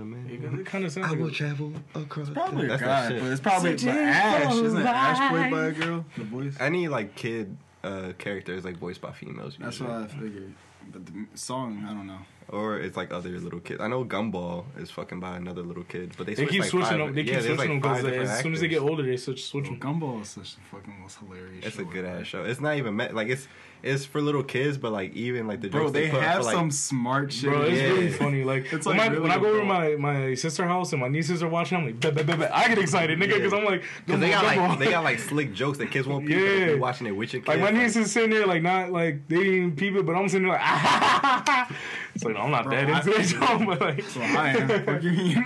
It, 0.60 0.66
kind 0.66 0.84
of 0.84 0.92
sounds 0.92 1.06
I 1.06 1.10
like 1.10 1.18
will 1.18 1.28
a, 1.28 1.32
travel 1.32 1.72
across. 1.94 2.30
Probably 2.30 2.66
a 2.66 2.68
That's 2.68 2.82
guy, 2.82 3.08
but 3.18 3.22
it's 3.32 3.40
probably 3.40 3.70
but 3.72 3.80
Searching 3.80 3.98
Ash. 3.98 4.54
for 4.54 4.64
Isn't 4.64 4.86
Ash 4.86 5.30
played 5.30 5.50
by 5.50 5.66
a 5.66 5.72
girl? 5.72 6.04
The 6.16 6.24
voice. 6.24 6.56
Any 6.60 6.88
like 6.88 7.14
kid 7.14 7.56
uh, 7.84 8.12
character 8.18 8.54
is 8.54 8.64
like 8.64 8.76
voiced 8.76 9.00
by 9.00 9.12
females. 9.12 9.56
That's 9.58 9.80
usually. 9.80 10.00
what 10.00 10.10
I 10.10 10.14
figured. 10.14 10.54
But 10.90 11.06
the 11.06 11.26
song, 11.34 11.84
I 11.88 11.92
don't 11.92 12.06
know. 12.06 12.20
Or 12.50 12.78
it's 12.78 12.96
like 12.96 13.12
other 13.12 13.28
little 13.28 13.60
kids. 13.60 13.78
I 13.80 13.88
know 13.88 14.06
Gumball 14.06 14.64
is 14.78 14.90
fucking 14.90 15.20
by 15.20 15.36
another 15.36 15.62
little 15.62 15.84
kid, 15.84 16.14
but 16.16 16.26
they, 16.26 16.32
they 16.32 16.44
switch, 16.44 16.50
keep 16.50 16.60
like, 16.62 16.70
switching 16.70 16.88
five- 16.88 16.98
them. 16.98 17.14
They 17.14 17.22
keep 17.24 17.32
yeah, 17.32 17.40
there's, 17.40 17.56
switching 17.56 17.58
like, 17.58 17.82
them 17.82 18.02
because 18.02 18.02
five 18.02 18.30
as 18.30 18.40
soon 18.40 18.54
as 18.54 18.60
they 18.60 18.68
get 18.68 18.80
older, 18.80 19.02
they 19.02 19.18
switch 19.18 19.44
switch 19.44 19.66
them. 19.66 19.78
Gumball 19.78 20.22
is 20.22 20.30
such 20.30 20.54
a 20.54 20.74
fucking 20.74 20.98
most 20.98 21.18
hilarious. 21.18 21.66
It's 21.66 21.78
a 21.78 21.84
good 21.84 22.04
bro. 22.04 22.20
ass 22.20 22.26
show. 22.26 22.44
It's 22.44 22.60
not 22.60 22.76
even 22.76 22.96
met, 22.96 23.14
like 23.14 23.28
it's 23.28 23.46
it's 23.82 24.04
for 24.04 24.20
little 24.20 24.42
kids, 24.42 24.76
but 24.78 24.92
like 24.92 25.14
even 25.14 25.46
like 25.46 25.60
the 25.60 25.68
Bro, 25.68 25.82
jokes 25.84 25.92
they 25.92 26.04
they, 26.06 26.10
put 26.10 26.22
have 26.22 26.38
for, 26.38 26.42
like, 26.44 26.54
some 26.56 26.70
smart 26.70 27.32
shit. 27.32 27.50
Bro, 27.50 27.62
it's 27.62 27.76
Yeah. 27.80 27.88
really 27.88 28.08
funny. 28.10 28.44
Like, 28.44 28.72
It's 28.72 28.86
when, 28.86 28.96
like 28.96 29.06
my, 29.10 29.12
really 29.16 29.22
when 29.22 29.30
I 29.32 29.38
go 29.38 29.46
over 29.46 29.64
my 29.64 29.96
my 29.96 30.34
sister 30.34 30.66
house 30.66 30.92
and 30.92 31.00
my 31.00 31.08
nieces 31.08 31.42
are 31.42 31.48
watching, 31.48 31.78
I'm 31.78 31.86
like, 31.86 32.00
bet, 32.00 32.14
bet, 32.14 32.26
bet, 32.26 32.38
bet. 32.38 32.54
I 32.54 32.68
get 32.68 32.78
excited, 32.78 33.18
nigga, 33.18 33.28
Yeah. 33.30 33.36
because 33.36 33.52
I'm 33.52 33.64
like, 33.64 33.82
Cause 34.06 34.20
they 34.20 34.30
got 34.30 34.44
like 34.44 34.58
Gumball. 34.58 34.78
they 34.78 34.90
got 34.90 35.04
like 35.04 35.18
slick 35.30 35.52
jokes 35.54 35.78
that 35.78 35.90
kids 35.90 36.06
won't 36.08 36.26
peep. 36.26 36.36
Yeah. 36.38 36.66
Yeah. 36.66 36.74
Watching 36.74 37.06
it 37.06 37.12
with 37.12 37.32
your 37.32 37.42
kids. 37.42 37.48
Like 37.48 37.60
my 37.60 37.78
niece 37.78 37.96
is 37.96 38.10
sitting 38.10 38.30
there, 38.30 38.46
like 38.46 38.62
not 38.62 38.90
like 38.90 39.28
they 39.28 39.36
didn't 39.36 39.54
even 39.54 39.76
peep 39.76 39.94
it, 39.94 40.04
but 40.06 40.14
I'm 40.16 40.28
sitting 40.28 40.48
there 40.48 40.52
like, 40.56 40.62
ah, 40.64 41.72
it's 42.14 42.24
like 42.24 42.34
no, 42.34 42.40
I'm 42.40 42.50
not 42.50 42.64
Bro, 42.64 42.72
that 42.76 43.06
into 43.06 43.20
it, 43.20 43.24
John, 43.24 43.66
but 43.66 43.80
like, 43.80 44.02
So 44.08 44.20
I 44.20 44.48
am. 44.50 44.84
Fuck 44.84 45.02
you 45.02 45.10
mean? 45.12 45.44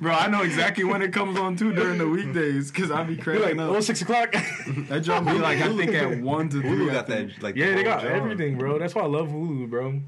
Bro, 0.00 0.12
I 0.12 0.26
know 0.28 0.42
exactly 0.42 0.84
when 0.84 1.02
it 1.02 1.12
comes 1.12 1.38
on 1.38 1.56
too 1.56 1.72
during 1.72 1.98
the 1.98 2.08
weekdays 2.08 2.70
because 2.70 2.90
I 2.90 3.02
be 3.04 3.14
you're 3.14 3.22
cracking 3.24 3.56
like, 3.58 3.68
up. 3.68 3.76
oh, 3.76 3.80
six 3.80 4.02
o'clock. 4.02 4.32
That 4.88 5.00
job 5.00 5.24
be 5.26 5.32
like 5.32 5.58
I 5.58 5.74
think 5.76 5.92
at 5.94 6.18
one 6.20 6.48
to 6.50 6.60
three. 6.60 6.70
Hulu 6.70 6.92
got 6.92 7.06
that 7.08 7.42
like 7.42 7.56
yeah, 7.56 7.69
the 7.70 7.76
they 7.76 7.82
got 7.84 8.02
genre. 8.02 8.16
everything, 8.16 8.56
bro. 8.58 8.78
That's 8.78 8.94
why 8.94 9.02
I 9.02 9.06
love 9.06 9.28
Hulu, 9.28 9.68
bro. 9.70 10.00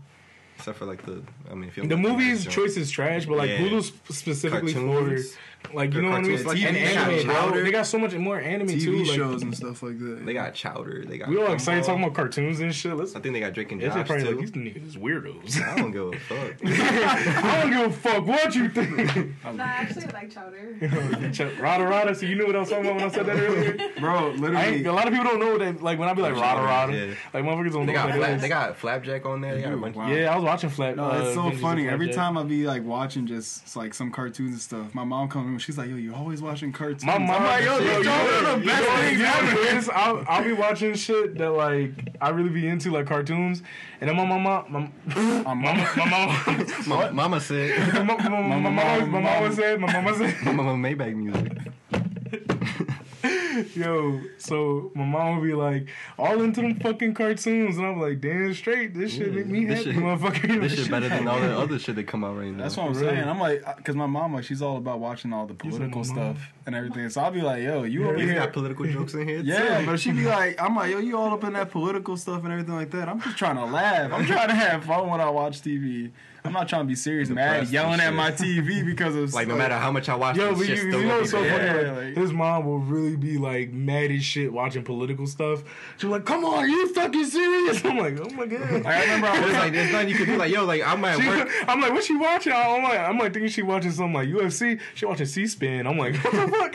except 0.56 0.78
for 0.78 0.84
like 0.86 1.04
the. 1.04 1.22
I 1.50 1.54
mean, 1.54 1.68
if 1.68 1.76
you 1.76 1.86
The 1.86 1.96
movies 1.96 2.46
choice 2.46 2.76
is 2.76 2.90
trash, 2.90 3.26
but 3.26 3.36
like 3.38 3.50
Yeah. 3.50 3.58
Hulu's 3.58 3.92
specifically 4.10 4.72
Cartoons. 4.74 5.32
for 5.32 5.38
like 5.74 5.94
you 5.94 6.02
know 6.02 6.10
what 6.10 6.18
I 6.18 6.20
mean, 6.22 6.42
cartoons, 6.42 6.46
like 6.46 6.62
like, 6.62 6.74
they 6.74 6.94
got 6.94 7.08
anime. 7.08 7.26
Chowder. 7.26 7.62
They 7.64 7.70
got 7.70 7.86
so 7.86 7.98
much 7.98 8.14
more 8.14 8.38
anime 8.38 8.66
TV 8.68 8.80
too. 8.84 9.04
Like, 9.04 9.16
shows 9.16 9.42
and 9.42 9.56
stuff 9.56 9.82
like 9.82 9.98
that. 9.98 10.26
They 10.26 10.34
got 10.34 10.54
Chowder. 10.54 11.04
They 11.06 11.18
got. 11.18 11.28
we 11.28 11.38
all 11.42 11.52
excited 11.52 11.82
Gumball. 11.82 11.86
talking 11.86 12.02
about 12.04 12.14
cartoons 12.14 12.60
and 12.60 12.74
shit. 12.74 12.94
Let's. 12.94 13.14
I 13.16 13.20
think 13.20 13.34
they 13.34 13.40
got 13.40 13.52
Drake 13.54 13.72
and 13.72 13.82
It's 13.82 13.94
Josh 13.94 14.06
probably 14.06 14.24
too. 14.24 14.30
like 14.36 14.40
these 14.40 14.50
niggas 14.52 14.86
is 14.88 14.96
weirdos. 14.96 15.62
I 15.62 15.76
don't 15.76 15.90
give 15.92 16.06
a 16.12 16.18
fuck. 16.18 16.54
I 16.64 17.60
don't 17.62 17.70
give 17.72 17.86
a 17.90 17.92
fuck 17.92 18.26
what 18.26 18.54
you 18.54 18.68
think. 18.68 19.32
Nah, 19.44 19.62
actually, 19.62 20.06
like 20.12 20.30
chowder. 20.30 20.76
rada 21.60 21.84
rada. 21.84 22.14
So 22.14 22.26
you 22.26 22.34
knew 22.36 22.46
what 22.46 22.56
I 22.56 22.60
was 22.60 22.68
talking 22.68 22.84
about 22.86 22.96
when 22.96 23.04
I 23.04 23.08
said 23.12 23.26
that 23.26 23.36
earlier. 23.38 23.90
Bro, 24.00 24.30
literally. 24.32 24.56
ain't, 24.76 24.86
a 24.86 24.92
lot 24.92 25.06
of 25.06 25.12
people 25.14 25.30
don't 25.30 25.40
know 25.40 25.58
that. 25.58 25.82
Like 25.82 25.98
when 25.98 26.08
I 26.08 26.14
be 26.14 26.22
like 26.22 26.34
rada 26.34 26.62
rada, 26.62 26.92
Yeah. 26.96 27.14
like 27.32 27.44
motherfuckers 27.44 27.72
don't 27.72 27.86
They 27.86 27.92
know 27.92 27.98
got 28.08 28.18
what 28.18 28.28
fla- 28.28 28.38
they 28.38 28.48
got 28.48 28.76
Flapjack 28.76 29.24
on 29.26 29.40
there. 29.40 29.54
They 29.56 29.62
got 29.62 29.72
a 29.72 29.76
bunch. 29.76 29.96
Wow. 29.96 30.08
Yeah, 30.08 30.32
I 30.32 30.36
was 30.36 30.44
watching 30.44 30.70
Flat. 30.70 30.96
No, 30.96 31.10
uh, 31.10 31.22
it's 31.24 31.34
so 31.34 31.50
funny. 31.52 31.88
Every 31.88 32.12
time 32.12 32.36
I 32.38 32.42
be 32.42 32.66
like 32.66 32.84
watching 32.84 33.26
just 33.26 33.76
like 33.76 33.94
some 33.94 34.10
cartoons 34.10 34.52
and 34.52 34.60
stuff, 34.60 34.94
my 34.94 35.04
mom 35.04 35.28
comes 35.28 35.51
in. 35.52 35.58
She's 35.58 35.78
like, 35.78 35.88
"Yo, 35.88 35.96
you 35.96 36.14
always 36.14 36.42
watching 36.42 36.72
cartoons?" 36.72 37.04
My 37.04 37.18
mom, 37.18 37.44
like, 37.44 37.64
"Yo, 37.64 37.78
yo, 37.78 37.78
these 37.78 37.88
you 37.88 38.04
joints 38.04 38.06
know, 38.06 38.52
are 38.54 38.58
the 38.58 38.66
best 38.66 38.88
things 39.00 39.20
ever." 39.20 39.46
what 39.46 39.66
it 39.66 39.76
is? 39.76 39.88
I'll, 39.88 40.24
I'll 40.28 40.44
be 40.44 40.52
watching 40.52 40.94
shit 40.94 41.38
that 41.38 41.50
like 41.50 41.92
I 42.20 42.30
really 42.30 42.50
be 42.50 42.66
into, 42.66 42.90
like 42.90 43.06
cartoons, 43.06 43.62
and 44.00 44.08
then 44.08 44.16
my 44.16 44.24
mama, 44.24 44.64
my, 44.68 44.78
um, 44.80 45.44
my 45.44 45.54
mama, 45.54 45.88
my 45.96 46.04
mama, 46.08 46.66
Ma- 46.86 47.10
Mama 47.10 47.40
said. 47.40 47.94
my, 47.94 48.02
my, 48.02 48.28
my, 48.28 48.28
my, 48.28 48.58
my, 48.58 48.70
mama, 48.70 49.06
my 49.06 49.20
mama 49.20 49.52
said, 49.52 49.80
my 49.80 49.92
mama 49.92 50.16
said, 50.16 50.54
Mama 50.54 50.74
Maybach 50.74 51.14
music. 51.14 51.52
yo. 53.74 54.20
So 54.38 54.90
my 54.94 55.04
mom 55.04 55.38
would 55.40 55.46
be 55.46 55.54
like, 55.54 55.88
all 56.18 56.40
into 56.42 56.60
them 56.60 56.78
fucking 56.80 57.14
cartoons, 57.14 57.76
and 57.76 57.86
I'm 57.86 58.00
like, 58.00 58.20
damn 58.20 58.52
straight, 58.54 58.94
this 58.94 59.12
shit 59.14 59.32
make 59.32 59.46
me 59.46 59.64
This 59.64 59.78
happy, 59.84 59.92
shit- 59.92 60.02
motherfucker. 60.02 60.60
This 60.60 60.74
shit 60.76 60.90
better 60.90 61.08
than 61.08 61.28
all 61.28 61.40
the 61.40 61.56
other 61.58 61.78
shit 61.78 61.96
that 61.96 62.04
come 62.06 62.24
out 62.24 62.36
right 62.36 62.48
now. 62.50 62.62
That's 62.64 62.76
what 62.76 62.86
I'm 62.86 62.92
Really? 62.94 63.06
saying. 63.16 63.28
I'm 63.28 63.38
like, 63.40 63.64
because 63.76 63.94
my 63.96 64.06
mom, 64.06 64.34
like, 64.34 64.44
she's 64.44 64.62
all 64.62 64.76
about 64.76 65.00
watching 65.00 65.32
all 65.32 65.46
the 65.46 65.54
You 65.64 65.70
said 65.72 65.90
political 65.92 66.04
mom. 66.04 66.34
stuff 66.36 66.52
and 66.66 66.74
everything. 66.74 67.08
So 67.10 67.20
I'll 67.20 67.30
be 67.30 67.42
like, 67.42 67.62
"Yo, 67.62 67.82
you 67.84 68.08
over 68.08 68.18
here?" 68.18 68.34
got 68.34 68.52
political 68.52 68.86
jokes 68.86 69.14
in 69.14 69.26
here. 69.26 69.40
Yeah, 69.44 69.80
too. 69.80 69.86
but 69.86 70.00
she'd 70.00 70.16
be 70.16 70.24
like, 70.26 70.60
I'm 70.62 70.74
like, 70.76 70.90
yo, 70.90 70.98
you 70.98 71.16
all 71.18 71.32
up 71.32 71.44
in 71.44 71.52
that 71.54 71.70
political 71.70 72.16
stuff 72.16 72.42
and 72.44 72.52
everything 72.52 72.74
like 72.74 72.90
that. 72.92 73.08
I'm 73.08 73.20
just 73.20 73.36
trying 73.36 73.56
to 73.56 73.64
laugh. 73.64 74.12
I'm 74.12 74.24
trying 74.26 74.48
to 74.48 74.54
have 74.54 74.84
fun 74.84 75.08
when 75.08 75.20
I 75.20 75.28
watch 75.30 75.60
TV. 75.62 76.10
I'm 76.44 76.52
not 76.52 76.68
trying 76.68 76.82
to 76.82 76.88
be 76.88 76.96
serious, 76.96 77.28
mad, 77.28 77.52
Depressed 77.52 77.72
yelling 77.72 78.00
at 78.00 78.12
my 78.14 78.32
TV 78.32 78.84
because 78.84 79.14
of 79.14 79.32
Like 79.34 79.46
no 79.46 79.54
matter 79.54 79.76
how 79.76 79.92
much 79.92 80.08
I 80.08 80.16
watch, 80.16 80.36
Yo, 80.36 80.50
this 80.50 80.58
but 80.58 80.66
shit 80.66 80.76
you, 80.76 80.90
still 80.90 81.00
you 81.00 81.06
know 81.06 81.08
gonna 81.08 81.20
what's 81.20 81.30
be 81.32 81.38
so 81.38 81.42
bad. 81.44 81.50
funny? 81.70 81.82
Yeah, 81.82 81.92
Like, 81.92 82.04
like- 82.04 82.16
his 82.16 82.32
mom 82.32 82.64
will 82.66 82.78
really 82.80 83.14
be 83.16 83.38
like 83.38 83.70
mad 83.72 84.10
as 84.10 84.24
shit 84.24 84.52
watching 84.52 84.82
political 84.82 85.26
stuff. 85.28 85.62
She's 85.98 86.10
like, 86.10 86.24
"Come 86.24 86.44
on, 86.44 86.54
are 86.54 86.66
you 86.66 86.92
fucking 86.94 87.26
serious?" 87.26 87.84
I'm 87.84 87.96
like, 87.96 88.18
"Oh 88.20 88.28
my 88.30 88.46
god." 88.46 88.60
I 88.86 89.00
remember 89.02 89.26
I 89.28 89.40
was 89.40 89.52
like, 89.52 89.62
like 89.62 89.72
there's 89.72 89.92
nothing 89.92 90.08
you 90.08 90.14
can 90.16 90.26
do. 90.26 90.36
Like 90.36 90.52
yo, 90.52 90.64
like 90.64 90.82
I'm 90.84 91.04
at 91.04 91.20
She- 91.20 91.28
work. 91.28 91.48
I'm 91.68 91.80
like, 91.80 91.92
what 91.92 92.02
she 92.02 92.16
watching? 92.16 92.52
I'm 92.52 92.82
like, 92.82 92.98
I'm 92.98 93.18
like 93.18 93.32
thinking 93.32 93.48
she 93.50 93.62
watching 93.62 93.92
something 93.92 94.12
like 94.14 94.28
UFC. 94.28 94.80
She 94.94 95.06
watching 95.06 95.26
C-SPAN. 95.26 95.86
I'm 95.86 95.96
like, 95.96 96.16
what 96.24 96.32
the 96.32 96.48
fuck? 96.48 96.74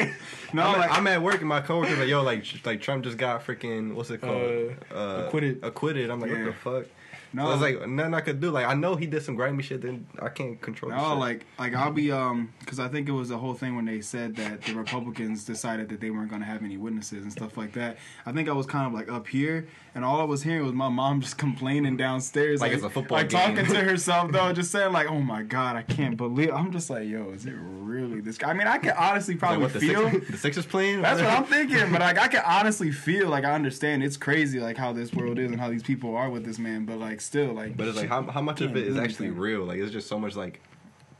no, 0.54 0.62
I'm, 0.64 0.80
like, 0.80 0.92
at, 0.92 0.98
I'm 0.98 1.08
at 1.08 1.22
work 1.22 1.40
and 1.42 1.50
my 1.50 1.60
coworker's 1.60 1.98
like, 2.00 2.08
yo, 2.08 2.24
like, 2.24 2.46
like 2.66 2.80
Trump 2.80 3.04
just 3.04 3.18
got 3.18 3.46
freaking 3.46 3.96
what's 3.96 4.12
it 4.12 4.22
called? 4.22 4.76
Uh, 4.96 5.26
acquitted. 5.26 5.60
Acquitted. 5.62 6.10
I'm 6.10 6.22
like, 6.22 6.32
Yeah. 6.32 6.46
what 6.46 6.46
the 6.46 6.54
fuck? 6.54 6.86
No, 7.34 7.46
So 7.46 7.52
it's 7.54 7.62
like 7.62 7.88
nothing 7.90 8.14
I 8.14 8.22
could 8.22 8.40
do. 8.40 8.52
Like 8.52 8.66
I 8.66 8.74
know 8.74 8.96
he 8.96 9.06
did 9.06 9.22
some 9.24 9.36
grimy 9.36 9.64
shit. 9.64 9.82
Then 9.82 10.08
I 10.22 10.30
can't 10.30 10.60
control. 10.62 10.92
the 10.92 10.98
No, 10.98 11.16
like 11.16 11.46
like 11.60 11.74
I'll 11.76 11.92
be 11.92 12.12
um 12.12 12.54
because 12.60 12.80
I 12.80 12.88
think 12.88 13.08
it 13.10 13.12
was 13.12 13.30
the 13.30 13.38
whole 13.38 13.54
thing 13.54 13.76
when 13.76 13.86
they 13.86 14.02
said 14.02 14.36
that 14.38 14.62
the 14.64 14.74
Republicans 14.74 15.44
decided 15.44 15.90
that 15.90 16.00
they 16.02 16.10
weren't 16.10 16.30
going 16.30 16.42
to 16.42 16.48
have 16.48 16.64
any 16.64 16.78
witnesses 16.78 17.24
and 17.24 17.32
stuff 17.32 17.58
like 17.58 17.74
that. 17.74 17.98
I 18.26 18.32
think 18.32 18.50
I 18.50 18.54
was 18.54 18.66
kind 18.66 18.88
of 18.88 18.94
like 18.94 19.10
up 19.12 19.28
here, 19.28 19.68
and 19.96 20.04
all 20.06 20.20
I 20.22 20.24
was 20.26 20.44
hearing 20.44 20.64
was 20.64 20.74
my 20.74 20.90
mom 20.90 21.22
just 21.28 21.38
complaining 21.38 21.98
downstairs, 21.98 22.62
Like 22.62 22.72
it's 22.72 22.84
a 22.84 22.90
football 22.90 23.18
like 23.18 23.30
game. 23.30 23.56
talking 23.56 23.74
to 23.74 23.82
herself 23.84 24.32
though, 24.32 24.52
just 24.54 24.72
saying 24.72 24.92
like, 24.94 25.10
"Oh 25.10 25.20
my 25.22 25.44
god, 25.44 25.76
I 25.76 25.82
can't 25.84 26.18
believe." 26.18 26.52
I'm 26.54 26.72
just 26.72 26.90
like, 26.90 27.08
"Yo, 27.08 27.32
is 27.32 27.46
it 27.46 27.54
really 27.58 28.22
this?" 28.22 28.38
guy? 28.38 28.50
I 28.50 28.54
mean, 28.54 28.68
I 28.68 28.78
can 28.78 28.92
honestly 28.98 29.34
Like, 29.36 29.40
probably 29.40 29.58
what 29.64 29.74
the 29.74 29.80
feel. 29.80 30.10
Sixers, 30.10 30.28
the 30.32 30.38
Sixers 30.38 30.66
playing? 30.66 31.02
That's 31.02 31.20
what 31.22 31.30
I'm 31.30 31.44
thinking, 31.56 31.92
but 31.92 32.02
like 32.02 32.18
I 32.18 32.28
can 32.28 32.44
honestly 32.46 32.92
feel 32.92 33.30
like 33.30 33.44
I 33.44 33.52
understand 33.54 34.04
it's 34.04 34.18
crazy 34.18 34.60
like 34.60 34.78
how 34.78 34.94
this 34.94 35.14
world 35.14 35.40
is 35.40 35.52
and 35.52 35.60
how 35.60 35.70
these 35.70 35.84
people 35.84 36.16
are 36.16 36.30
with 36.30 36.46
this 36.46 36.60
man, 36.60 36.86
but 36.86 36.98
like 37.00 37.17
still 37.22 37.54
like. 37.54 37.76
But 37.78 37.88
it's 37.88 37.98
like 37.98 38.10
how 38.10 38.24
how 38.24 38.42
much 38.42 38.62
of 38.62 38.76
it 38.76 38.88
is 38.88 38.98
actually 38.98 39.28
anything. 39.28 39.42
real? 39.42 39.64
Like 39.66 39.80
it's 39.80 39.92
just 39.92 40.08
so 40.08 40.20
much 40.20 40.36
like 40.36 40.62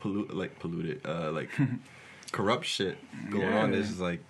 pollu- 0.02 0.32
like 0.32 0.58
polluted, 0.58 1.00
uh, 1.06 1.30
like 1.32 1.50
corrupt 2.32 2.64
shit 2.64 2.98
going 3.30 3.52
on. 3.52 3.70
This 3.70 3.90
is 3.90 4.00
like, 4.00 4.20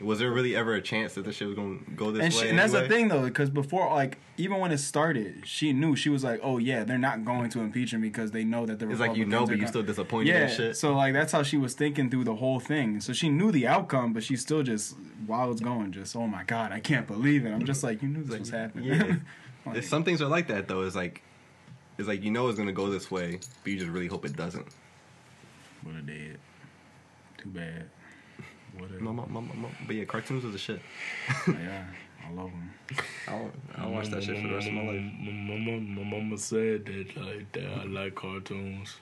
was 0.00 0.18
there 0.18 0.30
really 0.30 0.54
ever 0.56 0.74
a 0.74 0.82
chance 0.82 1.14
that 1.14 1.24
this 1.24 1.36
shit 1.36 1.48
was 1.48 1.56
gonna 1.56 1.78
go 1.94 2.10
this 2.10 2.22
and, 2.22 2.34
way? 2.34 2.40
she, 2.42 2.48
and 2.48 2.58
that's 2.58 2.72
the 2.72 2.88
thing 2.88 3.08
though, 3.08 3.22
because 3.24 3.50
before, 3.50 3.92
like, 3.94 4.18
even 4.38 4.58
when 4.58 4.70
it 4.72 4.78
started, 4.78 5.42
she 5.46 5.72
knew 5.72 5.96
she 5.96 6.08
was 6.10 6.22
like, 6.22 6.40
"Oh 6.42 6.58
yeah, 6.58 6.84
they're 6.84 6.98
not 6.98 7.24
going 7.24 7.48
to 7.50 7.60
impeach 7.60 7.92
him 7.92 8.00
because 8.02 8.30
they 8.30 8.44
know 8.44 8.66
that 8.66 8.78
the 8.78 8.90
It's 8.90 9.00
like 9.00 9.16
you 9.16 9.24
know, 9.24 9.46
but 9.46 9.52
you 9.56 9.62
gon- 9.62 9.68
still 9.68 9.82
disappointed 9.82 10.28
yeah." 10.28 10.40
and 10.42 10.52
shit. 10.52 10.76
So 10.76 10.94
like 10.94 11.12
that's 11.14 11.32
how 11.32 11.42
she 11.42 11.56
was 11.56 11.74
thinking 11.74 12.10
through 12.10 12.24
the 12.24 12.36
whole 12.36 12.60
thing. 12.60 13.00
So 13.00 13.12
she 13.12 13.28
knew 13.30 13.50
the 13.50 13.66
outcome, 13.66 14.12
but 14.12 14.22
she's 14.22 14.40
still 14.42 14.62
just 14.62 14.94
while 15.26 15.50
it's 15.50 15.60
going, 15.62 15.92
just 15.92 16.14
oh 16.14 16.26
my 16.26 16.44
god, 16.44 16.72
I 16.72 16.80
can't 16.80 17.06
believe 17.06 17.44
it. 17.46 17.50
I'm 17.50 17.64
just 17.64 17.82
like, 17.82 18.02
you 18.02 18.08
knew 18.08 18.22
this 18.22 18.30
Like, 18.32 18.40
was 18.40 18.50
happening. 18.50 18.84
yeah. 18.88 19.16
Like, 19.66 19.76
It's- 19.76 19.88
some 19.90 20.04
things 20.04 20.22
are 20.22 20.28
like 20.28 20.48
that 20.48 20.68
though. 20.68 20.82
It's 20.82 20.96
like, 20.96 21.22
it's 21.98 22.08
like 22.08 22.22
you 22.22 22.30
know 22.30 22.48
it's 22.48 22.58
gonna 22.58 22.72
go 22.72 22.88
this 22.90 23.10
way, 23.10 23.40
but 23.62 23.72
you 23.72 23.78
just 23.78 23.90
really 23.90 24.06
hope 24.06 24.24
it 24.24 24.36
doesn't. 24.36 24.66
Would 25.84 25.94
have 25.96 26.06
did. 26.06 26.38
Too 27.38 27.48
bad. 27.50 27.84
Would 28.80 29.00
No, 29.02 29.12
no, 29.12 29.24
no, 29.30 29.40
no, 29.40 29.52
no. 29.54 29.68
But 29.86 29.96
yeah, 29.96 30.04
cartoons 30.04 30.44
was 30.44 30.52
the 30.52 30.58
shit. 30.58 30.80
yeah, 31.48 31.84
I 32.26 32.32
love 32.32 32.50
them. 32.50 32.70
I 33.28 33.32
don't, 33.32 33.52
I 33.76 33.82
don't 33.82 33.92
watch 33.92 34.08
that 34.10 34.22
shit 34.22 34.40
for 34.40 34.48
the 34.48 34.54
rest 34.54 34.68
of 34.68 34.74
my 34.74 34.82
life. 34.82 35.02
My 35.20 35.32
mama, 35.32 35.80
my 35.80 36.02
mama 36.18 36.38
said 36.38 36.84
that 36.86 37.16
like 37.16 37.52
that 37.52 37.64
I 37.80 37.84
like 37.84 38.14
cartoons. 38.14 38.96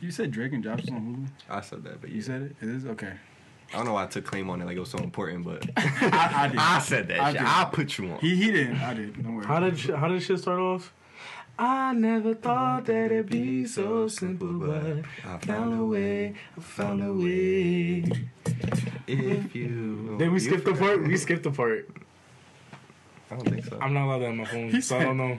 You 0.00 0.10
said 0.10 0.30
Drake 0.30 0.52
and 0.52 0.62
Josh 0.62 0.82
was 0.82 0.90
on 0.90 1.30
I 1.48 1.60
said 1.62 1.82
that, 1.84 2.00
but 2.00 2.10
Hulu. 2.10 2.12
yeah. 2.12 2.16
You 2.16 2.22
said 2.22 2.42
it. 2.42 2.56
It 2.60 2.68
is 2.68 2.86
okay. 2.86 3.12
I 3.72 3.76
don't 3.78 3.86
know 3.86 3.94
why 3.94 4.04
I 4.04 4.06
took 4.06 4.24
claim 4.24 4.48
on 4.50 4.60
it 4.62 4.64
like 4.64 4.76
it 4.76 4.80
was 4.80 4.90
so 4.90 4.98
important, 4.98 5.44
but 5.44 5.68
I, 5.76 6.44
I 6.44 6.48
did. 6.48 6.58
I 6.58 6.78
said 6.78 7.08
that 7.08 7.20
I 7.20 7.32
shit. 7.32 7.40
did. 7.40 7.46
I 7.48 7.64
put 7.72 7.98
you 7.98 8.10
on. 8.12 8.18
He 8.20 8.36
he 8.36 8.52
didn't. 8.52 8.76
I 8.80 8.94
did. 8.94 9.22
Don't 9.22 9.34
worry. 9.36 9.46
How 9.46 9.60
did 9.60 9.78
sh- 9.78 9.90
how 9.90 10.08
did 10.08 10.22
shit 10.22 10.38
start 10.38 10.60
off? 10.60 10.92
I 11.58 11.94
never 11.94 12.34
thought 12.34 12.84
that 12.84 13.06
it'd 13.06 13.30
be 13.30 13.64
so 13.66 14.08
simple, 14.08 14.52
but 14.58 14.98
I 15.26 15.38
found 15.38 15.80
a 15.80 15.84
way, 15.84 16.34
I 16.56 16.60
found 16.60 17.02
a 17.02 17.12
way. 17.12 18.04
If 19.06 19.54
you. 19.54 20.16
Then 20.18 20.32
we 20.32 20.38
skipped 20.38 20.64
the 20.66 20.74
part. 20.74 21.02
We 21.02 21.16
skipped 21.16 21.42
the 21.44 21.50
part. 21.50 21.88
I 23.30 23.36
don't 23.36 23.48
think 23.48 23.64
so. 23.64 23.78
I'm 23.80 23.92
not 23.94 24.04
allowed 24.06 24.18
to 24.18 24.26
have 24.26 24.34
my 24.34 24.44
phone, 24.44 24.70
He 24.70 24.80
so 24.80 24.98
I 24.98 25.04
don't 25.04 25.16
know. 25.16 25.38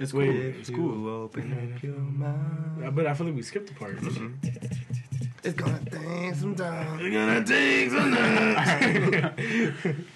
It's 0.00 0.10
cool. 0.12 0.20
Wait, 0.22 0.30
It's 0.56 0.70
cool. 0.70 1.08
open 1.08 1.74
up 1.74 1.82
your 1.82 1.94
mind. 1.96 2.94
But 2.96 3.06
I 3.06 3.14
feel 3.14 3.26
like 3.26 3.36
we 3.36 3.42
skipped 3.42 3.68
the 3.68 3.74
part. 3.74 3.96
Mm-hmm. 3.98 5.13
It's 5.44 5.54
gonna 5.54 5.78
take 5.90 6.34
some 6.34 6.54
time. 6.54 6.98
We're 6.98 7.10
gonna 7.10 7.44
take 7.44 7.90
some 7.90 8.14
time. 8.14 10.06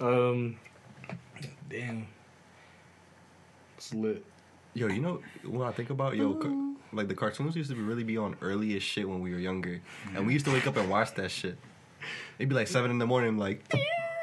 Um, 0.00 0.56
damn, 1.68 2.06
it's 3.76 3.92
lit. 3.92 4.24
Yo, 4.72 4.86
you 4.88 5.02
know 5.02 5.20
what 5.44 5.66
I 5.66 5.72
think 5.72 5.90
about? 5.90 6.16
Yo, 6.16 6.32
ca- 6.36 6.74
like 6.94 7.08
the 7.08 7.14
cartoons 7.14 7.54
used 7.54 7.68
to 7.68 7.76
be 7.76 7.82
really 7.82 8.02
be 8.02 8.16
on 8.16 8.34
early 8.40 8.74
as 8.76 8.82
shit 8.82 9.06
when 9.06 9.20
we 9.20 9.32
were 9.32 9.38
younger, 9.38 9.82
and 10.14 10.26
we 10.26 10.32
used 10.32 10.46
to 10.46 10.52
wake 10.52 10.66
up 10.66 10.78
and 10.78 10.88
watch 10.88 11.12
that 11.16 11.30
shit. 11.30 11.58
It'd 12.38 12.48
be 12.48 12.54
like 12.54 12.66
seven 12.66 12.90
in 12.90 12.98
the 12.98 13.06
morning, 13.06 13.36
like 13.36 13.62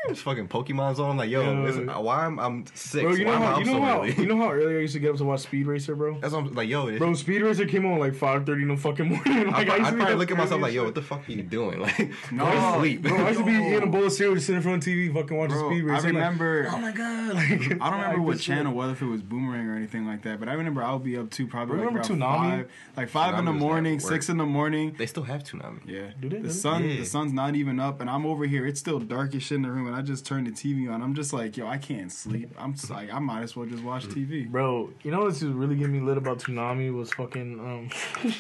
it's 0.09 0.21
fucking 0.21 0.47
Pokemon's 0.47 0.99
on. 0.99 1.11
I'm 1.11 1.17
like, 1.17 1.29
yo, 1.29 1.41
Yo. 1.41 1.65
is 1.65 1.77
it- 1.77 1.85
why 1.87 2.25
am 2.25 2.39
I'm 2.39 2.65
six? 2.73 3.03
Bro, 3.03 3.13
you 3.15 3.25
why 3.25 3.31
know 3.31 3.35
am 3.37 3.41
I 3.41 3.45
how 3.45 3.51
up 3.53 3.59
you 3.59 3.65
know 3.65 3.71
so 3.73 3.81
how 3.81 3.99
early? 3.99 4.13
you 4.15 4.25
know 4.25 4.37
how 4.37 4.51
early 4.51 4.75
I 4.77 4.79
used 4.79 4.93
to 4.93 4.99
get 4.99 5.11
up 5.11 5.17
to 5.17 5.23
watch 5.23 5.41
Speed 5.41 5.67
Racer, 5.67 5.95
bro. 5.95 6.19
That's 6.19 6.33
what 6.33 6.45
I'm 6.45 6.53
like, 6.53 6.69
yo. 6.69 6.97
Bro, 6.97 7.13
Speed 7.15 7.41
Racer 7.41 7.65
came 7.65 7.85
on 7.85 7.99
like 7.99 8.15
five 8.15 8.45
thirty 8.45 8.63
in 8.63 8.67
the 8.69 8.77
fucking 8.77 9.07
morning. 9.09 9.49
I, 9.53 9.57
Like, 9.57 9.69
I 9.69 9.75
used 9.77 9.87
I, 9.87 9.89
to 9.91 9.95
be 9.95 9.97
probably 9.97 10.13
up 10.13 10.19
look 10.19 10.31
at 10.31 10.33
early 10.33 10.43
myself 10.43 10.59
as 10.59 10.63
like, 10.63 10.73
yo, 10.73 10.79
shit. 10.81 10.85
what 10.85 10.95
the 10.95 11.01
fuck 11.01 11.27
are 11.27 11.31
you 11.31 11.43
doing? 11.43 11.79
Like, 11.87 12.31
No, 12.31 12.45
go 12.45 12.51
to 12.51 12.79
sleep. 12.79 13.01
Bro, 13.03 13.17
I 13.17 13.27
used 13.29 13.39
to 13.39 13.45
be 13.45 13.51
No. 13.53 13.67
eating 13.67 13.83
a 13.83 13.87
bowl 13.87 14.03
of 14.05 14.11
cereal, 14.11 14.35
just 14.35 14.47
sitting 14.47 14.57
in 14.57 14.63
front 14.63 14.85
of 14.87 14.93
TV, 14.93 15.13
fucking 15.13 15.37
watching 15.37 15.57
Bro, 15.57 15.69
Speed 15.69 15.83
I 15.83 15.87
Racer. 15.93 15.93
like, 16.07 16.13
remember. 16.13 16.67
oh 16.71 16.77
my 16.79 16.91
god! 16.91 17.33
Like, 17.37 17.81
I 17.81 17.89
don't 17.89 17.99
remember 18.01 18.21
what 18.21 18.39
channel, 18.39 18.73
whether 18.73 18.93
if 18.93 19.01
it 19.01 19.05
was 19.05 19.21
Boomerang 19.21 19.67
or 19.67 19.75
anything 19.75 20.05
like 20.05 20.23
that, 20.23 20.39
but 20.39 20.47
I 20.49 20.53
remember 20.53 20.81
I 20.83 20.93
would 20.93 21.03
be 21.03 21.17
up 21.17 21.29
to 21.31 21.47
probably 21.47 21.77
Remember 21.77 21.99
like 22.01 22.09
around 22.09 22.19
Toonami? 22.19 22.49
five, 22.59 22.71
like 22.95 23.09
five 23.09 23.39
in 23.39 23.45
the 23.45 23.51
was 23.51 23.59
morning, 23.61 23.97
at 23.97 24.03
work. 24.03 24.11
six 24.13 24.29
in 24.29 24.37
the 24.37 24.45
morning. 24.45 24.95
they 24.97 25.05
still 25.05 25.23
have 25.23 25.43
Toonami. 25.43 25.79
Yeah, 25.85 26.11
Do 26.19 26.29
they 26.29 26.37
the 26.37 26.41
really? 26.43 26.49
sun, 26.53 26.83
Yeah. 26.89 26.97
the 26.97 27.05
sun's 27.05 27.33
not 27.33 27.55
even 27.55 27.79
up, 27.79 27.99
and 28.01 28.09
I'm 28.09 28.25
over 28.25 28.45
here. 28.45 28.65
It's 28.65 28.79
still 28.79 28.99
dark 28.99 29.35
as 29.35 29.43
shit 29.43 29.57
in 29.57 29.61
the 29.63 29.71
room, 29.71 29.87
and 29.87 29.95
I 29.97 30.03
just 30.03 30.27
turned 30.27 30.45
the 30.45 30.51
TV 30.51 30.93
on. 30.93 31.01
I'm 31.01 31.15
just 31.15 31.33
like, 31.33 31.57
yo, 31.57 31.65
I 31.65 31.79
can't 31.79 32.11
sleep. 32.11 32.53
I'm 32.59 32.75
just 32.75 32.91
like, 32.91 33.11
I 33.11 33.17
might 33.17 33.41
as 33.41 33.55
well 33.55 33.65
just 33.65 33.83
watch 33.83 34.05
TV. 34.05 34.47
Bro, 34.47 34.91
you 35.01 35.09
know 35.09 35.21
what's 35.21 35.39
just 35.39 35.53
really 35.53 35.75
getting 35.75 35.93
me 35.93 36.01
lit 36.01 36.17
about 36.19 36.37
Toonami 36.37 36.93
was 36.93 37.11
fucking 37.13 37.59
um. 37.59 37.89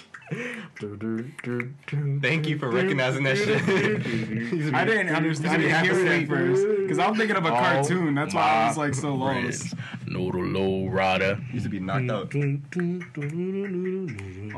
Thank 2.21 2.47
you 2.47 2.59
for 2.59 2.69
recognizing 2.69 3.23
that 3.23 3.37
shit. 3.37 3.61
I 4.75 4.85
didn't 4.85 5.15
understand. 5.15 5.53
I 5.53 5.57
didn't 5.57 5.83
hear 5.85 6.05
it 6.05 6.23
at 6.23 6.27
first 6.27 6.67
because 6.79 6.99
I'm 6.99 7.15
thinking 7.15 7.37
of 7.37 7.45
a 7.45 7.47
Oh, 7.47 7.51
cartoon. 7.55 8.13
That's 8.13 8.33
why 8.35 8.41
I 8.41 8.67
was 8.67 8.77
like 8.77 8.93
so 8.93 9.15
lost. 9.15 9.73
No 10.05 10.29
the 10.31 10.37
low 10.39 10.87
rider. 10.89 11.39
Used 11.53 11.63
to 11.65 11.69
be 11.69 11.79
knocked 11.79 12.09
out. 12.11 12.35
All 12.35 12.41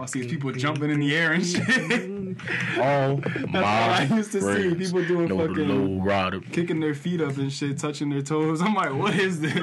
I 0.03 0.05
see 0.07 0.21
is 0.21 0.27
people 0.27 0.51
jumping 0.51 0.89
in 0.89 0.99
the 0.99 1.15
air 1.15 1.33
and 1.33 1.45
shit. 1.45 2.37
All 2.79 3.17
That's 3.51 3.55
all 3.55 3.61
I 3.63 4.07
used 4.11 4.31
to 4.33 4.41
see. 4.41 4.75
People 4.75 5.05
doing 5.05 5.27
know 5.27 5.37
the 5.37 5.47
fucking 5.49 5.67
low 5.97 6.03
rider. 6.03 6.39
kicking 6.39 6.79
their 6.79 6.88
feet 6.95 7.21
up 7.21 7.37
and 7.37 7.51
shit, 7.51 7.77
touching 7.77 8.09
their 8.09 8.21
toes. 8.21 8.61
I'm 8.61 8.73
like, 8.75 8.93
what 8.93 9.15
is 9.15 9.39
this? 9.39 9.53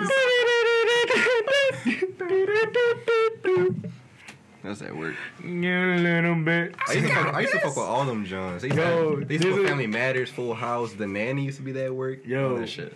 That's 4.67 4.81
that 4.81 4.97
work. 4.97 5.15
Yeah, 5.45 5.97
a 5.97 5.99
little 5.99 6.35
bit. 6.35 6.75
I 6.89 6.95
used 6.95 7.07
to 7.07 7.15
fuck, 7.15 7.35
I 7.35 7.41
used 7.41 7.53
to 7.53 7.61
fuck 7.61 7.77
with 7.77 7.85
all 7.85 8.05
them 8.05 8.25
Johns. 8.25 8.63
They 8.63 8.69
used, 8.69 8.79
Yo, 8.79 9.11
to, 9.15 9.21
have, 9.21 9.29
they 9.29 9.35
used 9.35 9.47
to 9.47 9.55
put 9.55 9.69
Family 9.69 9.87
Matters, 9.87 10.29
Full 10.31 10.55
House, 10.55 10.93
The 10.93 11.07
Nanny 11.07 11.45
used 11.45 11.59
to 11.59 11.63
be 11.63 11.71
that 11.73 11.95
work. 11.95 12.27
Yo. 12.27 12.51
all 12.51 12.57
that 12.57 12.69
shit. 12.69 12.93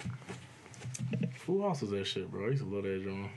Full 1.34 1.62
House 1.62 1.80
was 1.80 1.90
that 1.90 2.06
shit, 2.08 2.28
bro. 2.28 2.46
I 2.46 2.48
used 2.48 2.64
to 2.64 2.68
love 2.68 2.82
that 2.82 3.04
joint. 3.04 3.30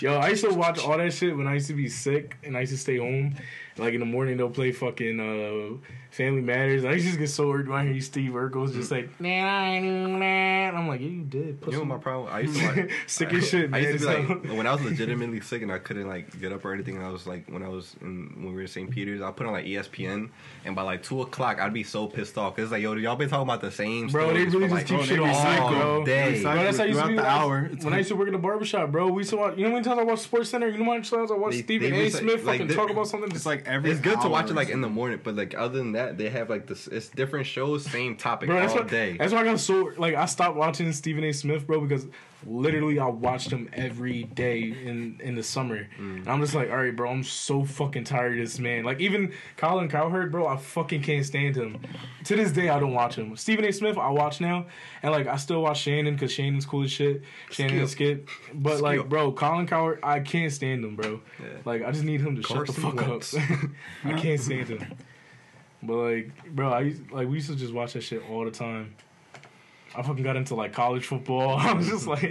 Yo, 0.00 0.14
I 0.16 0.28
used 0.28 0.44
to 0.44 0.54
watch 0.54 0.78
all 0.78 0.96
that 0.98 1.12
shit 1.12 1.36
when 1.36 1.48
I 1.48 1.54
used 1.54 1.66
to 1.66 1.74
be 1.74 1.88
sick 1.88 2.36
and 2.44 2.56
I 2.56 2.60
used 2.60 2.72
to 2.72 2.78
stay 2.78 2.98
home. 2.98 3.34
Like 3.76 3.94
in 3.94 4.00
the 4.00 4.06
morning, 4.06 4.36
they'll 4.36 4.50
play 4.50 4.70
fucking 4.70 5.18
uh, 5.18 5.86
Family 6.10 6.42
Matters. 6.42 6.84
I 6.84 6.92
used 6.92 7.04
to 7.06 7.08
just 7.10 7.18
get 7.18 7.28
so 7.30 7.48
worried 7.48 7.66
when 7.68 7.78
I 7.80 7.92
hear 7.92 8.00
Steve 8.00 8.30
Urkel's 8.32 8.72
just 8.72 8.90
like, 8.92 9.20
nah, 9.20 9.80
nah, 9.80 10.06
nah. 10.16 10.78
I'm 10.78 10.86
like, 10.86 11.00
yeah, 11.00 11.08
you 11.08 11.22
did. 11.24 11.46
You 11.46 11.58
Pussy. 11.60 11.76
know 11.78 11.84
my 11.84 11.98
problem? 11.98 12.32
I 12.32 12.40
used 12.40 12.56
to 12.60 12.66
like 12.72 12.90
Sick 13.08 13.32
as 13.34 13.48
shit, 13.48 13.74
I 13.74 13.78
used 13.78 14.04
to 14.04 14.22
be 14.22 14.34
like 14.34 14.44
when 14.56 14.66
I 14.68 14.72
was 14.72 14.82
legitimately 14.82 15.40
sick 15.40 15.62
and 15.62 15.72
I 15.72 15.78
couldn't 15.78 16.06
like 16.06 16.40
get 16.40 16.52
up 16.52 16.64
or 16.64 16.72
anything. 16.72 16.96
And 16.96 17.04
I 17.04 17.10
was 17.10 17.26
like 17.26 17.50
when 17.50 17.64
I 17.64 17.68
was 17.68 17.96
in 18.00 18.32
when 18.36 18.46
we 18.50 18.54
were 18.54 18.60
in 18.62 18.68
St. 18.68 18.88
Peter's, 18.90 19.20
I 19.20 19.32
put 19.32 19.46
on 19.46 19.52
like 19.52 19.64
ESPN, 19.66 20.30
and 20.64 20.76
by 20.76 20.82
like 20.82 21.02
two 21.02 21.22
o'clock, 21.22 21.58
I'd 21.60 21.72
be 21.74 21.82
so 21.82 22.06
pissed 22.06 22.38
off 22.38 22.54
because 22.54 22.70
like 22.70 22.82
yo, 22.82 22.94
y'all 22.94 23.16
been 23.16 23.28
talking 23.28 23.42
about 23.48 23.60
the 23.60 23.72
same 23.72 24.06
Bro, 24.06 24.34
they 24.34 24.48
stories 24.48 24.54
really 24.54 24.68
for, 24.68 24.76
just 24.78 24.90
like, 24.90 25.00
keep 25.00 25.08
shit 25.08 25.18
they 25.18 25.58
bro. 25.58 26.04
Day. 26.04 26.34
They 26.34 26.42
Bro, 26.42 26.54
that's 26.62 26.78
how 26.78 26.84
I 26.84 26.86
used 26.86 27.00
to 27.00 27.06
be 27.08 27.14
the 27.16 27.22
when 27.22 27.26
I- 27.26 27.28
hour. 27.38 27.70
It's 27.72 27.84
When 27.84 27.92
I 27.94 27.98
used 27.98 28.08
to 28.10 28.16
work 28.16 28.28
in 28.28 28.32
the 28.34 28.38
barbershop, 28.38 28.92
bro, 28.92 29.08
we 29.08 29.22
used 29.22 29.30
to 29.30 29.36
watch. 29.36 29.56
You 29.56 29.64
know 29.64 29.70
how 29.70 29.74
many 29.74 29.84
times 29.84 29.98
I 29.98 30.04
watched 30.04 30.30
SportsCenter? 30.30 30.70
You 30.72 30.78
know 30.78 30.84
how 30.84 30.90
many 30.92 31.02
times 31.04 31.30
I 31.32 31.34
watched 31.34 31.56
They- 31.56 31.62
Stephen 31.62 31.90
they 31.90 32.06
A. 32.06 32.10
Smith 32.12 32.44
like, 32.44 32.60
fucking 32.60 32.76
talk 32.76 32.90
about 32.90 33.08
something? 33.08 33.30
It's 33.32 33.46
like 33.46 33.63
every. 33.66 33.90
It's 33.90 34.00
good 34.00 34.20
to 34.20 34.28
watch 34.28 34.50
it 34.50 34.54
like 34.54 34.68
in 34.68 34.80
the 34.80 34.88
morning, 34.88 35.20
but 35.22 35.34
like 35.36 35.54
other 35.56 35.78
than 35.78 35.92
that, 35.92 36.18
they 36.18 36.28
have 36.30 36.50
like 36.50 36.66
this. 36.66 36.86
It's 36.86 37.08
different 37.08 37.46
shows, 37.46 37.84
same 37.84 38.16
topic 38.16 38.48
Bro, 38.48 38.60
that's 38.60 38.72
all 38.72 38.80
why, 38.82 38.88
day. 38.88 39.16
that's 39.16 39.32
why 39.32 39.40
I 39.40 39.44
got 39.44 39.60
so 39.60 39.92
like 39.96 40.14
I 40.14 40.26
stopped 40.26 40.56
watching 40.56 40.92
Stephen 40.92 41.24
A. 41.24 41.32
Smith, 41.32 41.66
bro, 41.66 41.80
because 41.80 42.06
literally 42.46 42.98
I 42.98 43.06
watched 43.06 43.50
him 43.50 43.68
every 43.72 44.24
day 44.24 44.60
in 44.60 45.20
in 45.22 45.34
the 45.34 45.42
summer. 45.42 45.86
Mm. 45.98 46.18
And 46.18 46.28
I'm 46.28 46.40
just 46.40 46.54
like, 46.54 46.70
all 46.70 46.76
right, 46.76 46.94
bro, 46.94 47.10
I'm 47.10 47.22
so 47.22 47.64
fucking 47.64 48.04
tired 48.04 48.32
of 48.32 48.38
this 48.38 48.58
man. 48.58 48.84
Like 48.84 49.00
even 49.00 49.32
Colin 49.56 49.88
Cowherd, 49.88 50.32
bro, 50.32 50.46
I 50.46 50.56
fucking 50.56 51.02
can't 51.02 51.24
stand 51.24 51.56
him. 51.56 51.80
To 52.24 52.36
this 52.36 52.52
day, 52.52 52.68
I 52.68 52.78
don't 52.78 52.94
watch 52.94 53.16
him. 53.16 53.36
Stephen 53.36 53.64
A. 53.64 53.72
Smith, 53.72 53.98
I 53.98 54.10
watch 54.10 54.40
now, 54.40 54.66
and 55.02 55.12
like 55.12 55.26
I 55.26 55.36
still 55.36 55.62
watch 55.62 55.80
Shannon 55.80 56.14
because 56.14 56.32
Shannon's 56.32 56.66
cool 56.66 56.84
as 56.84 56.90
shit. 56.90 57.22
Shannon 57.50 57.86
Skip, 57.86 58.28
but 58.54 58.80
like, 58.80 59.08
bro, 59.08 59.32
Colin 59.32 59.66
Cowherd, 59.66 60.00
I 60.02 60.20
can't 60.20 60.52
stand 60.52 60.84
him, 60.84 60.96
bro. 60.96 61.20
Yeah. 61.40 61.46
Like 61.64 61.84
I 61.84 61.90
just 61.90 62.04
need 62.04 62.20
him 62.20 62.36
to 62.36 62.42
Carson 62.42 62.66
shut 62.66 62.74
the 62.74 62.80
fuck 62.80 63.08
Wentz. 63.08 63.34
up. 63.34 63.42
I 64.04 64.12
can't 64.14 64.40
stand 64.40 64.68
him. 64.68 64.94
But 65.82 65.96
like, 65.96 66.54
bro, 66.54 66.72
I 66.72 66.80
used, 66.80 67.10
like 67.10 67.28
we 67.28 67.34
used 67.34 67.50
to 67.50 67.56
just 67.56 67.72
watch 67.72 67.92
that 67.92 68.02
shit 68.02 68.22
all 68.30 68.44
the 68.44 68.50
time. 68.50 68.94
I 69.96 70.02
fucking 70.02 70.22
got 70.24 70.36
into 70.36 70.54
like 70.54 70.72
college 70.72 71.06
football. 71.06 71.56
I 71.58 71.72
was 71.72 71.88
just 71.88 72.06
like, 72.06 72.22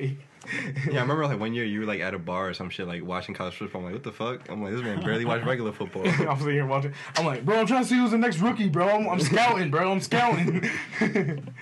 Yeah, 0.89 0.99
I 0.99 1.01
remember 1.01 1.25
like 1.25 1.39
one 1.39 1.53
year 1.53 1.63
you 1.65 1.79
were 1.81 1.85
like 1.85 2.01
at 2.01 2.13
a 2.13 2.19
bar 2.19 2.49
or 2.49 2.53
some 2.53 2.69
shit, 2.69 2.87
like 2.87 3.03
watching 3.03 3.33
college 3.33 3.55
football. 3.55 3.79
I'm 3.81 3.85
like, 3.85 3.93
what 3.93 4.03
the 4.03 4.11
fuck? 4.11 4.49
I'm 4.49 4.61
like, 4.61 4.73
this 4.73 4.81
man 4.81 5.01
barely 5.03 5.25
watch 5.25 5.43
regular 5.43 5.71
football. 5.71 6.05
I'm 6.07 6.37
sitting 6.37 6.53
here 6.53 6.65
watching. 6.65 6.93
I'm 7.15 7.25
like, 7.25 7.45
bro, 7.45 7.59
I'm 7.59 7.65
trying 7.67 7.83
to 7.83 7.89
see 7.89 7.95
who's 7.95 8.11
the 8.11 8.17
next 8.17 8.39
rookie, 8.39 8.69
bro. 8.69 8.89
I'm, 8.89 9.07
I'm 9.07 9.19
scouting, 9.19 9.71
bro. 9.71 9.91
I'm 9.91 10.01
scouting. 10.01 10.69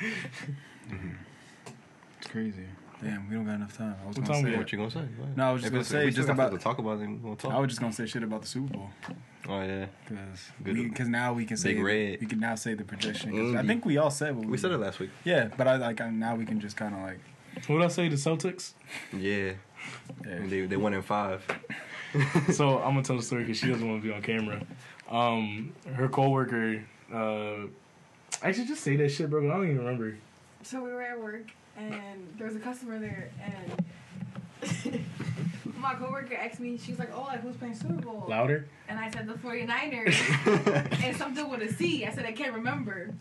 Mm-hmm. 0.91 1.09
It's 2.19 2.27
crazy. 2.27 2.65
Damn, 3.03 3.27
we 3.29 3.35
don't 3.35 3.45
got 3.45 3.55
enough 3.55 3.75
time. 3.75 3.95
I 4.03 4.07
was 4.07 4.17
What 4.17 4.27
gonna 4.27 4.41
time 4.43 4.51
say. 4.51 4.57
what 4.57 4.71
you 4.71 4.77
gonna 4.77 4.91
say? 4.91 4.99
Go. 5.01 5.27
No, 5.35 5.49
I 5.49 5.51
was 5.53 5.61
just 5.63 5.67
If 5.67 5.73
gonna 5.73 5.83
say 5.83 5.99
if 5.99 6.05
we 6.05 6.11
just 6.11 6.29
about- 6.29 6.51
to 6.51 6.57
talk 6.59 6.77
about. 6.77 6.99
Then 6.99 7.19
we'll 7.23 7.35
talk. 7.35 7.51
I 7.53 7.57
was 7.59 7.69
just 7.69 7.81
gonna 7.81 7.93
say 7.93 8.05
shit 8.05 8.21
about 8.23 8.41
the 8.43 8.47
Super 8.47 8.73
Bowl 8.73 8.89
oh 9.49 9.61
yeah, 9.63 9.87
because 10.07 10.51
because 10.63 11.07
now 11.09 11.33
we 11.33 11.45
can 11.45 11.57
say 11.57 11.73
Big 11.73 11.83
red. 11.83 12.17
we 12.21 12.27
can 12.27 12.39
now 12.39 12.53
say 12.55 12.75
the 12.75 12.83
prediction. 12.83 13.31
'cause 13.31 13.55
I 13.55 13.65
think 13.65 13.85
we 13.85 13.97
all 13.97 14.11
said 14.11 14.35
what 14.35 14.45
we 14.45 14.57
said 14.57 14.71
it 14.71 14.77
last 14.77 14.99
week. 14.99 15.09
Yeah, 15.23 15.49
but 15.57 15.67
I 15.67 15.77
like 15.77 15.99
I, 15.99 16.09
now 16.11 16.35
we 16.35 16.45
can 16.45 16.59
just 16.59 16.77
kind 16.77 16.93
of 16.93 17.01
like 17.01 17.19
what 17.67 17.77
did 17.79 17.85
I 17.85 17.87
say? 17.89 18.07
The 18.07 18.15
Celtics. 18.17 18.73
Yeah, 19.11 19.53
yeah. 20.23 20.31
and 20.31 20.49
they 20.51 20.61
they 20.67 20.77
won 20.77 20.93
in 20.93 21.01
five. 21.01 21.43
so 22.51 22.77
I'm 22.79 22.91
gonna 22.93 23.03
tell 23.03 23.17
the 23.17 23.23
story 23.23 23.43
because 23.43 23.57
she 23.57 23.67
doesn't 23.67 23.87
want 23.87 24.01
to 24.03 24.07
be 24.07 24.13
on 24.13 24.21
camera. 24.21 24.61
Um, 25.09 25.73
her 25.95 26.07
coworker. 26.07 26.83
Uh, 27.11 27.67
I 28.43 28.51
should 28.51 28.67
just 28.67 28.83
say 28.83 28.95
that 28.97 29.09
shit, 29.09 29.29
bro. 29.29 29.41
But 29.41 29.51
I 29.53 29.57
don't 29.57 29.65
even 29.65 29.79
remember. 29.79 30.15
So 30.63 30.83
we 30.83 30.91
were 30.91 31.01
at 31.01 31.19
work 31.19 31.49
and 31.93 32.34
there 32.38 32.47
was 32.47 32.55
a 32.55 32.59
customer 32.59 32.99
there 32.99 33.29
and 33.43 33.82
my 35.77 35.93
coworker 35.95 36.36
asked 36.36 36.59
me, 36.59 36.77
she's 36.77 36.99
like, 36.99 37.09
Oh, 37.15 37.21
like 37.23 37.41
who's 37.41 37.55
playing 37.55 37.75
Super 37.75 37.93
Bowl? 37.93 38.25
Louder. 38.27 38.67
And 38.88 38.99
I 38.99 39.09
said 39.09 39.27
the 39.27 39.34
49ers 39.34 41.03
and 41.03 41.15
something 41.17 41.49
with 41.49 41.61
a 41.61 41.73
C. 41.73 42.05
I 42.05 42.11
said 42.11 42.25
I 42.25 42.32
can't 42.32 42.53
remember. 42.53 43.13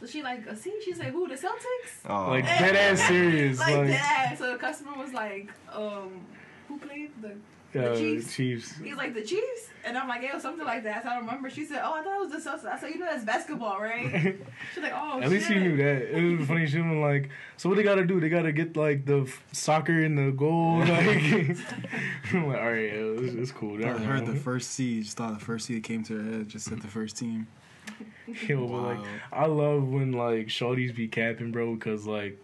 So 0.00 0.06
she 0.06 0.22
like 0.22 0.46
a 0.46 0.54
C? 0.56 0.72
She 0.84 0.92
said 0.92 1.06
who? 1.06 1.26
The 1.28 1.34
Celtics? 1.34 2.08
Oh, 2.08 2.28
Like 2.30 2.44
dead 2.44 2.76
ass 2.76 3.00
serious. 3.08 3.58
like, 3.60 3.74
Like, 3.76 3.88
that. 3.88 4.34
So 4.38 4.52
the 4.52 4.58
customer 4.58 4.92
was 4.98 5.12
like, 5.12 5.48
um, 5.72 6.20
who 6.68 6.78
played 6.78 7.10
the 7.22 7.32
the 7.74 7.92
uh, 7.92 7.96
Chiefs? 7.96 8.34
Chiefs. 8.34 8.74
He's 8.82 8.96
like 8.96 9.12
the 9.14 9.22
Chiefs, 9.22 9.68
and 9.84 9.98
I'm 9.98 10.08
like, 10.08 10.22
yeah, 10.22 10.38
something 10.38 10.64
like 10.64 10.84
that. 10.84 11.02
So 11.02 11.10
I 11.10 11.14
don't 11.16 11.26
remember. 11.26 11.50
She 11.50 11.64
said, 11.66 11.82
oh, 11.84 11.92
I 11.92 12.02
thought 12.02 12.16
it 12.16 12.30
was 12.30 12.44
the 12.44 12.50
Celtics. 12.50 12.64
I 12.72 12.78
said, 12.78 12.90
you 12.90 12.98
know 12.98 13.06
that's 13.06 13.24
basketball, 13.24 13.78
right? 13.80 14.10
She's 14.74 14.82
like, 14.82 14.92
oh, 14.94 15.20
At 15.20 15.28
least 15.28 15.48
shit. 15.48 15.58
you 15.58 15.62
knew 15.64 15.76
that. 15.76 16.16
It 16.16 16.38
was 16.38 16.48
funny. 16.48 16.66
She 16.66 16.80
was 16.80 16.96
like, 16.96 17.30
"So 17.56 17.68
what 17.68 17.76
they 17.76 17.82
gotta 17.82 18.06
do? 18.06 18.20
They 18.20 18.28
gotta 18.30 18.52
get 18.52 18.76
like 18.76 19.04
the 19.04 19.22
f- 19.22 19.44
soccer 19.52 20.02
and 20.02 20.16
the 20.16 20.30
goal." 20.32 20.78
Like, 20.84 21.56
I'm 22.32 22.46
like, 22.48 22.58
all 22.58 22.72
right, 22.72 22.84
yeah, 22.84 23.24
it's, 23.24 23.34
it's 23.34 23.52
cool. 23.52 23.74
I 23.74 23.80
Never 23.88 23.98
heard 23.98 24.26
the 24.26 24.34
first 24.34 24.70
seed. 24.70 25.04
Just 25.04 25.16
thought 25.16 25.38
the 25.38 25.44
first 25.44 25.66
seed 25.66 25.82
came 25.82 26.02
to 26.04 26.16
her 26.16 26.38
head. 26.38 26.48
Just 26.48 26.66
said 26.66 26.80
the 26.80 26.88
first 26.88 27.16
team. 27.16 27.46
Yo, 28.48 28.66
but 28.66 28.80
like, 28.82 28.98
I 29.32 29.46
love 29.46 29.88
when 29.88 30.12
like 30.12 30.46
shorties 30.46 30.94
be 30.94 31.08
capping, 31.08 31.52
bro, 31.52 31.74
because 31.74 32.06
like. 32.06 32.42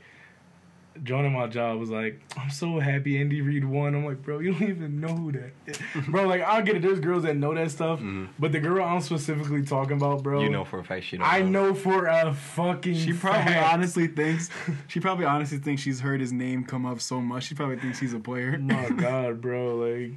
John 1.02 1.24
at 1.24 1.32
my 1.32 1.46
job 1.46 1.78
was 1.78 1.88
like, 1.90 2.20
I'm 2.36 2.50
so 2.50 2.78
happy 2.78 3.18
Andy 3.18 3.40
Reid 3.40 3.64
won. 3.64 3.94
I'm 3.94 4.04
like, 4.04 4.22
bro, 4.22 4.38
you 4.40 4.52
don't 4.52 4.68
even 4.68 5.00
know 5.00 5.08
who 5.14 5.32
that 5.32 5.52
is. 5.66 5.78
bro, 6.08 6.26
like, 6.26 6.42
I'll 6.42 6.62
get 6.62 6.76
it. 6.76 6.82
There's 6.82 7.00
girls 7.00 7.22
that 7.22 7.36
know 7.36 7.54
that 7.54 7.70
stuff, 7.70 8.00
Mhm. 8.00 8.28
but 8.38 8.52
the 8.52 8.60
girl 8.60 8.84
I'm 8.84 9.00
specifically 9.00 9.64
talking 9.64 9.96
about, 9.96 10.22
bro, 10.22 10.42
you 10.42 10.50
know 10.50 10.64
for 10.64 10.78
a 10.80 10.84
fact 10.84 11.04
she 11.06 11.16
don't. 11.16 11.26
I 11.26 11.40
know 11.42 11.74
for 11.74 12.06
a 12.06 12.34
fucking 12.34 12.94
She 12.94 13.12
probably 13.14 13.52
fact. 13.54 13.72
honestly 13.74 14.08
thinks 14.08 14.50
she 14.88 15.00
probably 15.00 15.24
honestly 15.24 15.58
thinks 15.58 15.80
she's 15.82 16.00
heard 16.00 16.20
his 16.20 16.32
name 16.32 16.64
come 16.64 16.84
up 16.84 17.00
so 17.00 17.20
much. 17.20 17.44
She 17.44 17.54
probably 17.54 17.76
thinks 17.78 17.98
he's 17.98 18.12
a 18.12 18.20
player. 18.20 18.58
my 18.58 18.90
god, 18.96 19.40
bro, 19.40 19.76
like, 19.76 20.12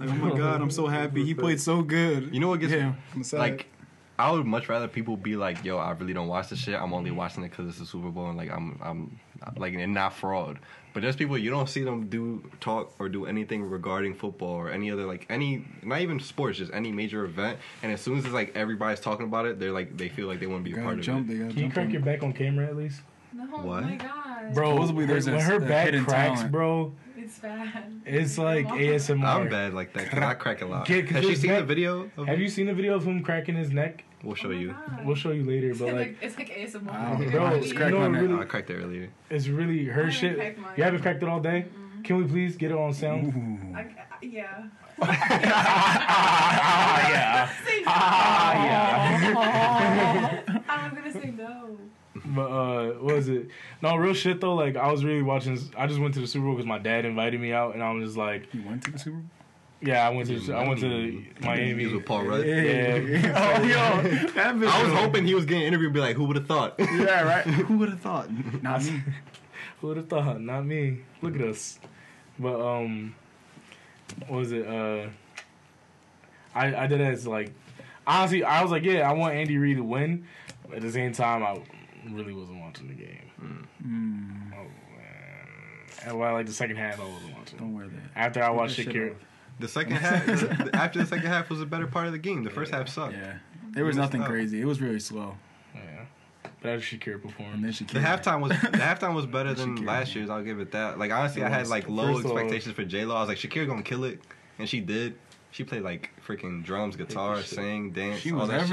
Like, 0.00 0.08
oh 0.10 0.14
my 0.14 0.36
god, 0.36 0.60
I'm 0.60 0.70
so 0.70 0.86
happy. 0.86 1.24
He 1.24 1.34
played 1.34 1.60
so 1.60 1.82
good. 1.82 2.32
You 2.34 2.40
know 2.40 2.48
what 2.48 2.60
gets 2.60 2.72
yeah, 2.72 2.94
I'm 3.14 3.22
sad. 3.22 3.38
like 3.40 3.66
I 4.18 4.30
would 4.30 4.46
much 4.46 4.68
rather 4.68 4.86
people 4.88 5.16
be 5.16 5.36
like, 5.36 5.64
"Yo, 5.64 5.76
I 5.76 5.90
really 5.92 6.12
don't 6.12 6.28
watch 6.28 6.48
the 6.48 6.56
shit. 6.56 6.80
I'm 6.80 6.92
only 6.92 7.10
mm-hmm. 7.10 7.18
watching 7.18 7.44
it 7.44 7.50
because 7.50 7.68
it's 7.68 7.78
the 7.78 7.86
Super 7.86 8.10
Bowl 8.10 8.28
and 8.28 8.36
like 8.36 8.50
I'm 8.50 8.78
I'm 8.82 9.20
like 9.56 9.74
and 9.74 9.94
not 9.94 10.14
fraud." 10.14 10.58
But 10.92 11.02
there's 11.02 11.16
people 11.16 11.36
you 11.36 11.50
don't 11.50 11.68
see 11.68 11.82
them 11.82 12.06
do 12.08 12.48
talk 12.60 12.94
or 13.00 13.08
do 13.08 13.26
anything 13.26 13.64
regarding 13.64 14.14
football 14.14 14.52
or 14.52 14.70
any 14.70 14.92
other 14.92 15.04
like 15.06 15.26
any 15.28 15.66
not 15.82 16.00
even 16.00 16.20
sports, 16.20 16.58
just 16.58 16.72
any 16.72 16.92
major 16.92 17.24
event. 17.24 17.58
And 17.82 17.90
as 17.92 18.00
soon 18.00 18.18
as 18.18 18.24
it's 18.24 18.32
like 18.32 18.54
everybody's 18.54 19.00
talking 19.00 19.26
about 19.26 19.46
it, 19.46 19.58
they're 19.58 19.72
like 19.72 19.96
they 19.96 20.08
feel 20.08 20.28
like 20.28 20.38
they 20.38 20.46
want 20.46 20.64
to 20.64 20.70
be 20.70 20.78
a 20.78 20.82
part 20.82 21.00
jump. 21.00 21.28
of 21.28 21.34
it. 21.34 21.38
They 21.38 21.48
Can 21.48 21.56
you 21.56 21.62
jump. 21.64 21.74
crack 21.74 21.92
your 21.92 22.02
back 22.02 22.22
on 22.22 22.32
camera 22.32 22.66
at 22.66 22.76
least? 22.76 23.00
No, 23.32 23.44
What? 23.46 23.82
oh 23.82 23.86
my 23.88 23.96
god. 23.96 24.54
Bro, 24.54 24.70
Supposedly 24.74 25.06
there's 25.06 25.26
when 25.26 25.34
a- 25.36 25.40
her 25.42 25.56
a 25.56 25.60
back 25.60 25.88
cracks, 26.04 26.34
talent. 26.36 26.52
bro, 26.52 26.92
It's 27.34 27.40
bad. 27.42 28.00
it's 28.06 28.38
like. 28.38 28.66
ASMR. 28.68 29.24
I'm 29.24 29.48
bad 29.48 29.74
like 29.74 29.92
that. 29.94 30.04
that 30.04 30.10
'cause 30.12 30.22
I 30.22 30.34
crack 30.34 30.62
a 30.62 30.66
lot. 30.66 30.88
Yeah, 30.88 31.02
'cause 31.02 31.10
Has 31.10 31.24
she 31.24 31.30
his 31.30 31.40
seen 31.40 31.52
the 31.54 31.64
video? 31.64 32.08
Of 32.16 32.28
Have 32.28 32.38
you 32.40 32.48
seen 32.48 32.66
the 32.66 32.74
video 32.74 32.94
of 32.94 33.04
him 33.04 33.22
cracking 33.24 33.56
his 33.56 33.72
neck? 33.72 34.04
We'll 34.22 34.36
show 34.36 34.48
Oh 34.48 34.52
you. 34.52 34.68
God. 34.72 35.04
We'll 35.04 35.16
show 35.16 35.32
you 35.32 35.42
later, 35.42 35.70
It's 35.70 35.80
but 35.80 35.86
like, 35.88 35.96
like, 35.96 36.16
it's 36.22 36.38
like 36.38 36.48
ASMR. 36.50 36.92
Wow. 36.92 37.16
bro, 37.30 37.44
I 37.46 37.58
just 37.58 37.70
you 37.72 37.76
cracked 37.76 37.90
know, 37.92 38.08
my 38.08 38.18
it 38.18 38.22
neck. 38.22 38.30
Oh, 38.38 38.40
I 38.40 38.44
cracked 38.44 38.70
it 38.70 38.74
earlier. 38.76 39.08
it's 39.30 39.48
really 39.48 39.84
her 39.86 40.06
I 40.06 40.10
shit. 40.10 40.56
You 40.76 40.84
haven't 40.84 41.02
cracked 41.02 41.22
it 41.24 41.28
all 41.28 41.40
day. 41.40 41.66
Can 42.04 42.16
we 42.18 42.24
please 42.24 42.56
get 42.56 42.70
it 42.70 42.76
on 42.76 42.92
sound? 42.94 43.74
I, 43.74 43.80
I- 43.80 43.86
yeah. 44.22 44.64
ah, 45.02 47.08
yeah. 47.10 47.50
Ah, 47.86 48.64
yeah. 48.64 50.40
I'm 50.68 50.94
gonna 50.94 51.12
say 51.12 51.32
no. 51.36 51.78
But 52.34 52.50
uh, 52.50 52.86
what 53.00 53.16
was 53.16 53.28
it? 53.28 53.48
No, 53.82 53.96
real 53.96 54.14
shit 54.14 54.40
though. 54.40 54.54
Like 54.54 54.76
I 54.76 54.90
was 54.90 55.04
really 55.04 55.22
watching. 55.22 55.58
I 55.76 55.86
just 55.86 56.00
went 56.00 56.14
to 56.14 56.20
the 56.20 56.26
Super 56.26 56.44
Bowl 56.46 56.54
because 56.54 56.66
my 56.66 56.78
dad 56.78 57.04
invited 57.04 57.40
me 57.40 57.52
out, 57.52 57.74
and 57.74 57.82
I 57.82 57.90
was 57.92 58.04
just 58.06 58.16
like, 58.16 58.52
You 58.54 58.62
went 58.66 58.82
to 58.84 58.90
the 58.92 58.98
Super 58.98 59.16
Bowl? 59.16 59.26
yeah, 59.82 60.06
I 60.06 60.10
went 60.10 60.28
to 60.28 60.54
I 60.54 60.66
went 60.66 60.80
to 60.80 61.22
Miami. 61.42 61.80
He 61.80 61.84
was 61.86 61.94
with 61.96 62.06
Paul 62.06 62.24
Rudd. 62.24 62.46
Yeah. 62.46 62.54
oh, 63.58 63.62
yo, 63.62 64.02
that 64.34 64.54
bitch 64.56 64.68
I 64.68 64.82
was 64.82 64.92
was- 64.92 65.00
hoping 65.00 65.26
he 65.26 65.34
was 65.34 65.44
getting 65.44 65.64
interviewed. 65.64 65.92
Be 65.92 66.00
like, 66.00 66.16
who 66.16 66.24
would 66.24 66.36
have 66.36 66.46
thought? 66.46 66.74
Yeah, 66.78 67.22
right. 67.22 67.44
Who 67.68 67.78
would 67.78 67.90
have 67.90 68.00
thought? 68.00 68.28
Not 68.62 68.82
me. 68.84 69.02
Who 69.80 69.88
would 69.88 69.96
have 69.98 70.08
thought? 70.08 70.40
Not 70.40 70.64
me. 70.64 71.00
Look 71.20 71.34
at 71.34 71.42
us. 71.42 71.78
But 72.38 72.58
um, 72.60 73.14
what 74.26 74.38
was 74.38 74.52
it? 74.52 74.66
Uh, 74.66 75.08
I 76.54 76.74
I 76.74 76.86
did 76.86 77.00
it 77.00 77.04
as 77.12 77.26
like 77.26 77.52
honestly, 78.06 78.42
I 78.42 78.62
was 78.62 78.70
like, 78.70 78.84
yeah, 78.84 79.08
I 79.08 79.12
want 79.12 79.34
Andy 79.34 79.58
Reid 79.58 79.76
to 79.76 79.84
win. 79.84 80.26
At 80.74 80.80
the 80.80 80.90
same 80.90 81.12
time, 81.12 81.42
I 81.42 81.58
really 82.12 82.32
wasn't 82.32 82.60
watching 82.60 82.88
the 82.88 82.94
game. 82.94 83.30
Mm, 83.42 84.52
Oh 84.52 84.56
man, 84.58 86.06
and 86.06 86.18
well, 86.18 86.32
like 86.34 86.46
the 86.46 86.52
second 86.52 86.76
half, 86.76 87.00
I 87.00 87.04
wasn't 87.04 87.36
watching. 87.36 87.58
don't 87.58 87.74
wear 87.74 87.86
that. 87.86 88.00
After 88.16 88.42
I 88.42 88.48
Take 88.48 88.56
watched 88.56 88.78
Shakira. 88.78 89.14
The 89.60 89.68
second 89.68 89.92
half, 89.96 90.26
the- 90.26 90.70
after 90.74 90.98
the 90.98 91.06
second 91.06 91.26
half 91.26 91.48
was 91.48 91.60
a 91.60 91.66
better 91.66 91.86
part 91.86 92.06
of 92.06 92.12
the 92.12 92.18
game. 92.18 92.42
The 92.42 92.50
first 92.50 92.72
half 92.72 92.88
sucked. 92.88 93.14
Yeah, 93.14 93.34
there 93.70 93.84
was 93.84 93.94
You 93.96 94.02
nothing 94.02 94.20
missed 94.20 94.30
crazy. 94.32 94.60
It 94.60 94.64
was 94.64 94.80
really 94.80 94.98
slow. 94.98 95.36
yeah, 95.74 95.80
but 96.60 96.70
after 96.70 96.96
Shakira 96.96 97.22
performed, 97.22 97.54
And 97.54 97.64
then 97.64 97.72
she 97.72 97.84
The 97.84 98.00
halftime 98.00 98.40
was 98.40 98.50
the 98.50 98.56
halftime 98.78 99.14
was 99.14 99.26
better 99.26 99.54
than 99.54 99.78
Shakira. 99.78 99.86
last 99.86 100.14
year's. 100.16 100.28
I'll 100.30 100.42
give 100.42 100.58
it 100.60 100.72
that. 100.72 100.98
Like 100.98 101.12
honestly, 101.12 101.42
It 101.42 101.46
I 101.46 101.48
had 101.50 101.68
like 101.68 101.88
low 101.88 102.14
First 102.14 102.26
of 102.26 102.32
expectations 102.32 102.74
for 102.74 102.84
J 102.84 103.04
Lo. 103.04 103.14
I 103.14 103.20
was 103.20 103.28
like, 103.28 103.38
Shakira 103.38 103.66
gonna 103.68 103.82
kill 103.82 104.04
it, 104.04 104.20
and 104.58 104.68
she 104.68 104.80
did. 104.80 105.14
She 105.52 105.62
played 105.62 105.82
like 105.82 106.10
freaking 106.26 106.64
drums, 106.64 106.96
guitar, 106.96 107.36
shit. 107.36 107.46
sing, 107.46 107.90
dance. 107.92 108.18
She 108.20 108.32
all 108.32 108.38
was 108.40 108.48
that 108.48 108.62
shit. 108.62 108.70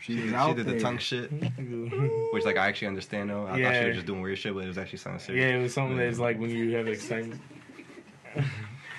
Everywhere. 0.00 0.06
She, 0.06 0.12
She, 0.14 0.20
was 0.22 0.24
did- 0.30 0.34
out 0.34 0.48
she 0.50 0.54
did 0.54 0.66
there. 0.66 0.74
the 0.74 0.80
tongue 0.80 0.98
shit, 0.98 1.30
which 2.32 2.44
like 2.44 2.56
I 2.56 2.68
actually 2.68 2.88
understand 2.88 3.30
though. 3.30 3.46
I 3.46 3.62
thought 3.62 3.74
she 3.74 3.84
was 3.86 3.94
just 3.96 4.06
doing 4.06 4.22
weird 4.22 4.38
shit, 4.38 4.54
but 4.54 4.64
it 4.64 4.68
was 4.68 4.78
actually 4.78 4.98
something 4.98 5.20
serious. 5.20 5.44
yeah, 5.44 5.56
it 5.58 5.62
was 5.62 5.74
something 5.74 5.96
that's 5.96 6.18
like 6.18 6.38
when 6.38 6.50
you 6.50 6.74
have 6.76 6.88
excitement. 6.88 7.40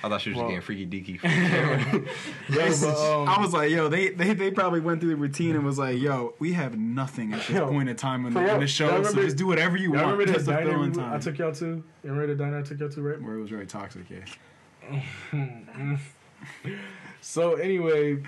I 0.04 0.10
thought 0.10 0.20
she 0.22 0.32
was 0.32 0.38
Well- 0.38 0.49
just 0.49 0.68
getting 0.68 0.88
freaky 0.88 0.88
deaky. 0.88 1.20
for 1.20 1.28
the. 1.28 2.56
Yo, 2.56 2.70
but, 2.82 2.97
um, 3.22 3.30
I 3.30 3.39
was 3.39 3.54
like, 3.54 3.70
yo, 3.70 3.88
they, 3.88 4.10
they 4.10 4.34
they 4.34 4.49
probably 4.49 4.80
went 4.80 4.99
through 4.99 5.12
the 5.12 5.16
routine 5.16 5.56
and 5.56 5.64
was 5.64 5.78
like, 5.78 5.99
yo, 5.99 6.34
we 6.39 6.54
have 6.54 6.76
nothing 6.78 7.34
at 7.34 7.39
this 7.41 7.49
Yo, 7.52 7.68
point 7.68 7.88
in 7.88 7.95
time 7.95 8.26
in 8.26 8.34
for 8.34 8.39
the, 8.43 8.54
in 8.56 8.60
the 8.62 8.68
show, 8.68 8.86
y'all 8.88 9.04
so 9.04 9.10
remember- 9.10 9.24
just 9.26 9.38
do 9.38 9.45
whatever 9.45 9.78
you 9.78 9.91
want. 9.91 10.02
remember 10.12 10.26
just 10.34 10.45
to 10.47 10.52
diner 10.54 10.72
fill 10.91 11.04
we- 11.06 11.14
I 11.14 11.20
took 11.20 11.38
y'all 11.38 11.52
to? 11.54 11.66
You 11.66 11.84
remember 12.04 12.28
the 12.28 12.36
diner 12.43 12.58
I 12.60 12.62
took 12.64 12.80
y'all 12.80 12.89
to, 12.89 13.02
right? 13.02 13.22
Where 13.22 13.36
it 13.36 13.41
was 13.41 13.49
very 13.52 13.68
toxic, 13.68 14.06
yeah. 14.10 14.99
So 17.22 17.54
anyway, 17.56 18.24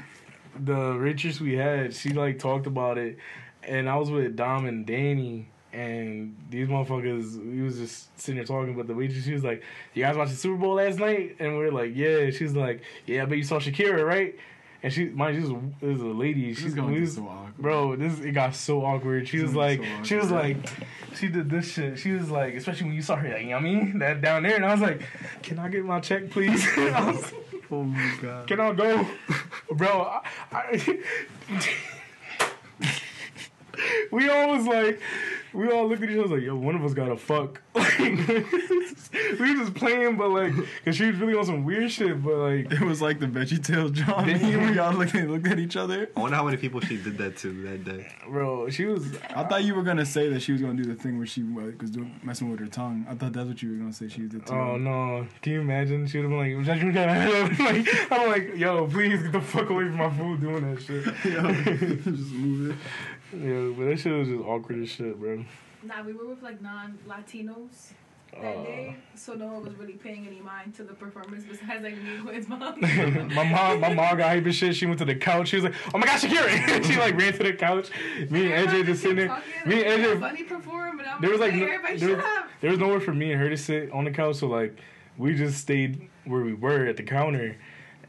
the 0.59 0.99
waitress 1.01 1.39
we 1.39 1.55
had, 1.55 1.93
she 1.93 2.09
like 2.13 2.39
talked 2.39 2.67
about 2.67 2.97
it, 2.97 3.17
and 3.63 3.89
I 3.89 3.95
was 3.95 4.11
with 4.11 4.35
Dom 4.35 4.65
and 4.65 4.85
Danny, 4.85 5.47
and 5.71 6.35
these 6.49 6.67
motherfuckers, 6.67 7.37
we 7.43 7.61
was 7.61 7.77
just 7.77 8.19
sitting 8.19 8.35
there 8.35 8.45
talking. 8.45 8.75
But 8.75 8.87
the 8.87 8.93
waitress, 8.93 9.25
she 9.25 9.33
was 9.33 9.43
like, 9.43 9.63
"You 9.93 10.03
guys 10.03 10.15
watched 10.15 10.31
the 10.31 10.37
Super 10.37 10.57
Bowl 10.57 10.75
last 10.75 10.99
night?" 10.99 11.37
And 11.39 11.57
we 11.57 11.65
are 11.65 11.71
like, 11.71 11.95
"Yeah." 11.95 12.29
She's 12.29 12.53
like, 12.53 12.81
"Yeah, 13.05 13.25
but 13.25 13.37
you 13.37 13.43
saw 13.43 13.59
Shakira, 13.59 14.05
right?" 14.05 14.35
And 14.83 14.91
she, 14.91 15.05
mind 15.05 15.35
you, 15.37 15.41
this 15.41 15.71
this 15.79 15.93
was 15.93 16.01
a 16.01 16.05
lady. 16.07 16.53
She's 16.53 16.63
She's 16.63 16.73
going 16.73 16.93
to 16.93 16.99
was, 16.99 17.15
so 17.15 17.23
awkward. 17.23 17.57
Bro, 17.57 17.95
this 17.95 18.19
it 18.19 18.33
got 18.33 18.53
so 18.53 18.83
awkward. 18.83 19.27
She 19.29 19.37
This 19.37 19.47
was 19.47 19.55
like, 19.55 19.81
so 19.81 20.03
she 20.03 20.15
was 20.15 20.29
like, 20.29 20.57
she 21.15 21.29
did 21.29 21.49
this 21.49 21.71
shit. 21.71 21.97
She 21.97 22.11
was 22.11 22.29
like, 22.29 22.53
especially 22.55 22.87
when 22.87 22.95
you 22.95 23.01
saw 23.01 23.15
her, 23.15 23.29
like, 23.29 23.43
you 23.43 23.51
know 23.51 23.55
what 23.55 23.59
I 23.61 23.63
mean, 23.63 23.99
that 23.99 24.19
down 24.21 24.43
there, 24.43 24.57
and 24.57 24.65
I 24.65 24.73
was 24.73 24.81
like, 24.81 25.01
can 25.41 25.57
I 25.57 25.69
get 25.69 25.85
my 25.85 26.01
check, 26.01 26.29
please? 26.29 26.67
Oh 27.72 27.84
my 27.84 28.14
god. 28.22 28.47
can 28.47 28.59
I 28.59 28.74
go, 28.74 29.07
bro? 29.72 30.01
I, 30.01 30.22
I, 30.51 30.99
we 34.11 34.30
always 34.30 34.66
like, 34.66 35.01
we 35.53 35.69
all 35.69 35.87
looked 35.87 36.03
at 36.03 36.09
each 36.09 36.17
other 36.17 36.35
like, 36.35 36.43
yo, 36.43 36.55
one 36.55 36.75
of 36.75 36.83
us 36.83 36.93
gotta 36.93 37.17
fuck. 37.17 37.61
Like, 39.13 39.39
we 39.39 39.53
were 39.53 39.59
just 39.59 39.75
playing, 39.75 40.17
but 40.17 40.29
like, 40.29 40.53
cause 40.83 40.95
she 40.95 41.05
was 41.05 41.17
really 41.17 41.35
on 41.35 41.45
some 41.45 41.63
weird 41.63 41.91
shit, 41.91 42.23
but 42.23 42.35
like, 42.35 42.71
It 42.71 42.81
was 42.81 43.01
like 43.01 43.19
the 43.19 43.27
VeggieTales 43.27 43.91
John 43.93 44.25
meme 44.25 44.41
where 44.41 44.73
y'all 44.73 44.93
looked 44.93 45.13
at, 45.15 45.29
looked 45.29 45.47
at 45.47 45.59
each 45.59 45.75
other. 45.75 46.09
I 46.15 46.19
wonder 46.19 46.35
how 46.35 46.45
many 46.45 46.57
people 46.57 46.79
she 46.81 46.97
did 46.97 47.17
that 47.19 47.37
to 47.37 47.61
that 47.63 47.83
day. 47.83 48.11
bro, 48.27 48.69
she 48.69 48.85
was. 48.85 49.15
I 49.35 49.43
thought 49.43 49.63
you 49.63 49.75
were 49.75 49.83
gonna 49.83 50.05
say 50.05 50.29
that 50.29 50.41
she 50.41 50.51
was 50.51 50.61
gonna 50.61 50.81
do 50.81 50.85
the 50.85 50.95
thing 50.95 51.17
where 51.17 51.27
she 51.27 51.43
like, 51.43 51.81
was 51.81 51.91
doing 51.91 52.19
messing 52.23 52.49
with 52.49 52.59
her 52.59 52.67
tongue. 52.67 53.05
I 53.07 53.15
thought 53.15 53.33
that's 53.33 53.47
what 53.47 53.61
you 53.61 53.71
were 53.71 53.77
gonna 53.77 53.93
say 53.93 54.07
she 54.07 54.21
did 54.21 54.45
too. 54.45 54.53
Oh 54.53 54.77
no! 54.77 55.27
Can 55.41 55.53
you 55.53 55.61
imagine? 55.61 56.07
She 56.07 56.19
would 56.19 56.31
have 56.31 56.39
been 56.39 56.65
like, 56.65 57.59
like, 57.59 58.11
I'm 58.11 58.27
like, 58.29 58.55
yo, 58.55 58.87
please 58.87 59.21
get 59.21 59.31
the 59.31 59.41
fuck 59.41 59.69
away 59.69 59.85
from 59.85 59.97
my 59.97 60.09
food 60.17 60.41
doing 60.41 60.73
that 60.73 60.81
shit. 60.81 61.03
just 62.03 62.31
move 62.31 62.71
it. 62.71 62.77
Yeah, 63.34 63.73
but 63.77 63.86
that 63.86 63.99
shit 63.99 64.13
was 64.13 64.27
just 64.27 64.41
awkward 64.43 64.81
as 64.84 64.89
shit, 64.89 65.19
bro. 65.19 65.43
Nah, 65.84 66.03
we 66.03 66.13
were 66.13 66.27
with 66.27 66.41
like 66.41 66.61
non-Latinos 66.61 67.91
that 68.31 68.57
Uh, 68.57 68.63
day, 68.63 68.95
so 69.15 69.34
no 69.34 69.45
one 69.47 69.63
was 69.63 69.75
really 69.75 69.93
paying 69.93 70.25
any 70.25 70.39
mind 70.41 70.73
to 70.75 70.84
the 70.84 70.93
performance 70.93 71.43
besides 71.43 71.84
like 71.84 71.95
me 72.01 72.15
and 72.15 72.25
Quinn's 72.25 72.47
mom. 72.49 72.79
my 73.36 73.43
mom, 73.43 73.79
my 73.79 73.93
mom 73.93 74.17
got 74.17 74.21
hype 74.21 74.45
and 74.45 74.55
shit. 74.55 74.75
She 74.75 74.86
went 74.86 74.97
to 74.99 75.05
the 75.05 75.15
couch. 75.15 75.49
She 75.49 75.57
was 75.57 75.65
like, 75.65 75.75
"Oh 75.93 75.97
my 75.97 76.05
gosh, 76.07 76.23
Shakira!" 76.23 76.84
she 76.91 76.97
like 76.99 77.15
ran 77.19 77.34
to 77.34 77.43
the 77.43 77.53
couch. 77.53 77.89
Me 78.29 78.51
and 78.51 78.67
AJ 78.69 78.86
just 78.86 79.01
sitting 79.01 79.17
there. 79.17 79.41
Me 79.65 79.84
and 79.84 80.03
AJ, 80.03 80.19
Funny 80.19 80.43
perform, 80.43 80.99
and 80.99 81.07
I'm 81.09 81.21
there 81.21 81.29
was 81.31 81.39
like, 81.39 81.51
like, 81.51 81.61
no, 81.61 81.67
there, 81.67 81.97
shut 81.97 82.09
was, 82.09 82.25
up. 82.25 82.47
there 82.61 82.71
was 82.71 82.79
nowhere 82.79 82.99
for 83.01 83.13
me 83.13 83.31
and 83.34 83.41
her 83.41 83.49
to 83.49 83.57
sit 83.57 83.91
on 83.91 84.05
the 84.05 84.11
couch. 84.11 84.38
So 84.38 84.47
like, 84.47 84.79
we 85.17 85.36
just 85.36 85.59
stayed 85.59 86.09
where 86.25 86.41
we 86.41 86.53
were 86.53 86.86
at 86.88 86.97
the 86.97 87.03
counter. 87.03 87.55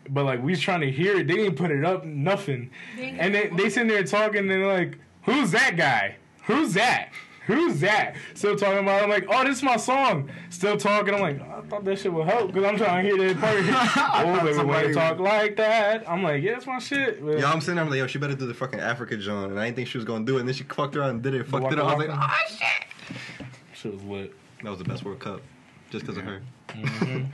But 0.08 0.24
like, 0.24 0.42
we 0.42 0.52
was 0.52 0.60
trying 0.60 0.80
to 0.82 0.90
hear 0.90 1.16
it. 1.18 1.26
They 1.28 1.34
didn't 1.34 1.56
put 1.56 1.70
it 1.70 1.84
up, 1.84 2.04
nothing. 2.04 2.70
Dang 2.96 3.18
And 3.18 3.34
they 3.34 3.48
they 3.48 3.68
sitting 3.68 3.88
there 3.88 4.04
talking, 4.04 4.38
and 4.40 4.50
they're 4.50 4.66
like, 4.66 4.98
"Who's 5.24 5.50
that 5.52 5.76
guy? 5.76 6.16
Who's 6.44 6.74
that? 6.74 7.10
Who's 7.46 7.80
that?" 7.80 8.16
Still 8.34 8.56
talking 8.56 8.78
about. 8.78 9.00
it. 9.00 9.04
I'm 9.04 9.10
like, 9.10 9.26
"Oh, 9.28 9.44
this 9.44 9.58
is 9.58 9.62
my 9.62 9.76
song." 9.76 10.30
Still 10.50 10.76
talking. 10.76 11.14
I'm 11.14 11.20
like, 11.20 11.40
"I 11.40 11.60
thought 11.62 11.84
that 11.84 11.98
shit 11.98 12.12
would 12.12 12.26
help 12.26 12.52
because 12.52 12.64
I'm 12.64 12.76
trying 12.76 13.04
to 13.04 13.10
hear 13.16 13.34
that 13.34 13.40
part." 13.40 13.56
oh, 14.26 14.40
baby, 14.44 14.54
somebody 14.54 14.88
you 14.88 14.94
talk 14.94 15.18
like 15.18 15.56
that, 15.56 16.08
I'm 16.08 16.22
like, 16.22 16.42
"Yeah, 16.42 16.52
that's 16.52 16.66
my 16.66 16.78
shit." 16.78 17.24
But, 17.24 17.38
Yo, 17.38 17.46
I'm 17.46 17.60
sitting 17.60 17.76
there, 17.76 17.84
I'm 17.84 17.90
like, 17.90 17.98
yo, 17.98 18.06
she 18.06 18.18
better 18.18 18.34
do 18.34 18.46
the 18.46 18.54
fucking 18.54 18.80
Africa 18.80 19.16
John, 19.16 19.50
and 19.50 19.60
I 19.60 19.66
didn't 19.66 19.76
think 19.76 19.88
she 19.88 19.98
was 19.98 20.04
gonna 20.04 20.24
do 20.24 20.36
it, 20.36 20.40
and 20.40 20.48
then 20.48 20.54
she 20.54 20.64
fucked 20.64 20.96
around 20.96 21.10
and 21.10 21.22
did 21.22 21.34
it, 21.34 21.46
fucked 21.46 21.72
it 21.72 21.78
up. 21.78 21.86
I 21.86 21.94
was 21.94 22.06
like, 22.06 22.16
ah, 22.16 22.38
shit. 22.48 23.46
shit 23.74 23.92
was 23.92 24.02
lit. 24.04 24.34
That 24.62 24.70
was 24.70 24.78
the 24.78 24.84
best 24.84 25.04
World 25.04 25.20
Cup, 25.20 25.42
just 25.90 26.04
because 26.04 26.16
of 26.16 26.24
her. 26.24 26.40
Mm-hmm. 26.68 27.24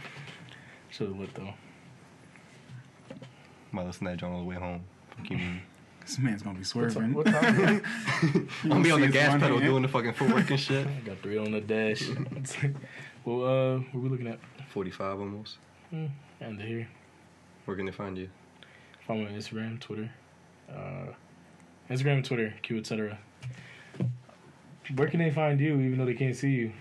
shit 0.91 1.09
was 1.09 1.17
lit 1.17 1.35
though. 1.35 1.55
Might 3.73 3.87
listen 3.87 4.07
to 4.07 4.11
that 4.13 4.17
John 4.19 4.33
on 4.33 4.41
the 4.41 4.45
way 4.45 4.57
home. 4.57 4.83
Fuck 5.17 5.31
you. 5.31 5.39
This 6.01 6.19
man's 6.19 6.43
gonna 6.43 6.55
be 6.55 6.61
What 6.61 6.67
swerving. 6.67 6.95
time? 7.03 7.15
What 7.15 7.27
time? 7.27 7.83
I'm 8.65 8.69
gonna 8.69 8.83
be 8.83 8.91
on 8.91 9.01
the 9.01 9.09
gas 9.09 9.41
pedal 9.41 9.59
hand. 9.59 9.71
doing 9.71 9.83
the 9.83 9.89
fucking 9.89 10.15
footwork 10.15 10.51
and 10.51 10.59
shit. 10.61 10.87
I 10.97 11.01
got 11.07 11.19
three 11.19 11.39
on 11.39 11.53
the 11.53 11.61
dash. 11.61 12.03
Well, 13.23 13.45
uh, 13.45 13.79
what 13.93 14.03
we 14.03 14.09
looking 14.09 14.27
at? 14.29 14.39
45 14.71 15.21
almost. 15.21 15.59
And 15.93 16.59
here. 16.59 16.89
Where 17.67 17.77
can 17.77 17.85
they 17.85 17.93
find 17.93 18.17
you? 18.17 18.31
Follow 19.07 19.21
me 19.21 19.27
on 19.27 19.33
Instagram, 19.35 19.79
Twitter. 19.79 20.11
Uh, 20.71 21.13
Instagram 21.91 22.15
and 22.15 22.25
Twitter, 22.25 22.55
Q, 22.63 22.79
etc. 22.79 23.19
Where 24.95 25.07
can 25.09 25.21
they 25.21 25.31
find 25.31 25.61
you 25.61 25.75
even 25.81 25.99
though 25.99 26.07
they 26.07 26.15
can't 26.15 26.35
see 26.35 26.49
you? 26.51 26.73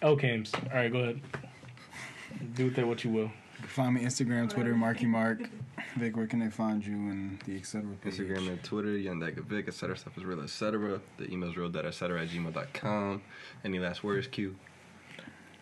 L-cams. 0.00 0.52
All 0.54 0.76
right, 0.76 0.92
go 0.92 0.98
ahead. 1.00 1.20
Do 2.54 2.66
with 2.66 2.76
that 2.76 2.86
what 2.86 3.02
you 3.02 3.10
will. 3.10 3.32
Find 3.66 3.94
me 3.96 4.02
Instagram, 4.04 4.48
Twitter, 4.48 4.76
Marky 4.76 5.06
Mark. 5.06 5.40
Vic, 5.96 6.16
where 6.16 6.26
can 6.26 6.40
they 6.40 6.50
find 6.50 6.84
you 6.84 6.94
and 6.94 7.40
the 7.46 7.56
etc. 7.56 7.84
page? 8.02 8.14
Instagram 8.14 8.48
and 8.48 8.62
Twitter, 8.62 8.88
Yandagovic, 8.88 9.68
etc. 9.68 9.96
Stuff 9.96 10.16
is 10.16 10.24
real, 10.24 10.40
etc. 10.42 11.00
The 11.18 11.30
email's 11.32 11.56
real, 11.56 11.70
that, 11.70 11.84
etc. 11.84 12.22
at 12.22 12.28
gmail.com. 12.28 13.22
Any 13.64 13.78
last 13.78 14.04
words, 14.04 14.26
Q? 14.26 14.56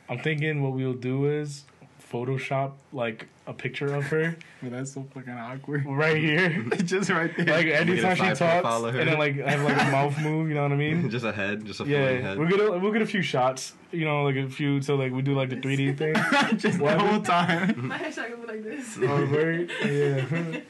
I'm 0.08 0.18
thinking 0.18 0.62
what 0.62 0.72
we'll 0.72 0.92
do 0.94 1.26
is 1.26 1.64
Photoshop 2.10 2.72
like 2.92 3.26
a 3.46 3.52
picture 3.52 3.94
of 3.94 4.04
her 4.04 4.36
But 4.62 4.72
that's 4.72 4.92
so 4.92 5.06
fucking 5.14 5.32
awkward. 5.32 5.84
right 5.86 6.16
here. 6.16 6.62
just 6.84 7.10
right 7.10 7.30
there. 7.36 7.46
Like 7.46 7.66
a 7.66 7.76
anytime 7.80 8.16
she 8.16 8.22
talks, 8.22 8.38
profile 8.38 8.84
of 8.86 8.94
her. 8.94 9.00
and 9.00 9.08
then 9.10 9.18
like 9.18 9.40
I 9.40 9.50
have 9.52 9.62
like 9.62 9.80
a 9.80 9.90
mouth 9.90 10.18
move. 10.20 10.48
You 10.48 10.54
know 10.54 10.62
what 10.62 10.72
I 10.72 10.76
mean? 10.76 11.10
just 11.10 11.24
a 11.24 11.32
head, 11.32 11.64
just 11.64 11.80
a 11.80 11.84
Yeah, 11.84 11.98
head. 12.20 12.38
we'll 12.38 12.48
get 12.48 12.60
a, 12.60 12.78
we'll 12.78 12.92
get 12.92 13.02
a 13.02 13.06
few 13.06 13.22
shots. 13.22 13.72
You 13.92 14.04
know, 14.04 14.22
like 14.24 14.36
a 14.36 14.48
few. 14.48 14.80
So 14.82 14.94
like 14.96 15.12
we 15.12 15.22
do 15.22 15.34
like 15.34 15.50
the 15.50 15.56
3D 15.56 15.96
thing. 15.98 16.14
just 16.58 16.78
the 16.78 16.98
whole 16.98 17.20
time. 17.22 17.88
My 17.88 17.98
headshot 17.98 18.30
gonna 18.30 18.36
be 18.36 18.46
like 18.46 18.62
this. 18.64 18.98
Oh, 19.02 19.26
word? 19.30 19.70
Yeah. 19.84 20.60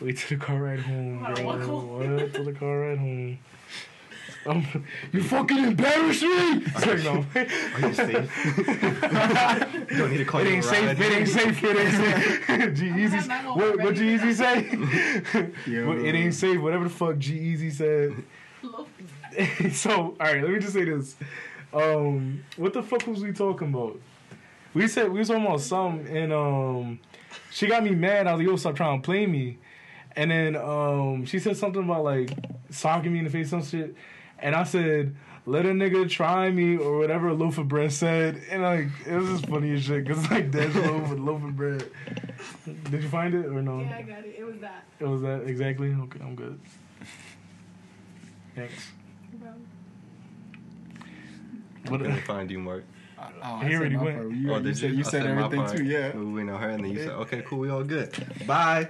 Wait 0.00 0.18
till 0.18 0.36
the 0.38 0.44
car 0.44 0.62
ride 0.62 0.80
home, 0.80 1.24
bro. 1.34 1.44
walk 1.44 1.60
home? 1.62 1.88
What? 2.20 2.34
Till 2.34 2.44
the 2.44 2.52
car 2.52 2.80
ride 2.80 2.98
home. 2.98 3.38
Um, 4.46 4.84
you 5.12 5.22
fucking 5.22 5.58
embarrass 5.58 6.22
me! 6.22 6.64
Sorry, 6.78 7.02
no. 7.08 7.24
Are 7.34 7.80
you 7.80 7.94
safe? 7.94 8.46
you 9.90 9.96
don't 9.98 10.10
need 10.10 10.18
to 10.18 10.24
call 10.24 10.40
It 10.40 10.46
ain't 10.46 10.64
safe. 10.64 11.00
It 11.00 11.12
ain't 11.12 11.28
safe. 11.28 11.64
It 11.64 11.76
ain't 11.76 11.94
safe. 11.94 12.74
G-Eazy. 12.74 13.08
have 13.10 13.28
my 13.28 13.44
own 13.46 13.58
What? 13.58 13.76
What 13.78 13.78
ready. 13.78 14.18
G-Eazy 14.18 14.34
say? 14.34 15.50
Yo. 15.70 15.88
What- 15.88 15.98
it 15.98 16.14
ain't 16.14 16.34
safe. 16.34 16.60
Whatever 16.60 16.84
the 16.84 16.90
fuck 16.90 17.18
G-Eazy 17.18 17.72
said. 17.72 18.14
So, 19.72 19.90
all 19.92 20.14
right. 20.18 20.42
Let 20.42 20.50
me 20.52 20.58
just 20.60 20.72
say 20.72 20.84
this. 20.84 21.16
Um, 21.72 22.44
what 22.56 22.72
the 22.72 22.82
fuck 22.82 23.06
was 23.06 23.22
we 23.22 23.32
talking 23.32 23.68
about? 23.68 24.00
We 24.72 24.88
said 24.88 25.10
we 25.10 25.18
was 25.18 25.28
talking 25.28 25.44
about 25.44 25.60
something, 25.60 26.16
and 26.16 26.32
um, 26.32 26.98
she 27.50 27.66
got 27.66 27.82
me 27.82 27.90
mad. 27.90 28.26
I 28.26 28.32
was 28.32 28.40
like, 28.40 28.48
"Yo, 28.48 28.56
stop 28.56 28.76
trying 28.76 29.00
to 29.00 29.04
play 29.04 29.26
me." 29.26 29.58
And 30.14 30.30
then 30.30 30.56
um, 30.56 31.26
she 31.26 31.38
said 31.38 31.56
something 31.56 31.82
about 31.82 32.04
like 32.04 32.30
socking 32.70 33.12
me 33.12 33.18
in 33.18 33.24
the 33.26 33.30
face, 33.30 33.50
some 33.50 33.62
shit. 33.64 33.94
And 34.38 34.54
I 34.54 34.64
said, 34.64 35.16
"Let 35.46 35.64
a 35.66 35.70
nigga 35.70 36.08
try 36.08 36.50
me" 36.50 36.76
or 36.76 36.98
whatever 36.98 37.28
a 37.28 37.34
loaf 37.34 37.58
of 37.58 37.68
bread 37.68 37.92
said. 37.92 38.42
And 38.50 38.62
like 38.62 38.88
it 39.06 39.14
was 39.16 39.28
just 39.28 39.46
funny 39.48 39.72
as 39.74 39.82
shit 39.84 40.04
because 40.06 40.30
like 40.30 40.52
that's 40.52 40.74
loaf 40.74 41.10
with 41.10 41.18
loaf 41.18 41.42
of 41.42 41.56
bread. 41.56 41.84
Did 42.90 43.02
you 43.02 43.08
find 43.08 43.34
it 43.34 43.46
or 43.46 43.62
no? 43.62 43.80
yeah, 43.80 43.96
I 43.96 44.02
got 44.02 44.18
it. 44.24 44.36
It 44.38 44.44
was 44.44 44.58
that. 44.60 44.84
It 45.00 45.06
was 45.06 45.22
that 45.22 45.42
exactly. 45.46 45.88
Okay, 45.88 46.20
I'm 46.22 46.34
good. 46.34 46.60
Thanks. 48.54 48.90
Bro. 49.34 49.50
I'm 51.86 51.92
What? 51.92 52.02
gonna 52.02 52.16
find 52.22 52.50
you, 52.50 52.58
Mark. 52.58 52.84
Oh, 53.18 53.24
I 53.42 53.64
He 53.64 53.70
said 53.72 53.80
already 53.80 53.96
went. 53.96 54.16
You, 54.36 54.52
oh, 54.52 54.56
you 54.58 54.62
did 54.62 54.76
said, 54.76 54.90
you? 54.90 54.96
you 54.98 55.04
I 55.06 55.08
said 55.10 55.24
my 55.34 55.44
everything 55.44 55.76
too, 55.78 55.84
yeah. 55.84 56.14
We 56.16 56.42
know 56.44 56.56
her, 56.56 56.68
and 56.70 56.84
then 56.84 56.90
you 56.92 56.98
said, 56.98 57.10
"Okay, 57.10 57.42
cool, 57.46 57.60
we 57.60 57.70
all 57.70 57.82
good." 57.84 58.12
Bye. 58.46 58.84